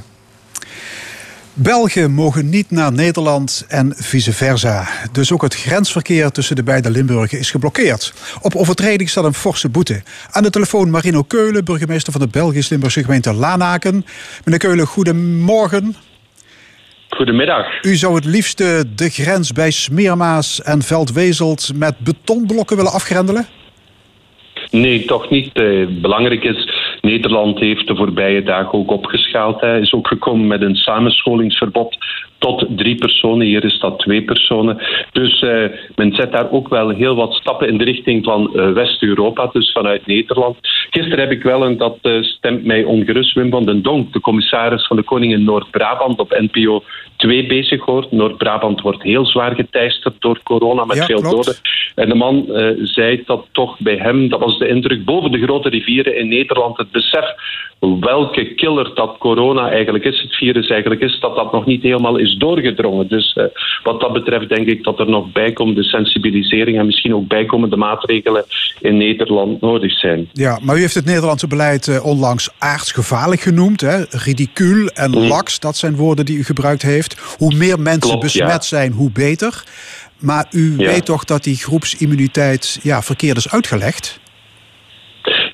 Belgen 1.59 2.11
mogen 2.11 2.49
niet 2.49 2.71
naar 2.71 2.91
Nederland 2.91 3.65
en 3.67 3.93
vice 3.95 4.33
versa. 4.33 4.87
Dus 5.11 5.31
ook 5.31 5.41
het 5.41 5.55
grensverkeer 5.55 6.31
tussen 6.31 6.55
de 6.55 6.63
beide 6.63 6.91
Limburgen 6.91 7.39
is 7.39 7.51
geblokkeerd. 7.51 8.13
Op 8.41 8.55
overtreding 8.55 9.09
staat 9.09 9.23
een 9.23 9.33
forse 9.33 9.69
boete. 9.69 10.01
Aan 10.31 10.43
de 10.43 10.49
telefoon 10.49 10.89
Marino 10.89 11.23
Keulen, 11.23 11.65
burgemeester 11.65 12.11
van 12.11 12.21
de 12.21 12.27
Belgisch-Limburgse 12.27 13.03
gemeente 13.03 13.33
Lanaken. 13.33 14.05
Meneer 14.43 14.59
Keulen, 14.59 14.85
goedemorgen. 14.85 15.95
Goedemiddag. 17.09 17.83
U 17.83 17.95
zou 17.95 18.15
het 18.15 18.25
liefste 18.25 18.83
de 18.95 19.09
grens 19.09 19.51
bij 19.51 19.71
Smeermaas 19.71 20.61
en 20.61 20.81
Veldwezelt 20.81 21.71
met 21.75 21.99
betonblokken 21.99 22.75
willen 22.75 22.91
afgrendelen? 22.91 23.47
Nee, 24.71 25.05
toch 25.05 25.29
niet. 25.29 25.49
Uh, 25.53 26.01
belangrijk 26.01 26.43
is, 26.43 26.76
Nederland 27.07 27.59
heeft 27.59 27.87
de 27.87 27.95
voorbije 27.95 28.43
dagen 28.43 28.73
ook 28.73 28.91
opgeschaald. 28.91 29.61
Hij 29.61 29.79
is 29.79 29.93
ook 29.93 30.07
gekomen 30.07 30.47
met 30.47 30.61
een 30.61 30.75
samenscholingsverbod 30.75 31.97
tot 32.37 32.65
drie 32.69 32.95
personen. 32.95 33.47
Hier 33.47 33.63
is 33.63 33.79
dat 33.79 33.99
twee 33.99 34.23
personen. 34.23 34.77
Dus 35.11 35.41
uh, 35.41 35.65
men 35.95 36.15
zet 36.15 36.31
daar 36.31 36.51
ook 36.51 36.67
wel 36.67 36.89
heel 36.89 37.15
wat 37.15 37.33
stappen 37.33 37.67
in 37.67 37.77
de 37.77 37.83
richting 37.83 38.23
van 38.23 38.51
uh, 38.53 38.71
West-Europa, 38.71 39.49
dus 39.51 39.71
vanuit 39.71 40.05
Nederland. 40.05 40.57
Gisteren 40.89 41.19
heb 41.19 41.31
ik 41.31 41.43
wel, 41.43 41.65
en 41.65 41.77
dat 41.77 41.97
uh, 42.01 42.23
stemt 42.23 42.65
mij 42.65 42.83
ongerust, 42.83 43.33
Wim 43.33 43.49
van 43.49 43.65
den 43.65 43.81
Donk, 43.81 44.13
de 44.13 44.19
commissaris 44.19 44.87
van 44.87 44.95
de 44.95 45.03
Koning 45.03 45.33
in 45.33 45.43
Noord-Brabant, 45.43 46.19
op 46.19 46.47
NPO 46.51 46.83
2 47.18 47.47
bezig 47.47 47.84
gehoord. 47.84 48.11
Noord-Brabant 48.11 48.82
wordt 48.82 49.03
heel 49.03 49.26
zwaar 49.26 49.55
geteisterd 49.55 50.15
door 50.20 50.39
corona 50.43 50.86
met 50.86 50.97
ja, 50.97 51.05
veel 51.05 51.22
klopt. 51.22 51.36
doden. 51.36 51.55
En 51.95 52.09
de 52.09 52.15
man 52.15 52.45
zei 52.84 53.24
dat 53.26 53.45
toch 53.51 53.80
bij 53.80 53.97
hem, 53.97 54.30
dat 54.30 54.39
was 54.39 54.57
de 54.57 54.68
indruk, 54.68 55.05
boven 55.05 55.32
de 55.32 55.41
grote 55.41 55.70
rivieren 55.70 56.18
in 56.18 56.28
Nederland, 56.28 56.78
het 56.78 56.91
besef 56.91 57.36
welke 57.80 58.53
killer 58.55 58.95
dat 58.95 59.18
corona 59.20 59.70
eigenlijk 59.70 60.03
is, 60.03 60.22
het 60.22 60.36
virus 60.36 60.70
eigenlijk 60.70 61.01
is, 61.01 61.20
dat 61.20 61.36
dat 61.36 61.51
nog 61.51 61.65
niet 61.65 61.82
helemaal 61.82 62.18
is 62.18 62.36
doorgedrongen. 62.36 63.07
Dus 63.07 63.36
uh, 63.36 63.43
wat 63.84 63.99
dat 64.01 64.13
betreft 64.13 64.49
denk 64.49 64.68
ik 64.68 64.84
dat 64.84 64.99
er 64.99 65.09
nog 65.09 65.32
bijkomende 65.32 65.84
sensibilisering 65.84 66.78
en 66.78 66.86
misschien 66.86 67.15
ook 67.15 67.28
bijkomende 67.28 67.78
maatregelen 67.78 68.45
in 68.82 68.97
Nederland 68.97 69.61
nodig 69.61 69.99
zijn. 69.99 70.30
Ja, 70.34 70.59
maar 70.61 70.78
u 70.78 70.80
heeft 70.80 70.95
het 70.95 71.05
Nederlandse 71.05 71.47
beleid 71.47 71.88
uh, 71.88 72.05
onlangs 72.05 72.49
aardsgevaarlijk 72.57 73.41
genoemd. 73.41 73.82
Hè? 73.82 74.03
Ridicuul 74.09 74.88
en 74.88 75.11
mm. 75.11 75.18
laks, 75.18 75.59
dat 75.59 75.78
zijn 75.78 75.95
woorden 75.95 76.26
die 76.26 76.38
u 76.38 76.43
gebruikt 76.43 76.82
heeft. 76.82 77.06
Hoe 77.37 77.55
meer 77.55 77.79
mensen 77.79 78.09
Klopt, 78.09 78.23
besmet 78.23 78.47
ja. 78.49 78.61
zijn, 78.61 78.91
hoe 78.91 79.11
beter. 79.11 79.63
Maar 80.17 80.45
u 80.51 80.73
Ja. 80.77 80.85
weet 80.91 81.05
toch 81.05 81.23
dat 81.23 81.43
die 81.43 81.55
groepsimmuniteit 81.55 82.79
ja, 82.83 83.01
verkeerd 83.01 83.37
is 83.37 83.49
uitgelegd? 83.49 84.19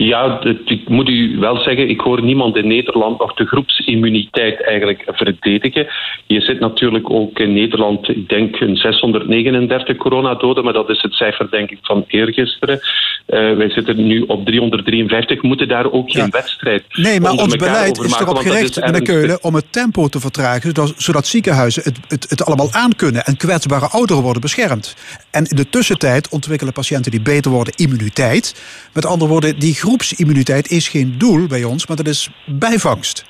Ja, 0.06 0.40
het- 0.44 0.62
ik 0.66 0.90
moet 0.90 1.10
u 1.10 1.38
wel 1.40 1.58
zeggen, 1.58 1.90
ik 1.90 2.00
hoor 2.02 2.24
niemand 2.24 2.56
in 2.56 2.68
Nederland 2.68 3.20
nog 3.20 3.34
de 3.34 3.46
groepsimmuniteit 3.46 4.64
eigenlijk 4.64 5.04
verdedigen. 5.08 5.88
Je 6.28 6.42
zit 6.42 6.60
natuurlijk 6.60 7.10
ook 7.10 7.40
in 7.40 7.54
Nederland, 7.54 8.10
ik 8.10 8.30
denk 8.30 8.60
een 8.60 8.76
639 8.78 9.98
coronadoden, 9.98 10.64
maar 10.64 10.74
dat 10.74 10.90
is 10.90 11.02
het 11.02 11.14
cijfer 11.14 11.50
denk 11.50 11.70
ik 11.72 11.78
van 11.82 12.04
eergisteren. 12.08 12.80
Uh, 13.28 13.56
wij 13.58 13.70
zitten 13.70 14.08
nu 14.08 14.22
op 14.22 14.46
353, 14.46 15.42
we 15.42 15.48
moeten 15.48 15.68
daar 15.68 15.92
ook 15.92 16.12
geen 16.12 16.24
Ja. 16.24 16.30
wedstrijd 16.30 16.84
Nee, 16.90 17.20
maar 17.20 17.32
ons 17.32 17.56
beleid 17.56 17.98
is 18.04 18.20
erop 18.20 18.38
gericht, 18.38 18.80
meneer. 18.80 19.02
Keulen, 19.02 19.44
om 19.44 19.56
het 19.56 19.66
tempo 19.72 20.08
te 20.08 20.20
vertragen, 20.20 20.62
zodat, 20.62 20.94
zodat 20.98 21.28
ziekenhuizen 21.28 21.84
het, 21.84 21.98
het, 22.08 22.30
het 22.30 22.46
allemaal 22.46 22.72
aankunnen 22.72 23.24
en 23.26 23.38
kwetsbare 23.38 23.88
ouderen 23.88 24.24
worden 24.24 24.42
beschermd. 24.42 24.96
En 25.32 25.46
in 25.46 25.56
de 25.56 25.70
tussentijd 25.70 26.30
ontwikkelen 26.30 26.74
patiënten 26.74 27.12
die 27.12 27.22
beter 27.22 27.52
worden 27.52 27.74
immuniteit. 27.76 28.64
Met 28.94 29.06
andere 29.06 29.32
woorden, 29.32 29.60
die 29.60 29.74
groepsimmuniteit 29.94 30.72
is 30.72 30.88
geen 30.88 31.18
doel 31.18 31.48
bij 31.48 31.64
ons, 31.64 31.88
maar 31.88 31.98
dat 31.98 32.08
is 32.08 32.30
bijvangst. 32.46 33.26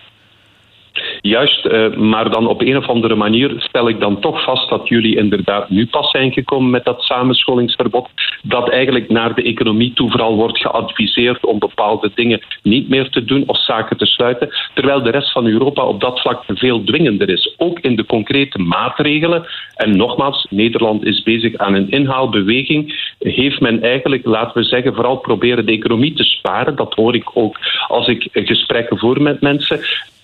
Juist, 1.22 1.66
uh, 1.66 1.96
maar 1.96 2.30
dan 2.30 2.48
op 2.48 2.62
een 2.62 2.78
of 2.78 2.88
andere 2.88 3.16
manier 3.16 3.54
stel 3.58 3.90
ik 3.90 4.00
dan 4.00 4.20
toch 4.20 4.44
vast 4.44 4.70
dat 4.70 4.88
jullie 4.88 5.18
inderdaad 5.18 5.70
nu 5.70 5.88
pas 5.88 6.12
zijn 6.12 6.32
gekomen 6.32 6.70
met 6.70 6.86
dat 6.86 7.02
samenscholingsverbod. 7.02 8.10
Dat 8.42 8.70
eigenlijk 8.70 9.10
naar 9.10 9.36
de 9.36 9.44
economie 9.44 9.94
toe 9.94 10.10
vooral 10.10 10.36
wordt 10.36 10.58
geadviseerd 10.58 11.46
om 11.46 11.60
bepaalde 11.60 12.12
dingen 12.16 12.42
niet 12.62 12.90
meer 12.90 13.10
te 13.10 13.26
doen 13.26 13.44
of 13.48 13.64
zaken 13.64 13.98
te 13.98 14.06
sluiten. 14.06 14.50
Terwijl 14.74 15.04
de 15.04 15.10
rest 15.10 15.32
van 15.32 15.48
Europa 15.48 15.84
op 15.84 16.02
dat 16.02 16.22
vlak 16.22 16.44
veel 16.48 16.84
dwingender 16.84 17.30
is. 17.30 17.54
Ook 17.58 17.80
in 17.80 17.96
de 17.96 18.06
concrete 18.06 18.60
maatregelen. 18.60 19.46
En 19.76 19.98
nogmaals, 19.98 20.48
Nederland 20.50 21.06
is 21.06 21.24
bezig 21.24 21.58
aan 21.58 21.74
een 21.74 21.90
inhaalbeweging. 21.90 23.14
Heeft 23.20 23.60
men 23.60 23.82
eigenlijk, 23.82 24.26
laten 24.26 24.62
we 24.62 24.68
zeggen, 24.68 24.94
vooral 24.94 25.18
proberen 25.18 25.66
de 25.66 25.72
economie 25.72 26.14
te 26.14 26.24
sparen. 26.24 26.76
Dat 26.76 26.94
hoor 26.94 27.16
ik 27.16 27.30
ook 27.34 27.60
als 27.88 28.08
ik 28.08 28.28
gesprekken 28.32 28.98
voer 28.98 29.22
met 29.22 29.42
mensen 29.42 29.80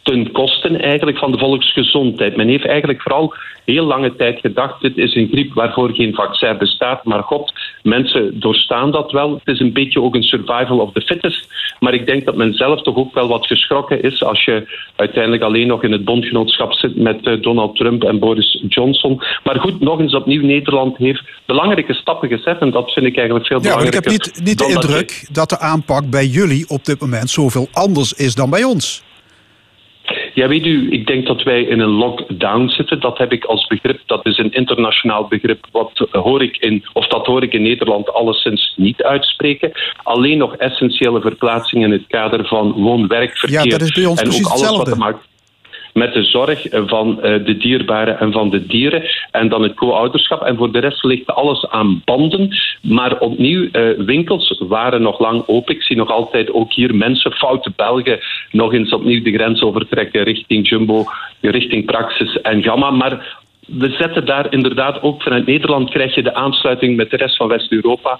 ten 0.10 0.32
kosten 0.32 0.82
eigenlijk 0.82 1.18
van 1.18 1.32
de 1.32 1.38
volksgezondheid. 1.38 2.36
Men 2.36 2.47
heeft 2.47 2.66
eigenlijk 2.66 3.01
vooral 3.01 3.34
heel 3.66 3.86
lange 3.86 4.16
tijd 4.16 4.39
gedacht, 4.39 4.82
dit 4.82 4.97
is 4.97 5.16
een 5.16 5.28
griep 5.32 5.53
waarvoor 5.53 5.93
geen 5.93 6.14
vaccin 6.14 6.57
bestaat, 6.57 7.03
maar 7.03 7.24
god, 7.24 7.53
mensen 7.84 8.39
doorstaan 8.39 8.91
dat 8.91 9.12
wel. 9.12 9.34
Het 9.34 9.47
is 9.55 9.60
een 9.60 9.74
beetje 9.74 10.01
ook 10.01 10.16
een 10.16 10.24
survival 10.24 10.80
of 10.80 10.91
the 10.93 11.01
fittest, 11.01 11.47
maar 11.80 11.93
ik 11.93 12.05
denk 12.05 12.26
dat 12.26 12.36
men 12.36 12.53
zelf 12.53 12.82
toch 12.82 12.95
ook 12.95 13.14
wel 13.14 13.28
wat 13.28 13.47
geschrokken 13.47 14.01
is 14.01 14.24
als 14.24 14.43
je 14.45 14.68
uiteindelijk 14.95 15.43
alleen 15.43 15.68
nog 15.68 15.84
in 15.84 15.91
het 15.91 16.05
bondgenootschap 16.05 16.74
zit 16.74 16.95
met 16.95 17.28
uh, 17.28 17.41
Donald 17.41 17.76
Trump 17.76 18.03
en 18.03 18.20
Boris 18.20 18.64
Johnson. 18.68 19.22
Maar 19.43 19.60
goed, 19.60 19.80
nog 19.80 19.99
eens 19.99 20.16
opnieuw, 20.16 20.45
Nederland 20.45 20.97
heeft 20.97 21.22
belangrijke 21.45 21.93
stappen 21.93 22.30
gezet 22.30 22.60
en 22.60 22.72
dat 22.72 22.91
vind 22.91 23.05
ik 23.05 23.18
eigenlijk 23.18 23.47
veel 23.47 23.60
Ja, 23.62 23.80
ik 23.80 23.93
heb 23.93 24.05
niet, 24.05 24.39
niet 24.43 24.57
de 24.57 24.64
dan 24.64 24.74
dat 24.74 24.84
je- 24.84 24.89
indruk 24.89 25.28
dat 25.32 25.49
de 25.49 25.60
aanpak 25.60 26.10
bij 26.10 26.26
jullie 26.26 26.66
op 26.70 26.86
dit 26.86 26.99
moment 26.99 27.30
zoveel 27.30 27.68
anders 27.72 28.14
is 28.14 28.36
dan 28.36 28.49
bij 28.49 28.64
ons. 28.64 29.07
Ja, 30.34 30.47
weet 30.47 30.65
u, 30.65 30.91
ik 30.91 31.07
denk 31.07 31.28
dat 31.28 31.43
wij 31.43 31.61
in 31.61 31.80
een 31.80 31.89
lockdown 31.89 32.67
zitten. 32.67 32.99
Dat 32.99 33.17
heb 33.17 33.32
ik 33.32 33.45
als 33.45 33.67
begrip. 33.67 33.99
Dat 34.05 34.26
is 34.26 34.38
een 34.38 34.51
internationaal 34.51 35.28
begrip. 35.28 35.65
Wat 35.72 36.07
hoor 36.11 36.43
ik 36.43 36.57
in, 36.57 36.86
of 36.93 37.07
dat 37.07 37.26
hoor 37.26 37.43
ik 37.43 37.53
in 37.53 37.61
Nederland 37.61 38.13
alleszins 38.13 38.74
niet 38.76 39.03
uitspreken. 39.03 39.72
Alleen 40.03 40.38
nog 40.38 40.55
essentiële 40.55 41.22
verplaatsingen 41.22 41.91
in 41.91 41.97
het 41.97 42.07
kader 42.07 42.47
van 42.47 42.72
woon-werkverkeer. 42.72 43.63
Ja, 43.63 43.78
dat 43.78 43.82
is 43.82 43.91
bij 43.91 44.05
ons 44.05 44.20
en 44.20 44.28
precies 44.28 44.45
ook 44.45 44.51
alles 44.51 44.61
hetzelfde. 44.61 44.89
wat 44.89 44.99
te 44.99 45.03
maken 45.05 45.28
met 45.93 46.13
de 46.13 46.23
zorg 46.23 46.65
van 46.71 47.21
eh, 47.21 47.45
de 47.45 47.57
dierbaren 47.57 48.19
en 48.19 48.31
van 48.31 48.49
de 48.49 48.65
dieren. 48.65 49.03
En 49.31 49.49
dan 49.49 49.63
het 49.63 49.73
co-ouderschap. 49.73 50.41
En 50.41 50.57
voor 50.57 50.71
de 50.71 50.79
rest 50.79 51.03
ligt 51.03 51.27
alles 51.27 51.67
aan 51.69 52.01
banden. 52.05 52.57
Maar 52.81 53.19
opnieuw, 53.19 53.67
uh, 53.71 53.89
winkels 53.97 54.61
waren 54.67 55.01
nog 55.01 55.19
lang 55.19 55.43
open. 55.45 55.75
Ik 55.75 55.83
zie 55.83 55.95
nog 55.95 56.11
altijd 56.11 56.51
ook 56.51 56.73
hier 56.73 56.95
mensen, 56.95 57.31
foute 57.31 57.71
Belgen, 57.75 58.19
nog 58.51 58.73
eens 58.73 58.93
opnieuw 58.93 59.23
de 59.23 59.31
grens 59.31 59.61
overtrekken 59.61 60.23
richting 60.23 60.69
Jumbo, 60.69 61.03
richting 61.41 61.85
Praxis 61.85 62.41
en 62.41 62.63
Gamma. 62.63 62.91
Maar 62.91 63.37
we 63.67 63.89
zetten 63.89 64.25
daar 64.25 64.53
inderdaad 64.53 65.01
ook 65.01 65.23
vanuit 65.23 65.45
Nederland 65.45 65.89
krijg 65.89 66.15
je 66.15 66.23
de 66.23 66.33
aansluiting 66.33 66.95
met 66.95 67.09
de 67.09 67.17
rest 67.17 67.35
van 67.35 67.47
West-Europa. 67.47 68.19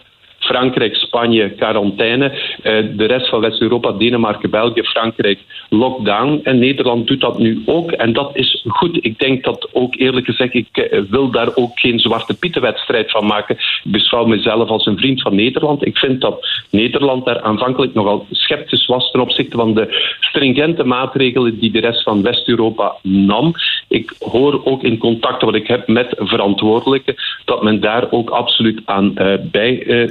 Frankrijk, 0.50 0.96
Spanje, 0.96 1.50
quarantaine. 1.50 2.32
Eh, 2.62 2.74
de 2.94 3.06
rest 3.06 3.30
van 3.30 3.40
West-Europa, 3.40 3.92
Denemarken, 3.92 4.50
België, 4.50 4.84
Frankrijk, 4.84 5.40
lockdown. 5.70 6.40
En 6.44 6.60
Nederland 6.60 7.08
doet 7.08 7.22
dat 7.22 7.38
nu 7.40 7.62
ook. 7.66 7.92
En 7.92 8.14
dat 8.14 8.30
is 8.34 8.66
goed. 8.68 8.98
Ik 9.02 9.20
denk 9.20 9.44
dat 9.44 9.70
ook 9.72 9.96
eerlijk 9.96 10.26
gezegd, 10.26 10.54
ik 10.54 10.78
eh, 10.78 11.02
wil 11.10 11.32
daar 11.32 11.56
ook 11.56 11.80
geen 11.80 12.00
zwarte 12.00 12.38
pietenwedstrijd 12.38 13.12
van 13.12 13.26
maken. 13.26 13.56
Ik 13.56 13.92
beschouw 13.92 14.26
mezelf 14.26 14.70
als 14.70 14.86
een 14.86 14.98
vriend 14.98 15.22
van 15.22 15.36
Nederland. 15.36 15.86
Ik 15.86 15.98
vind 15.98 16.22
dat 16.22 16.48
Nederland 16.70 17.26
daar 17.26 17.42
aanvankelijk 17.42 17.94
nogal 17.94 18.26
sceptisch 18.32 18.86
was 18.86 19.12
ten 19.12 19.22
opzichte 19.22 19.58
van 19.58 19.74
de 19.74 20.16
stringente 20.20 20.84
maatregelen 20.84 21.60
die 21.60 21.72
de 21.72 21.80
rest 21.80 22.04
van 22.04 22.22
West-Europa 22.22 22.96
nam. 23.02 23.54
Ik 23.88 24.14
hoor 24.20 24.62
ook 24.66 24.84
in 24.84 24.98
contacten 24.98 25.48
wat 25.48 25.56
ik 25.56 25.68
heb 25.68 25.88
met 25.88 26.14
verantwoordelijken 26.18 27.16
dat 27.46 27.64
men 27.64 27.80
daar 27.80 28.12
ook 28.12 28.30
absoluut 28.30 28.82
aan 28.86 29.12
uh, 29.16 29.34
bij 29.52 29.86
uh, 29.86 30.08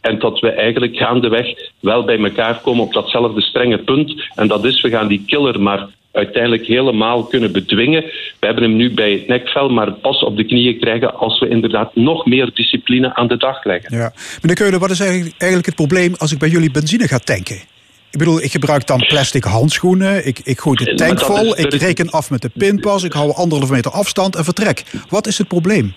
en 0.00 0.18
dat 0.18 0.40
we 0.40 0.50
eigenlijk 0.50 0.96
gaandeweg 0.96 1.46
wel 1.80 2.04
bij 2.04 2.18
elkaar 2.18 2.60
komen 2.60 2.84
op 2.84 2.92
datzelfde 2.92 3.40
strenge 3.40 3.78
punt. 3.78 4.14
En 4.34 4.48
dat 4.48 4.64
is, 4.64 4.80
we 4.80 4.88
gaan 4.88 5.08
die 5.08 5.22
killer 5.26 5.60
maar 5.60 5.86
uiteindelijk 6.12 6.66
helemaal 6.66 7.24
kunnen 7.24 7.52
bedwingen. 7.52 8.02
We 8.40 8.46
hebben 8.46 8.62
hem 8.62 8.76
nu 8.76 8.94
bij 8.94 9.12
het 9.12 9.28
nekvel, 9.28 9.68
maar 9.68 9.92
pas 9.92 10.22
op 10.22 10.36
de 10.36 10.44
knieën 10.44 10.78
krijgen 10.78 11.14
als 11.14 11.40
we 11.40 11.48
inderdaad 11.48 11.94
nog 11.94 12.26
meer 12.26 12.50
discipline 12.54 13.14
aan 13.14 13.28
de 13.28 13.36
dag 13.36 13.64
leggen. 13.64 13.96
Ja. 13.96 14.12
Meneer 14.40 14.56
Keulen, 14.56 14.80
wat 14.80 14.90
is 14.90 15.00
eigenlijk 15.00 15.66
het 15.66 15.74
probleem 15.74 16.14
als 16.18 16.32
ik 16.32 16.38
bij 16.38 16.48
jullie 16.48 16.70
benzine 16.70 17.08
ga 17.08 17.18
tanken? 17.18 17.56
Ik 18.10 18.18
bedoel, 18.18 18.42
ik 18.42 18.50
gebruik 18.50 18.86
dan 18.86 19.06
plastic 19.08 19.44
handschoenen. 19.44 20.26
Ik, 20.26 20.40
ik 20.44 20.60
gooi 20.60 20.84
de 20.84 20.94
tank 20.94 21.20
vol. 21.20 21.58
Ik 21.58 21.74
reken 21.74 22.10
af 22.10 22.30
met 22.30 22.42
de 22.42 22.50
pinpas. 22.54 23.02
Ik 23.02 23.12
hou 23.12 23.34
anderhalve 23.34 23.72
meter 23.72 23.90
afstand 23.90 24.36
en 24.36 24.44
vertrek. 24.44 24.84
Wat 25.08 25.26
is 25.26 25.38
het 25.38 25.48
probleem? 25.48 25.94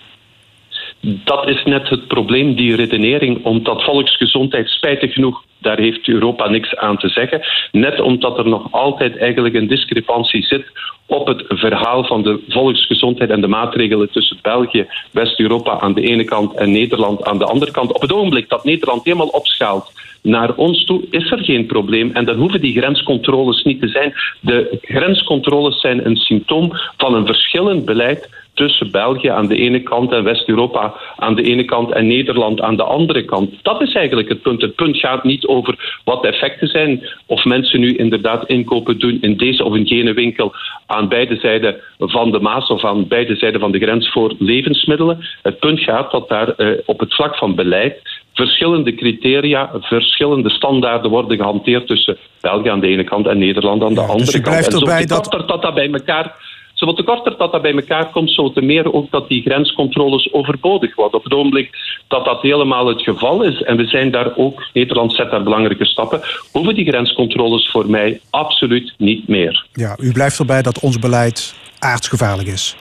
Dat 1.00 1.48
is 1.48 1.64
net 1.64 1.88
het 1.88 2.06
probleem, 2.06 2.54
die 2.54 2.76
redenering, 2.76 3.44
omdat 3.44 3.84
volksgezondheid 3.84 4.68
spijtig 4.68 5.12
genoeg 5.12 5.42
daar 5.60 5.78
heeft 5.78 6.08
Europa 6.08 6.48
niks 6.48 6.76
aan 6.76 6.96
te 6.98 7.08
zeggen. 7.08 7.40
Net 7.72 8.00
omdat 8.00 8.38
er 8.38 8.48
nog 8.48 8.72
altijd 8.72 9.16
eigenlijk 9.16 9.54
een 9.54 9.68
discrepantie 9.68 10.42
zit 10.42 10.64
op 11.06 11.26
het 11.26 11.44
verhaal 11.48 12.04
van 12.04 12.22
de 12.22 12.40
volksgezondheid 12.48 13.30
en 13.30 13.40
de 13.40 13.48
maatregelen 13.48 14.10
tussen 14.10 14.38
België, 14.42 14.86
West-Europa 15.10 15.80
aan 15.80 15.94
de 15.94 16.02
ene 16.02 16.24
kant 16.24 16.54
en 16.54 16.72
Nederland 16.72 17.24
aan 17.24 17.38
de 17.38 17.44
andere 17.44 17.70
kant. 17.70 17.92
Op 17.92 18.00
het 18.00 18.12
ogenblik 18.12 18.48
dat 18.48 18.64
Nederland 18.64 19.04
helemaal 19.04 19.26
opschaalt 19.26 19.92
naar 20.22 20.54
ons 20.54 20.84
toe, 20.84 21.02
is 21.10 21.30
er 21.30 21.44
geen 21.44 21.66
probleem. 21.66 22.10
En 22.12 22.24
dan 22.24 22.36
hoeven 22.36 22.60
die 22.60 22.80
grenscontroles 22.80 23.62
niet 23.62 23.80
te 23.80 23.88
zijn. 23.88 24.14
De 24.40 24.78
grenscontroles 24.82 25.80
zijn 25.80 26.06
een 26.06 26.16
symptoom 26.16 26.72
van 26.96 27.14
een 27.14 27.26
verschillend 27.26 27.84
beleid 27.84 28.28
tussen 28.60 28.90
België 28.90 29.28
aan 29.28 29.46
de 29.46 29.56
ene 29.56 29.82
kant 29.82 30.12
en 30.12 30.24
West-Europa 30.24 30.94
aan 31.16 31.34
de 31.34 31.42
ene 31.42 31.64
kant 31.64 31.92
en 31.92 32.06
Nederland 32.06 32.60
aan 32.60 32.76
de 32.76 32.82
andere 32.82 33.24
kant. 33.24 33.50
Dat 33.62 33.80
is 33.80 33.94
eigenlijk 33.94 34.28
het 34.28 34.42
punt. 34.42 34.60
Het 34.60 34.74
punt 34.74 34.96
gaat 34.96 35.24
niet 35.24 35.46
over 35.46 36.00
wat 36.04 36.22
de 36.22 36.28
effecten 36.28 36.68
zijn, 36.68 37.08
of 37.26 37.44
mensen 37.44 37.80
nu 37.80 37.96
inderdaad 37.96 38.46
inkopen 38.46 38.98
doen 38.98 39.18
in 39.20 39.36
deze 39.36 39.64
of 39.64 39.74
in 39.74 39.86
gene 39.86 40.12
winkel 40.12 40.52
aan 40.86 41.08
beide 41.08 41.36
zijden 41.36 41.76
van 41.98 42.30
de 42.32 42.40
Maas 42.40 42.68
of 42.68 42.84
aan 42.84 43.08
beide 43.08 43.36
zijden 43.36 43.60
van 43.60 43.72
de 43.72 43.78
grens 43.78 44.10
voor 44.10 44.34
levensmiddelen. 44.38 45.18
Het 45.42 45.58
punt 45.58 45.80
gaat 45.80 46.10
dat 46.10 46.28
daar 46.28 46.54
uh, 46.56 46.78
op 46.84 47.00
het 47.00 47.14
vlak 47.14 47.36
van 47.36 47.54
beleid 47.54 48.02
verschillende 48.34 48.94
criteria, 48.94 49.70
verschillende 49.80 50.50
standaarden 50.50 51.10
worden 51.10 51.36
gehanteerd 51.36 51.86
tussen 51.86 52.16
België 52.40 52.68
aan 52.68 52.80
de 52.80 52.86
ene 52.86 53.04
kant 53.04 53.26
en 53.26 53.38
Nederland 53.38 53.82
aan 53.82 53.94
de 53.94 54.00
ja, 54.00 54.06
andere 54.06 54.32
dus 54.32 54.40
kant. 54.40 54.56
En 54.56 54.72
zo 54.72 54.78
dat... 54.78 55.08
dat... 55.08 55.48
dat 55.48 55.62
dat 55.62 55.74
bij 55.74 55.90
elkaar 55.90 56.34
Zowel 56.80 56.94
te 56.94 57.02
korter 57.02 57.36
dat 57.36 57.52
dat 57.52 57.62
bij 57.62 57.74
elkaar 57.74 58.10
komt, 58.10 58.30
zo 58.30 58.52
te 58.52 58.62
meer 58.62 58.92
ook 58.92 59.10
dat 59.10 59.28
die 59.28 59.42
grenscontroles 59.42 60.32
overbodig 60.32 60.94
worden. 60.94 61.18
Op 61.18 61.24
het 61.24 61.34
ogenblik 61.34 61.70
dat 62.08 62.24
dat 62.24 62.42
helemaal 62.42 62.86
het 62.86 63.02
geval 63.02 63.42
is, 63.42 63.62
en 63.62 63.76
we 63.76 63.86
zijn 63.86 64.10
daar 64.10 64.36
ook, 64.36 64.62
Nederland 64.72 65.12
zet 65.12 65.30
daar 65.30 65.42
belangrijke 65.42 65.84
stappen, 65.84 66.20
hoeven 66.52 66.74
die 66.74 66.86
grenscontroles 66.86 67.70
voor 67.70 67.90
mij 67.90 68.20
absoluut 68.30 68.94
niet 68.98 69.28
meer. 69.28 69.66
Ja, 69.72 69.96
u 69.98 70.12
blijft 70.12 70.38
erbij 70.38 70.62
dat 70.62 70.80
ons 70.80 70.98
beleid 70.98 71.54
aardsgevaarlijk 71.78 72.48
is. 72.48 72.76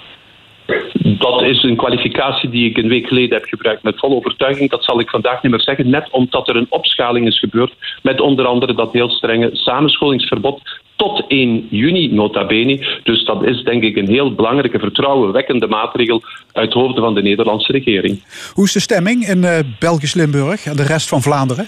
Dat 1.03 1.41
is 1.41 1.63
een 1.63 1.75
kwalificatie 1.75 2.49
die 2.49 2.69
ik 2.69 2.77
een 2.77 2.89
week 2.89 3.07
geleden 3.07 3.37
heb 3.37 3.45
gebruikt 3.45 3.83
met 3.83 3.99
volle 3.99 4.15
overtuiging. 4.15 4.69
Dat 4.69 4.83
zal 4.83 4.99
ik 4.99 5.09
vandaag 5.09 5.41
niet 5.41 5.51
meer 5.51 5.61
zeggen, 5.61 5.89
net 5.89 6.09
omdat 6.11 6.47
er 6.47 6.55
een 6.55 6.67
opschaling 6.69 7.27
is 7.27 7.39
gebeurd 7.39 7.73
met 8.01 8.21
onder 8.21 8.45
andere 8.45 8.73
dat 8.73 8.93
heel 8.93 9.09
strenge 9.09 9.49
samenscholingsverbod 9.53 10.61
tot 10.99 11.23
1 11.27 11.67
juni 11.69 12.07
nota 12.07 12.45
bene. 12.45 12.99
Dus 13.03 13.25
dat 13.25 13.43
is 13.43 13.63
denk 13.63 13.83
ik 13.83 13.95
een 13.95 14.07
heel 14.07 14.35
belangrijke 14.35 14.79
vertrouwenwekkende 14.79 15.67
maatregel 15.67 16.21
uit 16.53 16.73
hoofden 16.73 17.03
van 17.03 17.13
de 17.13 17.21
Nederlandse 17.21 17.71
regering. 17.71 18.23
Hoe 18.53 18.65
is 18.65 18.71
de 18.71 18.79
stemming 18.79 19.27
in 19.27 19.43
uh, 19.43 19.59
Belgisch 19.79 20.13
Limburg 20.13 20.65
en 20.65 20.75
de 20.75 20.83
rest 20.83 21.07
van 21.07 21.21
Vlaanderen? 21.21 21.67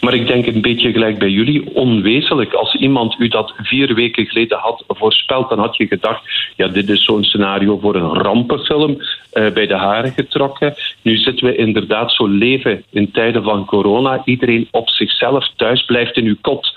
Maar 0.00 0.14
ik 0.14 0.26
denk 0.26 0.46
een 0.46 0.60
beetje 0.60 0.92
gelijk 0.92 1.18
bij 1.18 1.30
jullie, 1.30 1.74
onwezenlijk. 1.74 2.52
Als 2.52 2.74
iemand 2.74 3.16
u 3.18 3.28
dat 3.28 3.52
vier 3.56 3.94
weken 3.94 4.26
geleden 4.26 4.58
had 4.58 4.84
voorspeld, 4.88 5.48
dan 5.48 5.58
had 5.58 5.76
je 5.76 5.86
gedacht, 5.86 6.22
ja, 6.56 6.68
dit 6.68 6.88
is 6.88 7.04
zo'n 7.04 7.24
scenario 7.24 7.78
voor 7.78 7.94
een 7.94 8.22
rampenfilm, 8.22 8.96
uh, 9.34 9.50
bij 9.52 9.66
de 9.66 9.74
haren 9.74 10.12
getrokken. 10.12 10.74
Nu 11.02 11.16
zitten 11.16 11.46
we 11.46 11.56
inderdaad 11.56 12.12
zo 12.12 12.26
leven 12.26 12.84
in 12.90 13.10
tijden 13.10 13.42
van 13.42 13.64
corona. 13.64 14.22
Iedereen 14.24 14.68
op 14.70 14.88
zichzelf 14.88 15.48
thuis 15.56 15.84
blijft 15.84 16.16
in 16.16 16.26
uw 16.26 16.36
kot, 16.40 16.72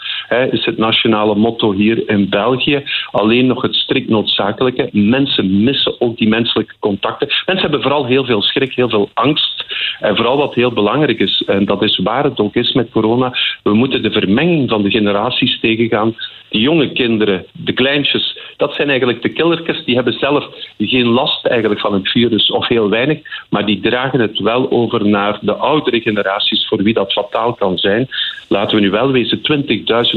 is 0.52 0.66
het 0.66 0.78
nationale 0.78 1.36
motto 1.36 1.72
hier 1.72 2.10
in 2.10 2.30
België. 2.30 2.84
Alleen 3.12 3.46
nog 3.46 3.62
het 3.62 3.76
strikt 3.76 4.10
noodzakelijke. 4.10 4.90
Mensen 4.92 5.64
missen 5.64 6.02
ook 6.02 6.18
die 6.18 6.28
menselijke 6.28 6.74
contacten. 6.80 7.28
Mensen 7.28 7.64
hebben 7.64 7.82
vooral 7.82 8.06
heel 8.06 8.26
veel 8.26 8.42
schrik, 8.42 8.74
heel 8.74 8.90
veel 8.90 9.10
angst. 9.14 9.66
En 10.00 10.16
vooral 10.16 10.38
wat 10.38 10.54
heel 10.54 10.72
belangrijk 10.72 11.20
is, 11.20 11.44
en 11.46 11.66
dat 11.66 11.84
is 11.84 11.98
waar 12.04 12.24
het 12.24 12.40
ook 12.40 12.56
is 12.56 12.74
met 12.74 12.92
corona, 12.92 13.13
we 13.64 13.74
moeten 13.74 14.02
de 14.02 14.12
vermenging 14.12 14.70
van 14.70 14.84
de 14.84 14.92
generaties 14.92 15.60
tegengaan. 15.60 16.16
Die 16.50 16.62
jonge 16.62 16.92
kinderen, 16.92 17.46
de 17.52 17.74
kleintjes, 17.74 18.38
dat 18.58 18.74
zijn 18.74 18.90
eigenlijk 18.90 19.22
de 19.22 19.30
killertjes. 19.30 19.86
Die 19.86 19.96
hebben 19.96 20.14
zelf 20.14 20.48
geen 20.78 21.08
last 21.08 21.46
eigenlijk 21.46 21.82
van 21.82 21.94
het 21.94 22.10
virus 22.10 22.52
of 22.52 22.68
heel 22.68 22.90
weinig, 22.90 23.20
maar 23.50 23.66
die 23.66 23.80
dragen 23.80 24.20
het 24.20 24.40
wel 24.40 24.72
over 24.72 25.08
naar 25.08 25.38
de 25.42 25.54
oudere 25.54 26.02
generaties 26.02 26.68
voor 26.68 26.84
wie 26.84 26.94
dat 26.94 27.14
fataal 27.14 27.54
kan 27.54 27.78
zijn. 27.78 28.08
Laten 28.48 28.76
we 28.76 28.82
nu 28.82 28.90
wel 28.90 29.12
wezen, 29.12 29.42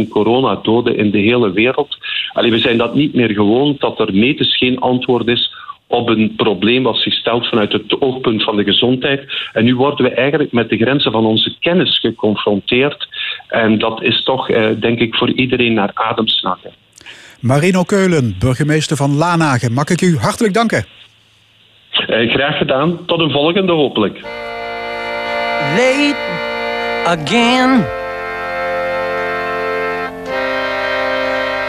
20.000 0.05 0.09
coronadoden 0.09 0.97
in 0.97 1.11
de 1.11 1.19
hele 1.19 1.53
wereld. 1.53 1.97
Allee, 2.33 2.51
we 2.51 2.59
zijn 2.59 2.79
dat 2.79 2.95
niet 2.95 3.15
meer 3.15 3.31
gewoon, 3.31 3.77
dat 3.79 4.01
er 4.01 4.15
medisch 4.15 4.57
geen 4.57 4.79
antwoord 4.79 5.27
is 5.27 5.55
op 5.87 6.09
een 6.09 6.33
probleem 6.37 6.83
wat 6.83 6.97
zich 6.97 7.13
stelt 7.15 7.49
vanuit 7.49 7.73
het 7.73 8.01
oogpunt 8.01 8.43
van 8.45 8.57
de 8.57 8.65
gezondheid. 8.65 9.51
En 9.53 9.65
nu 9.65 9.77
worden 9.77 10.05
we 10.05 10.11
eigenlijk 10.11 10.53
met 10.53 10.69
de 10.69 10.77
grenzen 10.77 11.13
van 11.13 11.27
onze 11.27 11.57
kennis 11.61 11.99
geconfronteerd. 12.01 13.09
En 13.49 13.79
dat 13.79 14.03
is 14.03 14.23
toch, 14.23 14.51
eh, 14.51 14.69
denk 14.81 14.99
ik, 14.99 15.15
voor 15.15 15.33
iedereen 15.33 15.75
naar 15.75 15.91
adem 15.95 16.27
snakken. 16.27 16.71
Marino 17.41 17.83
Keulen, 17.83 18.37
burgemeester 18.39 18.97
van 18.97 19.17
Lanagen. 19.17 19.73
Mag 19.73 19.89
ik 19.89 20.01
u 20.01 20.17
hartelijk 20.17 20.55
danken? 20.55 20.85
Eh, 21.91 22.31
graag 22.31 22.59
gedaan. 22.59 23.07
Tot 23.07 23.21
een 23.21 23.31
volgende 23.31 23.73
hopelijk. 23.73 24.21
Late 25.77 26.17
again. 27.05 27.85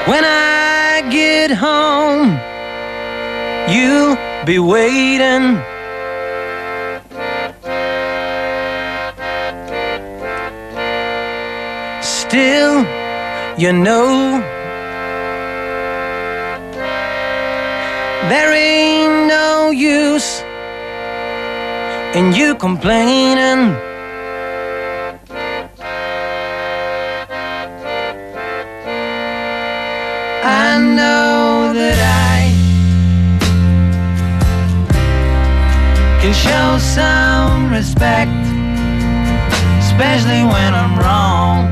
When 0.06 0.24
I 0.24 1.02
get 1.10 1.58
home, 1.58 2.40
you'll 3.68 4.18
be 4.46 4.60
waiting. 4.60 5.62
Still, 12.02 12.86
you 13.58 13.72
know, 13.74 14.40
there 18.30 18.54
ain't 18.54 19.28
no 19.28 19.72
use 19.72 20.42
in 22.14 22.34
you 22.34 22.56
complaining. 22.56 23.87
some 36.80 37.72
respect, 37.72 38.32
especially 39.80 40.44
when 40.44 40.74
I'm 40.74 40.98
wrong. 41.00 41.68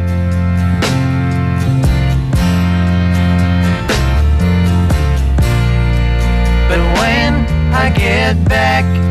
But 6.70 6.80
when 6.99 7.34
I 7.74 7.93
get 7.95 8.43
back 8.49 9.05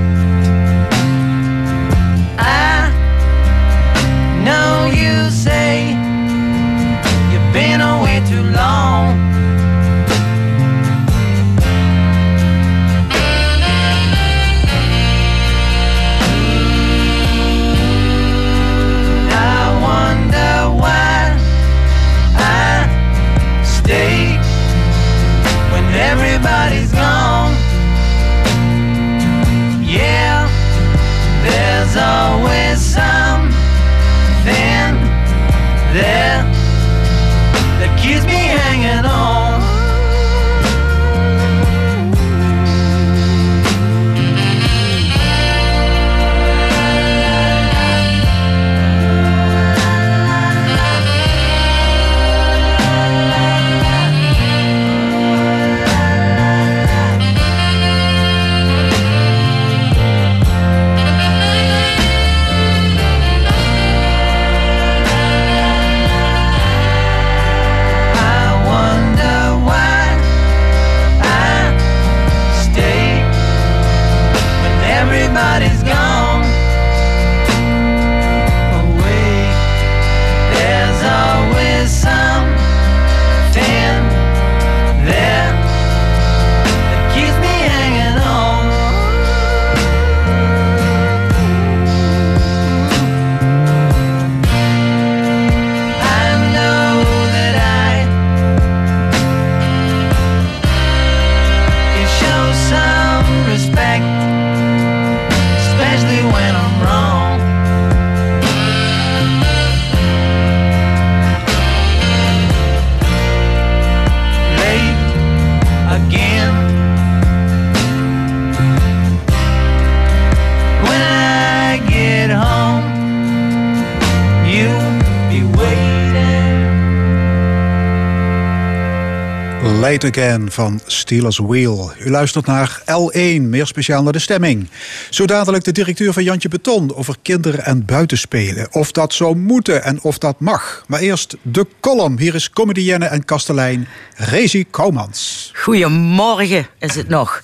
Van 130.48 130.80
Steelers 130.86 131.38
Wheel. 131.38 131.92
U 131.98 132.10
luistert 132.10 132.46
naar 132.46 132.80
L1, 132.80 133.40
meer 133.40 133.66
speciaal 133.66 134.02
naar 134.02 134.12
de 134.12 134.18
stemming. 134.18 134.68
Zo 135.10 135.26
dadelijk 135.26 135.64
de 135.64 135.72
directeur 135.72 136.12
van 136.12 136.22
Jantje 136.24 136.48
Beton 136.48 136.94
over 136.94 137.16
kinderen 137.22 137.64
en 137.64 137.84
buitenspelen. 137.84 138.68
Of 138.72 138.92
dat 138.92 139.12
zou 139.12 139.36
moeten 139.36 139.84
en 139.84 140.02
of 140.02 140.18
dat 140.18 140.40
mag. 140.40 140.84
Maar 140.86 141.00
eerst 141.00 141.36
de 141.42 141.66
column. 141.80 142.18
Hier 142.18 142.34
is 142.34 142.50
comedienne 142.50 143.04
en 143.04 143.24
kastelein 143.24 143.88
Rezi 144.14 144.64
Koumans. 144.70 145.50
Goedemorgen 145.54 146.66
is 146.78 146.94
het 146.94 147.08
nog. 147.08 147.42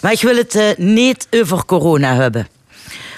Maar 0.00 0.12
ik 0.12 0.20
wil 0.20 0.36
het 0.36 0.54
eh, 0.54 0.76
niet 0.76 1.26
over 1.30 1.64
corona 1.64 2.14
hebben. 2.14 2.48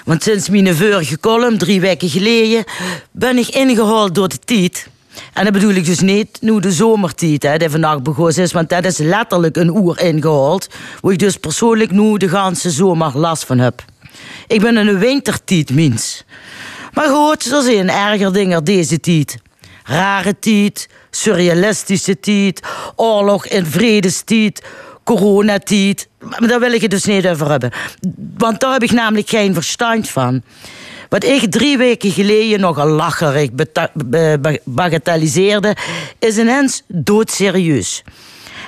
Want 0.05 0.23
sinds 0.23 0.49
mijn 0.49 0.75
vorige 0.75 1.19
column, 1.19 1.57
drie 1.57 1.81
weken 1.81 2.09
geleden, 2.09 2.63
ben 3.11 3.37
ik 3.37 3.47
ingehaald 3.47 4.15
door 4.15 4.27
de 4.27 4.39
tijd. 4.39 4.87
En 5.33 5.43
dat 5.43 5.53
bedoel 5.53 5.73
ik 5.73 5.85
dus 5.85 5.99
niet 5.99 6.37
nu 6.41 6.59
de 6.59 6.71
zomertijd, 6.71 7.43
hè, 7.43 7.57
die 7.57 7.69
vandaag 7.69 8.01
begonnen 8.01 8.35
is. 8.37 8.51
Want 8.51 8.69
dat 8.69 8.85
is 8.85 8.97
letterlijk 8.97 9.55
een 9.55 9.75
uur 9.77 10.01
ingehaald. 10.01 10.67
Waar 11.01 11.11
ik 11.11 11.19
dus 11.19 11.37
persoonlijk 11.37 11.91
nu 11.91 12.17
de 12.17 12.29
ganse 12.29 12.69
zomer 12.69 13.17
last 13.17 13.45
van 13.45 13.59
heb. 13.59 13.83
Ik 14.47 14.61
ben 14.61 14.75
een 14.75 14.99
wintertijd, 14.99 15.69
mens. 15.69 16.23
Maar 16.93 17.09
goed, 17.09 17.51
er 17.51 17.61
zijn 17.61 17.89
erger 17.89 18.33
dingen 18.33 18.63
deze 18.63 18.99
tijd. 18.99 19.37
Rare 19.83 20.39
tijd, 20.39 20.89
surrealistische 21.11 22.19
tijd, 22.19 22.61
oorlog 22.95 23.47
in 23.47 23.65
vredestijd, 23.65 24.63
coronatijd. 25.03 26.07
Maar 26.19 26.47
daar 26.47 26.59
wil 26.59 26.71
ik 26.71 26.81
het 26.81 26.91
dus 26.91 27.05
niet 27.05 27.27
over 27.27 27.49
hebben. 27.49 27.71
Want 28.37 28.59
daar 28.59 28.73
heb 28.73 28.83
ik 28.83 28.91
namelijk 28.91 29.29
geen 29.29 29.53
verstand 29.53 30.09
van. 30.09 30.43
Wat 31.15 31.23
ik 31.23 31.51
drie 31.51 31.77
weken 31.77 32.11
geleden 32.11 32.59
nogal 32.59 32.87
lacherig 32.87 33.49
bagatelliseerde, 34.63 35.75
is 36.19 36.37
ineens 36.37 36.81
doodserieus. 36.87 38.03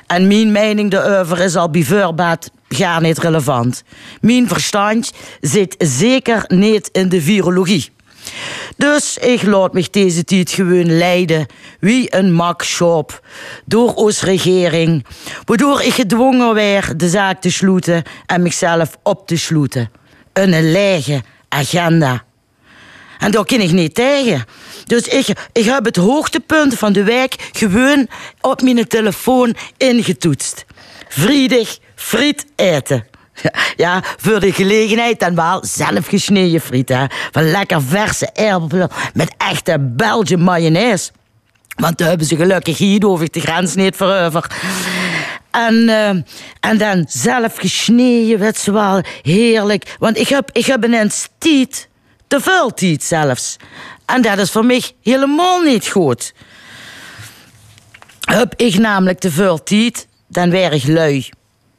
En 0.06 0.28
mijn 0.28 0.52
mening 0.52 0.92
daarover 0.92 1.40
is 1.40 1.56
al 1.56 1.70
bij 1.70 1.84
voorbaat 1.84 2.52
gar 2.70 3.02
niet 3.02 3.18
relevant. 3.18 3.84
Mijn 4.22 4.48
verstand 4.48 5.12
zit 5.42 5.76
zeker 5.78 6.44
niet 6.48 6.90
in 6.92 7.10
de 7.10 7.22
virologie. 7.22 7.90
Dus 8.78 9.18
ik 9.18 9.44
laat 9.44 9.74
me 9.74 9.88
deze 9.92 10.24
tijd 10.24 10.52
gewoon 10.52 10.98
leiden, 10.98 11.46
wie 11.80 12.16
een 12.16 12.34
makshop, 12.34 13.28
door 13.66 13.94
onze 13.94 14.26
regering, 14.26 15.06
waardoor 15.46 15.82
ik 15.82 15.94
gedwongen 15.94 16.54
werd 16.54 17.00
de 17.00 17.10
zaak 17.10 17.42
te 17.42 17.52
sluiten 17.52 18.04
en 18.26 18.42
mezelf 18.42 18.98
op 19.04 19.28
te 19.28 19.38
sluiten. 19.38 19.92
Een 20.34 20.72
lege 20.72 21.22
agenda. 21.50 22.26
En 23.20 23.32
daar 23.32 23.46
kan 23.46 23.60
ik 23.60 23.72
niet 23.72 23.96
tegen. 23.96 24.46
Dus 24.86 25.08
ik, 25.08 25.28
ik 25.52 25.66
heb 25.66 25.86
het 25.86 25.96
hoogtepunt 25.96 26.74
van 26.74 26.94
de 26.94 27.04
week 27.04 27.50
gewoon 27.52 28.08
op 28.42 28.62
mijn 28.62 28.88
telefoon 28.88 29.56
ingetoetst. 29.78 30.66
Vriedig 31.08 31.78
friet 31.96 32.46
eten. 32.56 33.06
Ja, 33.76 34.04
voor 34.18 34.40
de 34.40 34.54
gelegenheid 34.54 35.20
dan 35.20 35.36
wel 35.36 35.66
zelf 35.66 36.08
gesneden 36.08 36.62
friet. 36.62 36.90
Hè. 36.90 37.06
Van 37.32 37.52
lekker 37.52 37.82
verse 37.82 38.34
aardappelen 38.34 38.90
met 39.14 39.34
echte 39.38 39.78
Belgische 39.80 40.38
mayonaise. 40.38 41.12
Want 41.76 41.98
daar 41.98 42.08
hebben 42.08 42.28
ze 42.28 42.36
gelukkig 42.36 42.78
hier 42.78 43.08
over 43.08 43.32
de 43.32 43.40
grens 43.40 43.76
niet 43.76 43.96
verover. 43.96 44.52
En, 45.52 45.90
eh, 45.90 46.10
en 46.60 46.78
dan 46.78 47.06
zelf 47.10 47.58
gesneden, 47.58 48.40
weet 48.40 48.58
ze 48.58 48.72
wel, 48.72 49.02
heerlijk. 49.22 49.96
Want 50.00 50.18
ik 50.18 50.28
heb, 50.28 50.50
ik 50.52 50.66
heb 50.66 50.84
een 50.84 51.12
stiet, 51.12 51.87
te 52.28 52.40
veel 52.40 52.74
zelfs. 53.04 53.56
En 54.06 54.22
dat 54.22 54.38
is 54.38 54.52
voor 54.52 54.66
mij 54.66 54.84
helemaal 55.02 55.62
niet 55.62 55.88
goed. 55.88 56.34
Heb 58.22 58.54
ik 58.56 58.78
namelijk 58.78 59.20
te 59.20 59.32
veel 59.32 59.64
tiet, 59.64 60.08
dan 60.28 60.52
word 60.52 60.74
ik 60.74 60.88
lui. 60.88 61.30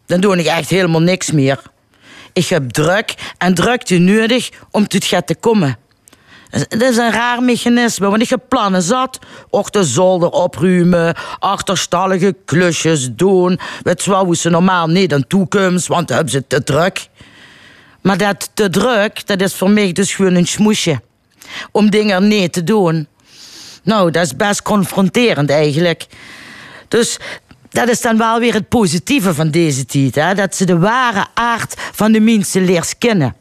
Dan 0.06 0.20
doe 0.20 0.36
ik 0.36 0.46
echt 0.46 0.70
helemaal 0.70 1.00
niks 1.00 1.30
meer. 1.30 1.62
Ik 2.32 2.46
heb 2.46 2.70
druk 2.70 3.14
en 3.38 3.54
drukte 3.54 3.98
nodig 3.98 4.50
om 4.70 4.88
tot 4.88 5.04
gaat 5.04 5.26
te 5.26 5.34
komen. 5.34 5.78
Dat 6.50 6.82
is 6.82 6.96
een 6.96 7.12
raar 7.12 7.42
mechanisme, 7.42 8.08
want 8.08 8.22
ik 8.22 8.28
heb 8.28 8.40
plannen 8.48 8.82
zat. 8.82 9.18
Ook 9.50 9.72
de 9.72 9.84
zolder 9.84 10.28
opruimen, 10.28 11.14
achterstallige 11.38 12.36
klusjes 12.44 13.08
doen. 13.12 13.60
Weet 13.82 14.04
je 14.04 14.36
ze 14.36 14.50
normaal 14.50 14.86
niet 14.86 15.12
aan 15.12 15.26
toekomst, 15.26 15.86
want 15.86 16.08
dan 16.08 16.16
hebben 16.16 16.34
ze 16.34 16.46
te 16.46 16.64
druk. 16.64 17.08
Maar 18.08 18.18
dat 18.18 18.50
te 18.54 18.70
druk, 18.70 19.26
dat 19.26 19.40
is 19.40 19.54
voor 19.54 19.70
mij 19.70 19.92
dus 19.92 20.14
gewoon 20.14 20.34
een 20.34 20.46
smoesje. 20.46 21.00
Om 21.72 21.90
dingen 21.90 22.28
niet 22.28 22.52
te 22.52 22.64
doen. 22.64 23.08
Nou, 23.82 24.10
dat 24.10 24.24
is 24.24 24.36
best 24.36 24.62
confronterend 24.62 25.50
eigenlijk. 25.50 26.06
Dus 26.88 27.18
dat 27.70 27.88
is 27.88 28.00
dan 28.00 28.18
wel 28.18 28.38
weer 28.40 28.54
het 28.54 28.68
positieve 28.68 29.34
van 29.34 29.50
deze 29.50 29.84
tijd. 29.84 30.14
Hè? 30.14 30.34
Dat 30.34 30.56
ze 30.56 30.64
de 30.64 30.78
ware 30.78 31.26
aard 31.34 31.74
van 31.92 32.12
de 32.12 32.20
mensen 32.20 32.64
leert 32.64 32.98
kennen. 32.98 33.36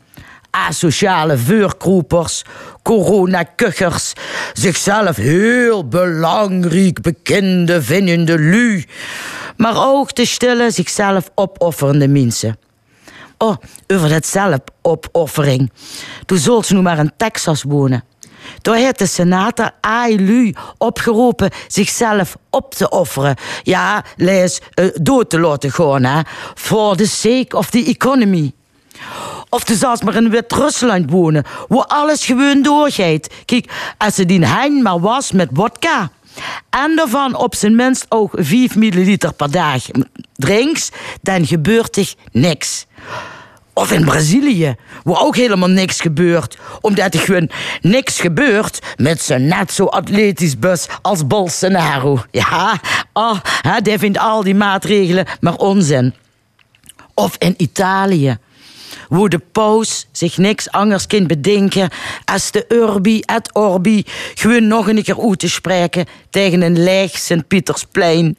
Asociale 0.49 1.37
vuurkroepers, 1.37 2.43
coronakuchers, 2.83 4.13
zichzelf 4.53 5.15
heel 5.15 5.87
belangrijk 5.87 7.01
bekende 7.01 7.81
vindende 7.81 8.39
lui. 8.39 8.85
Maar 9.57 9.87
ook 9.87 10.15
de 10.15 10.25
stille, 10.25 10.71
zichzelf 10.71 11.29
opofferende 11.35 12.07
mensen. 12.07 12.57
Oh, 13.37 13.55
over 13.87 14.09
dat 14.09 14.25
zelfopoffering. 14.25 15.71
Toen 16.25 16.37
zult 16.37 16.65
ze 16.65 16.73
nu 16.73 16.81
maar 16.81 16.97
in 16.97 17.11
Texas 17.17 17.63
wonen. 17.63 18.03
Toen 18.61 18.75
heeft 18.75 18.99
de 18.99 19.05
senator 19.05 19.71
AILU 19.81 20.53
opgeroepen 20.77 21.49
zichzelf 21.67 22.37
op 22.49 22.73
te 22.73 22.89
offeren. 22.89 23.35
Ja, 23.63 24.03
lees, 24.15 24.61
eh, 24.73 24.85
dood 24.93 25.29
te 25.29 25.39
laten 25.39 25.71
gaan, 25.71 26.03
hè. 26.03 26.21
For 26.55 26.95
the 26.95 27.07
sake 27.07 27.57
of 27.57 27.69
the 27.69 27.85
economy. 27.85 28.51
Of 29.49 29.63
ze 29.65 29.97
maar 30.03 30.15
in 30.15 30.29
Wit-Rusland 30.29 31.11
wonen, 31.11 31.43
waar 31.67 31.85
alles 31.85 32.25
gewoon 32.25 32.61
doorgaat. 32.61 33.27
Kijk, 33.45 33.71
als 33.97 34.15
ze 34.15 34.25
die 34.25 34.45
hein 34.45 34.81
maar 34.81 34.99
was 34.99 35.31
met 35.31 35.49
vodka. 35.53 36.11
En 36.69 36.95
daarvan 36.95 37.35
op 37.35 37.55
zijn 37.55 37.75
minst 37.75 38.05
ook 38.09 38.31
5 38.35 38.75
milliliter 38.75 39.33
per 39.33 39.51
dag 39.51 39.83
drinks, 40.35 40.89
dan 41.21 41.45
gebeurt 41.45 41.97
er 41.97 42.13
niks. 42.31 42.86
Of 43.77 43.91
in 43.91 44.05
Brazilië, 44.05 44.75
waar 45.03 45.21
ook 45.21 45.35
helemaal 45.35 45.69
niks 45.69 46.01
gebeurt. 46.01 46.57
Omdat 46.81 47.13
er 47.13 47.19
gewoon 47.19 47.49
niks 47.81 48.19
gebeurt 48.19 48.79
met 48.95 49.21
zijn 49.21 49.47
net 49.47 49.71
zo 49.71 49.85
atletisch 49.85 50.59
bus 50.59 50.87
als 51.01 51.27
Bolsonaro. 51.27 52.23
Ja, 52.31 52.79
oh, 53.13 53.39
hè, 53.43 53.81
die 53.81 53.99
vindt 53.99 54.17
al 54.17 54.43
die 54.43 54.55
maatregelen 54.55 55.25
maar 55.39 55.55
onzin. 55.55 56.13
Of 57.13 57.35
in 57.37 57.53
Italië, 57.57 58.37
waar 59.09 59.29
de 59.29 59.41
paus 59.51 60.07
zich 60.11 60.37
niks 60.37 60.71
anders 60.71 61.07
kan 61.07 61.27
bedenken 61.27 61.89
als 62.25 62.51
de 62.51 62.65
Urbi 62.67 63.19
et 63.19 63.49
Orbi 63.53 64.03
gewoon 64.35 64.67
nog 64.67 64.87
een 64.87 65.03
keer 65.03 65.21
uit 65.21 65.39
te 65.39 65.49
spreken 65.49 66.05
tegen 66.29 66.61
een 66.61 66.83
leeg 66.83 67.17
Sint-Pietersplein. 67.17 68.37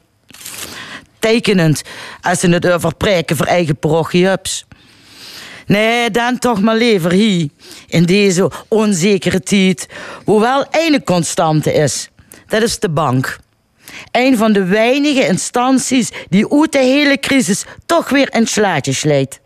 Tekenend 1.19 1.81
als 2.21 2.39
ze 2.39 2.49
het 2.49 2.67
over 2.67 2.95
preken 2.95 3.37
voor 3.37 3.45
eigen 3.45 3.77
parochiehups. 3.77 4.65
Nee, 5.65 6.11
dan 6.11 6.39
toch 6.39 6.61
maar 6.61 6.75
liever 6.75 7.11
hier, 7.11 7.49
in 7.87 8.05
deze 8.05 8.51
onzekere 8.67 9.39
tijd, 9.39 9.87
hoewel 10.25 10.65
één 10.69 11.03
constante 11.03 11.73
is. 11.73 12.09
Dat 12.47 12.61
is 12.61 12.79
de 12.79 12.89
bank. 12.89 13.39
Een 14.11 14.37
van 14.37 14.53
de 14.53 14.63
weinige 14.65 15.25
instanties 15.25 16.09
die 16.29 16.51
uit 16.51 16.71
de 16.71 16.79
hele 16.79 17.19
crisis 17.19 17.65
toch 17.85 18.09
weer 18.09 18.27
een 18.31 18.47
slaatje 18.47 18.93
sleet. 18.93 19.39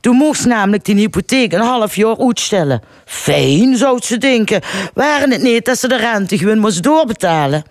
Toen 0.00 0.16
moest 0.16 0.44
namelijk 0.44 0.84
die 0.84 0.94
hypotheek 0.94 1.52
een 1.52 1.60
half 1.60 1.96
jaar 1.96 2.18
uitstellen. 2.18 2.82
Fijn, 3.04 3.76
zou 3.76 4.00
ze 4.02 4.18
denken. 4.18 4.60
Waren 4.94 5.30
het 5.30 5.42
niet 5.42 5.64
dat 5.64 5.78
ze 5.78 5.88
de 5.88 5.96
rente 5.96 6.38
gewoon 6.38 6.58
moest 6.58 6.82
doorbetalen? 6.82 7.64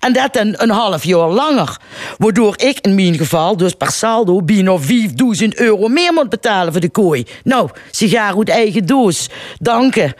En 0.00 0.12
dat 0.12 0.32
dan 0.32 0.54
een 0.56 0.70
half 0.70 1.04
jaar 1.04 1.28
langer. 1.28 1.76
Waardoor 2.18 2.54
ik 2.56 2.78
in 2.80 2.94
mijn 2.94 3.16
geval 3.16 3.56
dus 3.56 3.72
per 3.72 3.90
saldo 3.90 4.42
bijna 4.42 4.78
5000 4.78 5.56
euro 5.56 5.88
meer 5.88 6.12
moet 6.12 6.28
betalen 6.28 6.72
voor 6.72 6.80
de 6.80 6.90
kooi. 6.90 7.26
Nou, 7.44 7.70
sigaar 7.90 8.36
uit 8.36 8.48
eigen 8.48 8.86
doos. 8.86 9.28
Danken. 9.58 10.14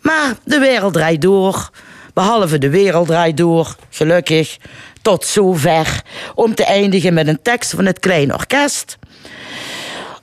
Maar 0.00 0.34
de 0.44 0.58
wereld 0.58 0.92
draait 0.92 1.22
door. 1.22 1.70
Behalve 2.14 2.58
de 2.58 2.70
wereld 2.70 3.06
draait 3.06 3.36
door, 3.36 3.76
gelukkig. 3.90 4.56
Tot 5.02 5.24
zover. 5.24 6.02
Om 6.34 6.54
te 6.54 6.64
eindigen 6.64 7.14
met 7.14 7.26
een 7.26 7.42
tekst 7.42 7.70
van 7.70 7.86
het 7.86 7.98
Klein 7.98 8.34
Orkest. 8.34 8.98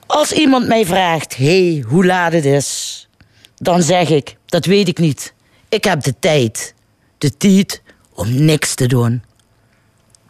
Als 0.07 0.31
iemand 0.31 0.67
mij 0.67 0.85
vraagt, 0.85 1.37
hey, 1.37 1.83
hoe 1.87 2.05
laat 2.05 2.33
het 2.33 2.45
is? 2.45 3.07
Dan 3.55 3.81
zeg 3.81 4.09
ik, 4.09 4.35
dat 4.45 4.65
weet 4.65 4.87
ik 4.87 4.97
niet. 4.97 5.33
Ik 5.69 5.83
heb 5.83 6.03
de 6.03 6.15
tijd. 6.19 6.73
De 7.17 7.37
tijd 7.37 7.81
om 8.13 8.43
niks 8.45 8.75
te 8.75 8.87
doen. 8.87 9.23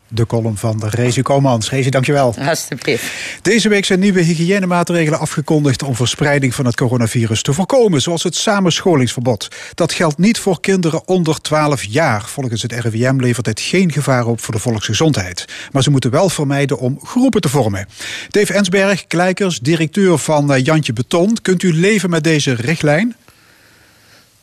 De 0.09 0.25
column 0.25 0.57
van 0.57 0.79
de 0.79 0.89
Rezi 0.89 1.21
Komans. 1.21 1.69
Rezi, 1.69 1.89
dankjewel. 1.89 2.35
Alsjeblieft. 2.39 3.05
Deze 3.41 3.69
week 3.69 3.85
zijn 3.85 3.99
nieuwe 3.99 4.21
hygiënemaatregelen 4.21 5.19
afgekondigd 5.19 5.83
om 5.83 5.95
verspreiding 5.95 6.55
van 6.55 6.65
het 6.65 6.75
coronavirus 6.75 7.41
te 7.41 7.53
voorkomen, 7.53 8.01
zoals 8.01 8.23
het 8.23 8.35
samenscholingsverbod. 8.35 9.47
Dat 9.73 9.93
geldt 9.93 10.17
niet 10.17 10.37
voor 10.39 10.59
kinderen 10.61 11.07
onder 11.07 11.41
12 11.41 11.83
jaar. 11.83 12.25
Volgens 12.25 12.61
het 12.61 12.71
RIVM 12.71 13.15
levert 13.19 13.45
dit 13.45 13.59
geen 13.59 13.91
gevaar 13.91 14.25
op 14.25 14.41
voor 14.41 14.53
de 14.53 14.59
volksgezondheid. 14.59 15.45
Maar 15.71 15.83
ze 15.83 15.91
moeten 15.91 16.11
wel 16.11 16.29
vermijden 16.29 16.79
om 16.79 16.99
groepen 17.03 17.41
te 17.41 17.49
vormen. 17.49 17.87
Dave 18.29 18.53
Ensberg, 18.53 19.07
Kleikers, 19.07 19.59
directeur 19.59 20.17
van 20.17 20.53
eh, 20.53 20.63
Jantje 20.63 20.93
Beton. 20.93 21.37
Kunt 21.41 21.63
u 21.63 21.73
leven 21.73 22.09
met 22.09 22.23
deze 22.23 22.53
richtlijn? 22.53 23.15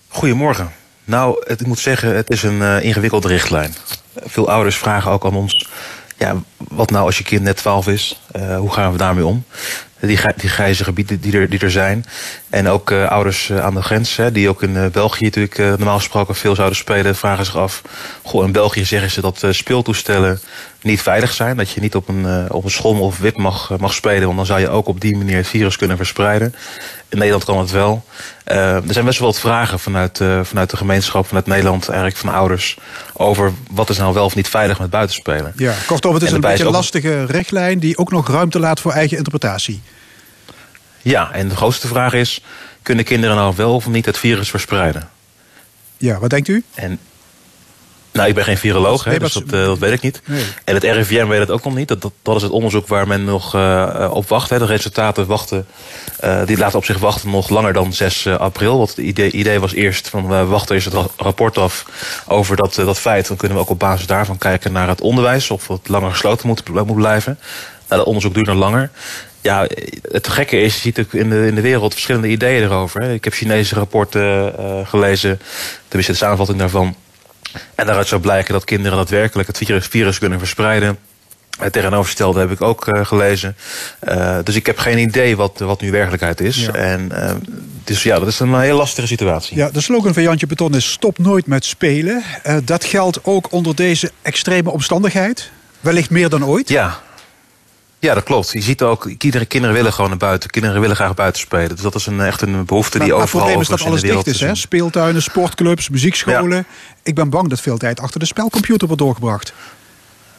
Goedemorgen. 0.08 0.83
Nou, 1.04 1.42
ik 1.46 1.66
moet 1.66 1.78
zeggen, 1.78 2.16
het 2.16 2.30
is 2.30 2.42
een 2.42 2.58
uh, 2.58 2.84
ingewikkelde 2.84 3.28
richtlijn. 3.28 3.74
Veel 4.16 4.50
ouders 4.50 4.76
vragen 4.76 5.10
ook 5.10 5.24
aan 5.24 5.34
ons: 5.34 5.68
ja, 6.18 6.36
wat 6.56 6.90
nou 6.90 7.06
als 7.06 7.18
je 7.18 7.24
kind 7.24 7.42
net 7.42 7.56
12 7.56 7.88
is? 7.88 8.20
Uh, 8.36 8.58
hoe 8.58 8.72
gaan 8.72 8.92
we 8.92 8.98
daarmee 8.98 9.26
om? 9.26 9.44
Die, 10.00 10.18
die 10.36 10.48
grijze 10.48 10.84
gebieden 10.84 11.20
die 11.20 11.38
er, 11.38 11.48
die 11.48 11.58
er 11.58 11.70
zijn. 11.70 12.04
En 12.50 12.68
ook 12.68 12.90
uh, 12.90 13.08
ouders 13.08 13.48
uh, 13.48 13.64
aan 13.64 13.74
de 13.74 13.82
grens, 13.82 14.16
hè, 14.16 14.32
die 14.32 14.48
ook 14.48 14.62
in 14.62 14.90
België 14.92 15.24
natuurlijk 15.24 15.58
normaal 15.58 15.96
gesproken 15.96 16.34
veel 16.34 16.54
zouden 16.54 16.76
spelen, 16.76 17.16
vragen 17.16 17.44
zich 17.44 17.56
af. 17.56 17.82
Goh, 18.22 18.44
in 18.44 18.52
België 18.52 18.84
zeggen 18.84 19.10
ze 19.10 19.20
dat 19.20 19.46
speeltoestellen 19.50 20.40
niet 20.80 21.02
veilig 21.02 21.32
zijn. 21.32 21.56
Dat 21.56 21.70
je 21.70 21.80
niet 21.80 21.94
op 21.94 22.08
een, 22.08 22.50
op 22.50 22.64
een 22.64 22.70
schom 22.70 23.00
of 23.00 23.18
wip 23.18 23.36
mag, 23.36 23.78
mag 23.78 23.94
spelen, 23.94 24.24
want 24.24 24.36
dan 24.36 24.46
zou 24.46 24.60
je 24.60 24.68
ook 24.68 24.88
op 24.88 25.00
die 25.00 25.16
manier 25.16 25.36
het 25.36 25.46
virus 25.46 25.76
kunnen 25.76 25.96
verspreiden. 25.96 26.54
In 27.08 27.18
Nederland 27.18 27.44
kan 27.44 27.58
het 27.58 27.70
wel. 27.70 28.04
er 28.44 28.82
zijn 28.88 29.04
best 29.04 29.18
wel 29.18 29.28
wat 29.28 29.40
vragen 29.40 29.78
vanuit, 29.78 30.20
vanuit 30.42 30.70
de 30.70 30.76
gemeenschap, 30.76 31.26
vanuit 31.26 31.46
Nederland, 31.46 31.88
eigenlijk 31.88 32.18
van 32.18 32.34
ouders, 32.34 32.78
over 33.12 33.52
wat 33.70 33.90
is 33.90 33.98
nou 33.98 34.14
wel 34.14 34.24
of 34.24 34.34
niet 34.34 34.48
veilig 34.48 34.78
met 34.78 34.90
buitenspelen. 34.90 35.52
Ja, 35.56 35.74
kortom, 35.86 36.14
het 36.14 36.22
is 36.22 36.32
een 36.32 36.40
beetje 36.40 36.64
een 36.64 36.70
lastige 36.70 37.24
richtlijn 37.24 37.78
die 37.78 37.98
ook 37.98 38.10
nog 38.10 38.23
ruimte 38.28 38.58
laat 38.58 38.80
voor 38.80 38.92
eigen 38.92 39.16
interpretatie. 39.16 39.82
Ja, 41.02 41.32
en 41.32 41.48
de 41.48 41.56
grootste 41.56 41.86
vraag 41.86 42.12
is: 42.12 42.40
kunnen 42.82 43.04
kinderen 43.04 43.36
nou 43.36 43.54
wel 43.56 43.74
of 43.74 43.86
niet 43.86 44.06
het 44.06 44.18
virus 44.18 44.50
verspreiden? 44.50 45.08
Ja, 45.96 46.18
wat 46.18 46.30
denkt 46.30 46.48
u? 46.48 46.64
En, 46.74 46.98
nou, 48.14 48.28
ik 48.28 48.34
ben 48.34 48.44
geen 48.44 48.58
viroloog, 48.58 49.04
hè, 49.04 49.18
dus 49.18 49.32
dat, 49.32 49.42
uh, 49.42 49.64
dat, 49.64 49.78
weet 49.78 49.92
ik 49.92 50.00
niet. 50.00 50.20
Nee. 50.24 50.44
En 50.64 50.74
het 50.74 50.84
RIVM 50.84 51.26
weet 51.26 51.38
het 51.38 51.50
ook 51.50 51.64
nog 51.64 51.74
niet. 51.74 51.88
Dat, 51.88 52.02
dat, 52.02 52.12
dat 52.22 52.36
is 52.36 52.42
het 52.42 52.50
onderzoek 52.50 52.86
waar 52.86 53.06
men 53.08 53.24
nog 53.24 53.54
uh, 53.54 54.10
op 54.12 54.28
wacht. 54.28 54.50
Hè. 54.50 54.58
De 54.58 54.64
resultaten 54.64 55.26
wachten, 55.26 55.66
uh, 56.24 56.46
die 56.46 56.58
laten 56.58 56.78
op 56.78 56.84
zich 56.84 56.98
wachten 56.98 57.30
nog 57.30 57.48
langer 57.48 57.72
dan 57.72 57.92
6 57.92 58.26
april. 58.26 58.76
Want 58.76 58.88
het 58.88 58.98
idee, 58.98 59.30
idee 59.30 59.60
was 59.60 59.72
eerst 59.72 60.08
van 60.08 60.28
we 60.28 60.44
wachten 60.44 60.74
eerst 60.74 60.92
het 60.92 61.10
rapport 61.16 61.58
af 61.58 61.86
over 62.26 62.56
dat, 62.56 62.74
dat 62.74 62.98
feit. 62.98 63.28
Dan 63.28 63.36
kunnen 63.36 63.56
we 63.56 63.62
ook 63.62 63.70
op 63.70 63.78
basis 63.78 64.06
daarvan 64.06 64.38
kijken 64.38 64.72
naar 64.72 64.88
het 64.88 65.00
onderwijs. 65.00 65.50
Of 65.50 65.68
het 65.68 65.88
langer 65.88 66.10
gesloten 66.10 66.46
moet, 66.46 66.68
moet 66.68 66.94
blijven. 66.94 67.38
Nou, 67.88 68.00
dat 68.00 68.04
onderzoek 68.04 68.34
duurt 68.34 68.46
nog 68.46 68.56
langer 68.56 68.90
ja, 69.44 69.66
het 70.10 70.28
gekke 70.28 70.60
is, 70.60 70.74
je 70.74 70.80
ziet 70.80 70.98
ook 70.98 71.12
in 71.12 71.30
de, 71.30 71.46
in 71.46 71.54
de 71.54 71.60
wereld 71.60 71.92
verschillende 71.92 72.28
ideeën 72.28 72.62
erover. 72.62 73.00
Hè. 73.00 73.12
Ik 73.12 73.24
heb 73.24 73.32
Chinese 73.32 73.74
rapporten 73.74 74.54
uh, 74.58 74.86
gelezen, 74.86 75.40
tenminste 75.84 76.12
de 76.12 76.18
samenvatting 76.18 76.58
daarvan. 76.58 76.96
En 77.74 77.86
daaruit 77.86 78.06
zou 78.06 78.20
blijken 78.20 78.52
dat 78.52 78.64
kinderen 78.64 78.98
daadwerkelijk 78.98 79.48
het 79.48 79.56
virus, 79.56 79.86
virus 79.86 80.18
kunnen 80.18 80.38
verspreiden. 80.38 80.98
Het 81.58 81.72
tegenovergestelde 81.72 82.40
heb 82.40 82.50
ik 82.50 82.62
ook 82.62 82.86
uh, 82.86 83.04
gelezen. 83.06 83.56
Uh, 84.08 84.38
dus 84.44 84.54
ik 84.54 84.66
heb 84.66 84.78
geen 84.78 84.98
idee 84.98 85.36
wat, 85.36 85.58
wat 85.58 85.80
nu 85.80 85.90
werkelijkheid 85.90 86.40
is. 86.40 86.56
Ja. 86.56 86.72
En 86.72 87.12
dus 87.84 88.02
ja, 88.02 88.18
dat 88.18 88.28
is 88.28 88.40
een 88.40 88.60
heel 88.60 88.76
lastige 88.76 89.06
situatie. 89.06 89.56
Ja, 89.56 89.70
de 89.70 89.80
slogan 89.80 90.14
van 90.14 90.22
Jantje 90.22 90.46
Beton 90.46 90.74
is 90.74 90.90
stop 90.90 91.18
nooit 91.18 91.46
met 91.46 91.64
spelen. 91.64 92.22
dat 92.64 92.84
geldt 92.84 93.18
ook 93.22 93.52
onder 93.52 93.74
deze 93.74 94.10
extreme 94.22 94.70
omstandigheid? 94.70 95.50
Wellicht 95.80 96.10
meer 96.10 96.28
dan 96.28 96.44
ooit? 96.44 96.68
Ja, 96.68 97.02
ja, 98.04 98.14
dat 98.14 98.22
klopt. 98.22 98.52
Je 98.52 98.60
ziet 98.60 98.82
ook, 98.82 99.08
kinderen, 99.18 99.46
kinderen 99.46 99.76
willen 99.76 99.92
gewoon 99.92 100.10
naar 100.10 100.18
buiten. 100.18 100.50
Kinderen 100.50 100.80
willen 100.80 100.96
graag 100.96 101.14
buiten 101.14 101.40
spelen. 101.40 101.68
Dus 101.68 101.80
dat 101.80 101.94
is 101.94 102.06
een, 102.06 102.20
echt 102.20 102.42
een 102.42 102.64
behoefte 102.64 102.98
die 102.98 103.08
maar, 103.08 103.22
overal 103.22 103.40
maar 103.40 103.50
het 103.50 103.60
probleem 103.60 103.60
is 103.60 103.82
dat 103.82 104.08
alles 104.08 104.24
dicht 104.24 104.26
is, 104.26 104.40
hè? 104.40 104.54
Speeltuinen, 104.54 105.22
sportclubs, 105.22 105.88
muziekscholen. 105.88 106.56
Ja. 106.56 106.64
Ik 107.02 107.14
ben 107.14 107.30
bang 107.30 107.48
dat 107.48 107.60
veel 107.60 107.76
tijd 107.76 108.00
achter 108.00 108.20
de 108.20 108.26
spelcomputer 108.26 108.86
wordt 108.86 109.02
doorgebracht. 109.02 109.52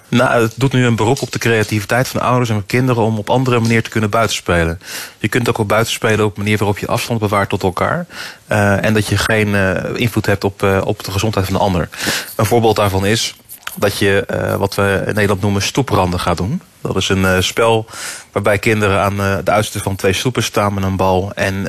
Nou, 0.08 0.42
het 0.42 0.54
doet 0.56 0.74
nu 0.74 0.86
een 0.86 0.96
beroep 0.96 1.22
op 1.22 1.32
de 1.32 1.40
creativiteit 1.40 2.08
van 2.08 2.22
ouders 2.22 2.50
en 2.50 2.66
kinderen 2.66 3.04
om 3.04 3.18
op 3.18 3.30
andere 3.30 3.60
manier 3.60 3.84
te 3.84 3.90
kunnen 3.90 4.10
buitenspelen. 4.10 4.80
Je 5.18 5.28
kunt 5.28 5.50
ook 5.50 5.58
op 5.58 5.68
buitenspelen 5.68 6.26
op 6.26 6.38
een 6.38 6.44
manier 6.44 6.58
waarop 6.58 6.78
je 6.78 6.88
afstand 6.88 7.20
bewaart 7.20 7.50
tot 7.50 7.64
elkaar. 7.64 8.06
Uh, 8.52 8.84
en 8.84 8.94
dat 8.94 9.08
je 9.08 9.18
geen 9.18 9.48
uh, 9.48 9.76
invloed 9.94 10.26
hebt 10.26 10.44
op, 10.44 10.64
uh, 10.64 10.82
op 10.84 11.04
de 11.04 11.12
gezondheid 11.12 11.46
van 11.46 11.56
de 11.56 11.62
ander. 11.62 11.90
Een 12.36 12.46
voorbeeld 12.46 12.76
daarvan 12.76 13.06
is 13.06 13.36
dat 13.76 13.98
je 13.98 14.28
uh, 14.34 14.56
wat 14.56 14.76
we 14.76 15.04
in 15.08 15.14
Nederland 15.14 15.42
noemen 15.42 15.62
stoepranden 15.62 16.20
gaat 16.20 16.38
doen. 16.38 16.62
Dat 16.82 16.96
is 16.96 17.10
een 17.10 17.22
uh, 17.22 17.40
spel 17.40 17.86
waarbij 18.32 18.58
kinderen 18.58 19.00
aan 19.02 19.14
uh, 19.14 19.38
de 19.44 19.52
uiterste 19.52 19.80
van 19.80 19.96
twee 19.96 20.14
stoepen 20.14 20.44
staan 20.44 20.74
met 20.74 20.84
een 20.84 20.96
bal. 20.96 21.32
En 21.36 21.64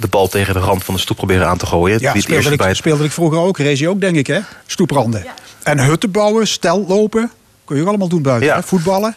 de 0.00 0.08
bal 0.10 0.28
tegen 0.28 0.54
de 0.54 0.60
rand 0.60 0.84
van 0.84 0.94
de 0.94 1.00
stoep 1.00 1.16
proberen 1.16 1.46
aan 1.46 1.58
te 1.58 1.66
gooien. 1.66 2.00
Ja, 2.00 2.20
speelde, 2.20 2.50
ik, 2.50 2.58
bij... 2.58 2.74
speelde 2.74 3.04
ik 3.04 3.12
vroeger 3.12 3.38
ook. 3.38 3.58
Race 3.58 3.88
ook, 3.88 4.00
denk 4.00 4.16
ik, 4.16 4.26
hè? 4.26 4.40
Stoepranden. 4.66 5.22
Ja. 5.24 5.34
En 5.62 5.78
hutten 5.84 6.10
bouwen, 6.10 6.46
stel 6.46 6.84
lopen. 6.88 7.30
Kun 7.64 7.76
je 7.76 7.82
ook 7.82 7.88
allemaal 7.88 8.08
doen 8.08 8.22
buiten. 8.22 8.48
Ja. 8.48 8.56
Hè? 8.56 8.62
Voetballen. 8.62 9.16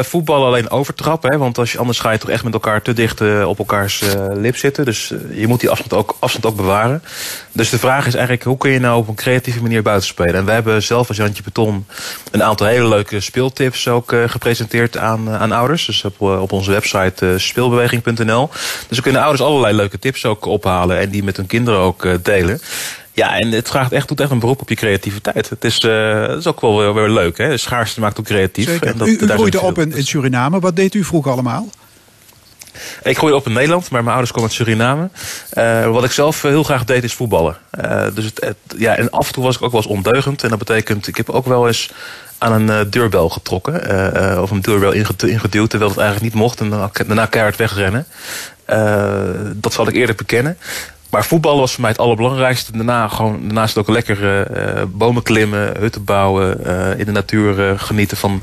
Voetballen 0.00 0.46
alleen 0.46 0.70
overtrappen, 0.70 1.30
hè, 1.30 1.38
want 1.38 1.58
als 1.58 1.72
je, 1.72 1.78
anders 1.78 1.98
ga 1.98 2.10
je 2.10 2.18
toch 2.18 2.30
echt 2.30 2.44
met 2.44 2.52
elkaar 2.52 2.82
te 2.82 2.92
dicht 2.92 3.20
uh, 3.20 3.48
op 3.48 3.58
elkaars 3.58 4.02
uh, 4.02 4.10
lip 4.34 4.56
zitten. 4.56 4.84
Dus 4.84 5.12
je 5.30 5.46
moet 5.46 5.60
die 5.60 5.70
afstand 5.70 5.92
ook, 5.92 6.16
afstand 6.18 6.46
ook 6.46 6.56
bewaren. 6.56 7.02
Dus 7.52 7.70
de 7.70 7.78
vraag 7.78 8.06
is 8.06 8.14
eigenlijk, 8.14 8.44
hoe 8.44 8.56
kun 8.56 8.70
je 8.70 8.78
nou 8.78 8.98
op 8.98 9.08
een 9.08 9.14
creatieve 9.14 9.62
manier 9.62 9.82
buiten 9.82 10.08
spelen? 10.08 10.34
En 10.34 10.44
we 10.44 10.50
hebben 10.50 10.82
zelf 10.82 11.08
als 11.08 11.16
Jantje 11.16 11.42
Beton 11.42 11.86
een 12.30 12.42
aantal 12.42 12.66
hele 12.66 12.88
leuke 12.88 13.20
speeltips 13.20 13.88
ook 13.88 14.14
gepresenteerd 14.26 14.96
aan, 14.96 15.30
aan 15.30 15.52
ouders. 15.52 15.86
Dus 15.86 16.04
op, 16.04 16.20
op 16.20 16.52
onze 16.52 16.70
website 16.70 17.34
speelbeweging.nl. 17.36 18.50
Dus 18.88 18.96
we 18.96 19.02
kunnen 19.02 19.22
ouders 19.22 19.42
allerlei 19.42 19.76
leuke 19.76 19.98
tips 19.98 20.24
ook 20.24 20.44
ophalen 20.44 20.98
en 20.98 21.10
die 21.10 21.24
met 21.24 21.36
hun 21.36 21.46
kinderen 21.46 21.80
ook 21.80 22.24
delen. 22.24 22.60
Ja, 23.16 23.38
en 23.38 23.50
het 23.52 23.68
vraagt 23.68 23.92
echt, 23.92 24.08
doet 24.08 24.20
echt 24.20 24.30
een 24.30 24.38
beroep 24.38 24.60
op 24.60 24.68
je 24.68 24.74
creativiteit. 24.74 25.48
Het 25.48 25.64
is, 25.64 25.84
uh, 25.84 26.20
het 26.28 26.38
is 26.38 26.46
ook 26.46 26.60
wel 26.60 26.78
weer, 26.78 26.94
weer 26.94 27.08
leuk. 27.08 27.38
Hè? 27.38 27.48
De 27.48 27.56
schaarste 27.56 28.00
maakt 28.00 28.18
ook 28.18 28.24
creatief. 28.24 28.80
En 28.80 28.98
dat, 28.98 29.08
u 29.08 29.18
u 29.20 29.28
groeide 29.28 29.60
op 29.60 29.78
in, 29.78 29.92
in 29.92 30.06
Suriname. 30.06 30.60
Wat 30.60 30.76
deed 30.76 30.94
u 30.94 31.04
vroeger 31.04 31.32
allemaal? 31.32 31.68
Ik 33.02 33.16
groeide 33.16 33.38
op 33.38 33.46
in 33.46 33.52
Nederland, 33.52 33.90
maar 33.90 34.00
mijn 34.00 34.16
ouders 34.16 34.32
komen 34.32 34.48
uit 34.48 34.58
Suriname. 34.58 35.08
Uh, 35.54 35.90
wat 35.90 36.04
ik 36.04 36.10
zelf 36.10 36.42
heel 36.42 36.62
graag 36.62 36.84
deed 36.84 37.04
is 37.04 37.14
voetballen. 37.14 37.56
Uh, 37.80 38.06
dus 38.14 38.24
het, 38.24 38.40
het, 38.44 38.56
ja, 38.78 38.96
en 38.96 39.10
af 39.10 39.26
en 39.26 39.32
toe 39.32 39.44
was 39.44 39.56
ik 39.56 39.62
ook 39.62 39.72
wel 39.72 39.80
eens 39.80 39.90
ondeugend. 39.90 40.42
En 40.42 40.48
dat 40.48 40.58
betekent, 40.58 41.08
ik 41.08 41.16
heb 41.16 41.30
ook 41.30 41.46
wel 41.46 41.66
eens 41.66 41.90
aan 42.38 42.52
een 42.52 42.84
uh, 42.84 42.90
deurbel 42.90 43.28
getrokken. 43.28 43.74
of 44.42 44.50
een 44.50 44.60
deurbel 44.60 44.92
ingeduwd, 44.92 45.70
terwijl 45.70 45.90
het 45.90 46.00
eigenlijk 46.00 46.32
niet 46.32 46.42
mocht. 46.42 46.60
En 46.60 46.70
daarna 47.06 47.26
keihard 47.26 47.56
wegrennen. 47.56 48.06
dat 49.60 49.72
zal 49.72 49.88
ik 49.88 49.94
eerder 49.94 50.14
bekennen. 50.14 50.58
Maar 51.16 51.24
voetbal 51.24 51.58
was 51.58 51.72
voor 51.72 51.80
mij 51.80 51.90
het 51.90 52.00
allerbelangrijkste. 52.00 52.72
Daarna 52.72 53.08
gewoon, 53.08 53.40
daarnaast 53.42 53.78
ook 53.78 53.88
lekker 53.88 54.50
uh, 54.56 54.82
bomen 54.88 55.22
klimmen, 55.22 55.76
hutten 55.78 56.04
bouwen, 56.04 56.60
uh, 56.66 56.98
in 56.98 57.04
de 57.04 57.12
natuur 57.12 57.78
genieten 57.78 58.16
van, 58.16 58.42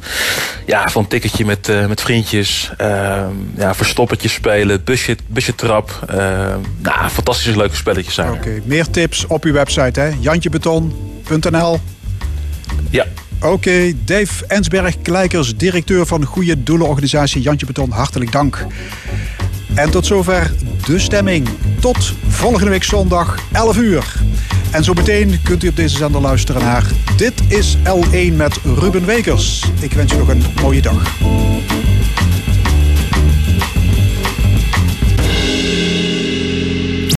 ja, 0.65 0.89
van 0.89 1.01
een 1.01 1.07
tikketje 1.07 1.45
met, 1.45 1.87
met 1.87 2.01
vriendjes. 2.01 2.71
Ehm, 2.77 3.31
ja, 3.57 3.75
verstoppertjes 3.75 4.33
spelen, 4.33 4.83
busje, 4.83 5.17
busje 5.27 5.55
trap. 5.55 5.99
Ehm, 6.07 6.59
nou, 6.77 7.09
fantastische 7.09 7.57
leuke 7.57 7.75
spelletjes 7.75 8.13
zijn. 8.13 8.31
Oké, 8.31 8.61
meer 8.65 8.89
tips 8.89 9.27
op 9.27 9.43
uw 9.43 9.53
website 9.53 9.99
hè? 9.99 10.11
jantjebeton.nl 10.19 11.79
Ja. 12.89 13.05
Oké, 13.41 13.93
Dave 14.05 14.45
Ensberg, 14.47 15.01
Kleikers, 15.01 15.55
directeur 15.55 16.05
van 16.05 16.25
Goede 16.25 16.63
Doelenorganisatie 16.63 17.41
Jantje 17.41 17.65
Beton, 17.65 17.91
hartelijk 17.91 18.31
dank. 18.31 18.65
En 19.75 19.89
tot 19.89 20.05
zover 20.05 20.51
de 20.85 20.99
stemming. 20.99 21.47
Tot 21.79 22.13
volgende 22.27 22.69
week 22.69 22.83
zondag 22.83 23.37
11 23.51 23.77
uur. 23.77 24.13
En 24.71 24.83
zo 24.83 24.93
meteen 24.93 25.39
kunt 25.43 25.63
u 25.63 25.67
op 25.67 25.75
deze 25.75 25.97
zender 25.97 26.21
luisteren 26.21 26.61
naar 26.61 26.91
Dit 27.17 27.33
is 27.47 27.77
L1 27.77 28.33
met 28.35 28.59
Ruben 28.79 29.05
Wekers. 29.05 29.63
Ik 29.79 29.93
wens 29.93 30.13
u 30.13 30.17
nog 30.17 30.27
een 30.27 30.43
mooie 30.61 30.81
dag. 30.81 31.17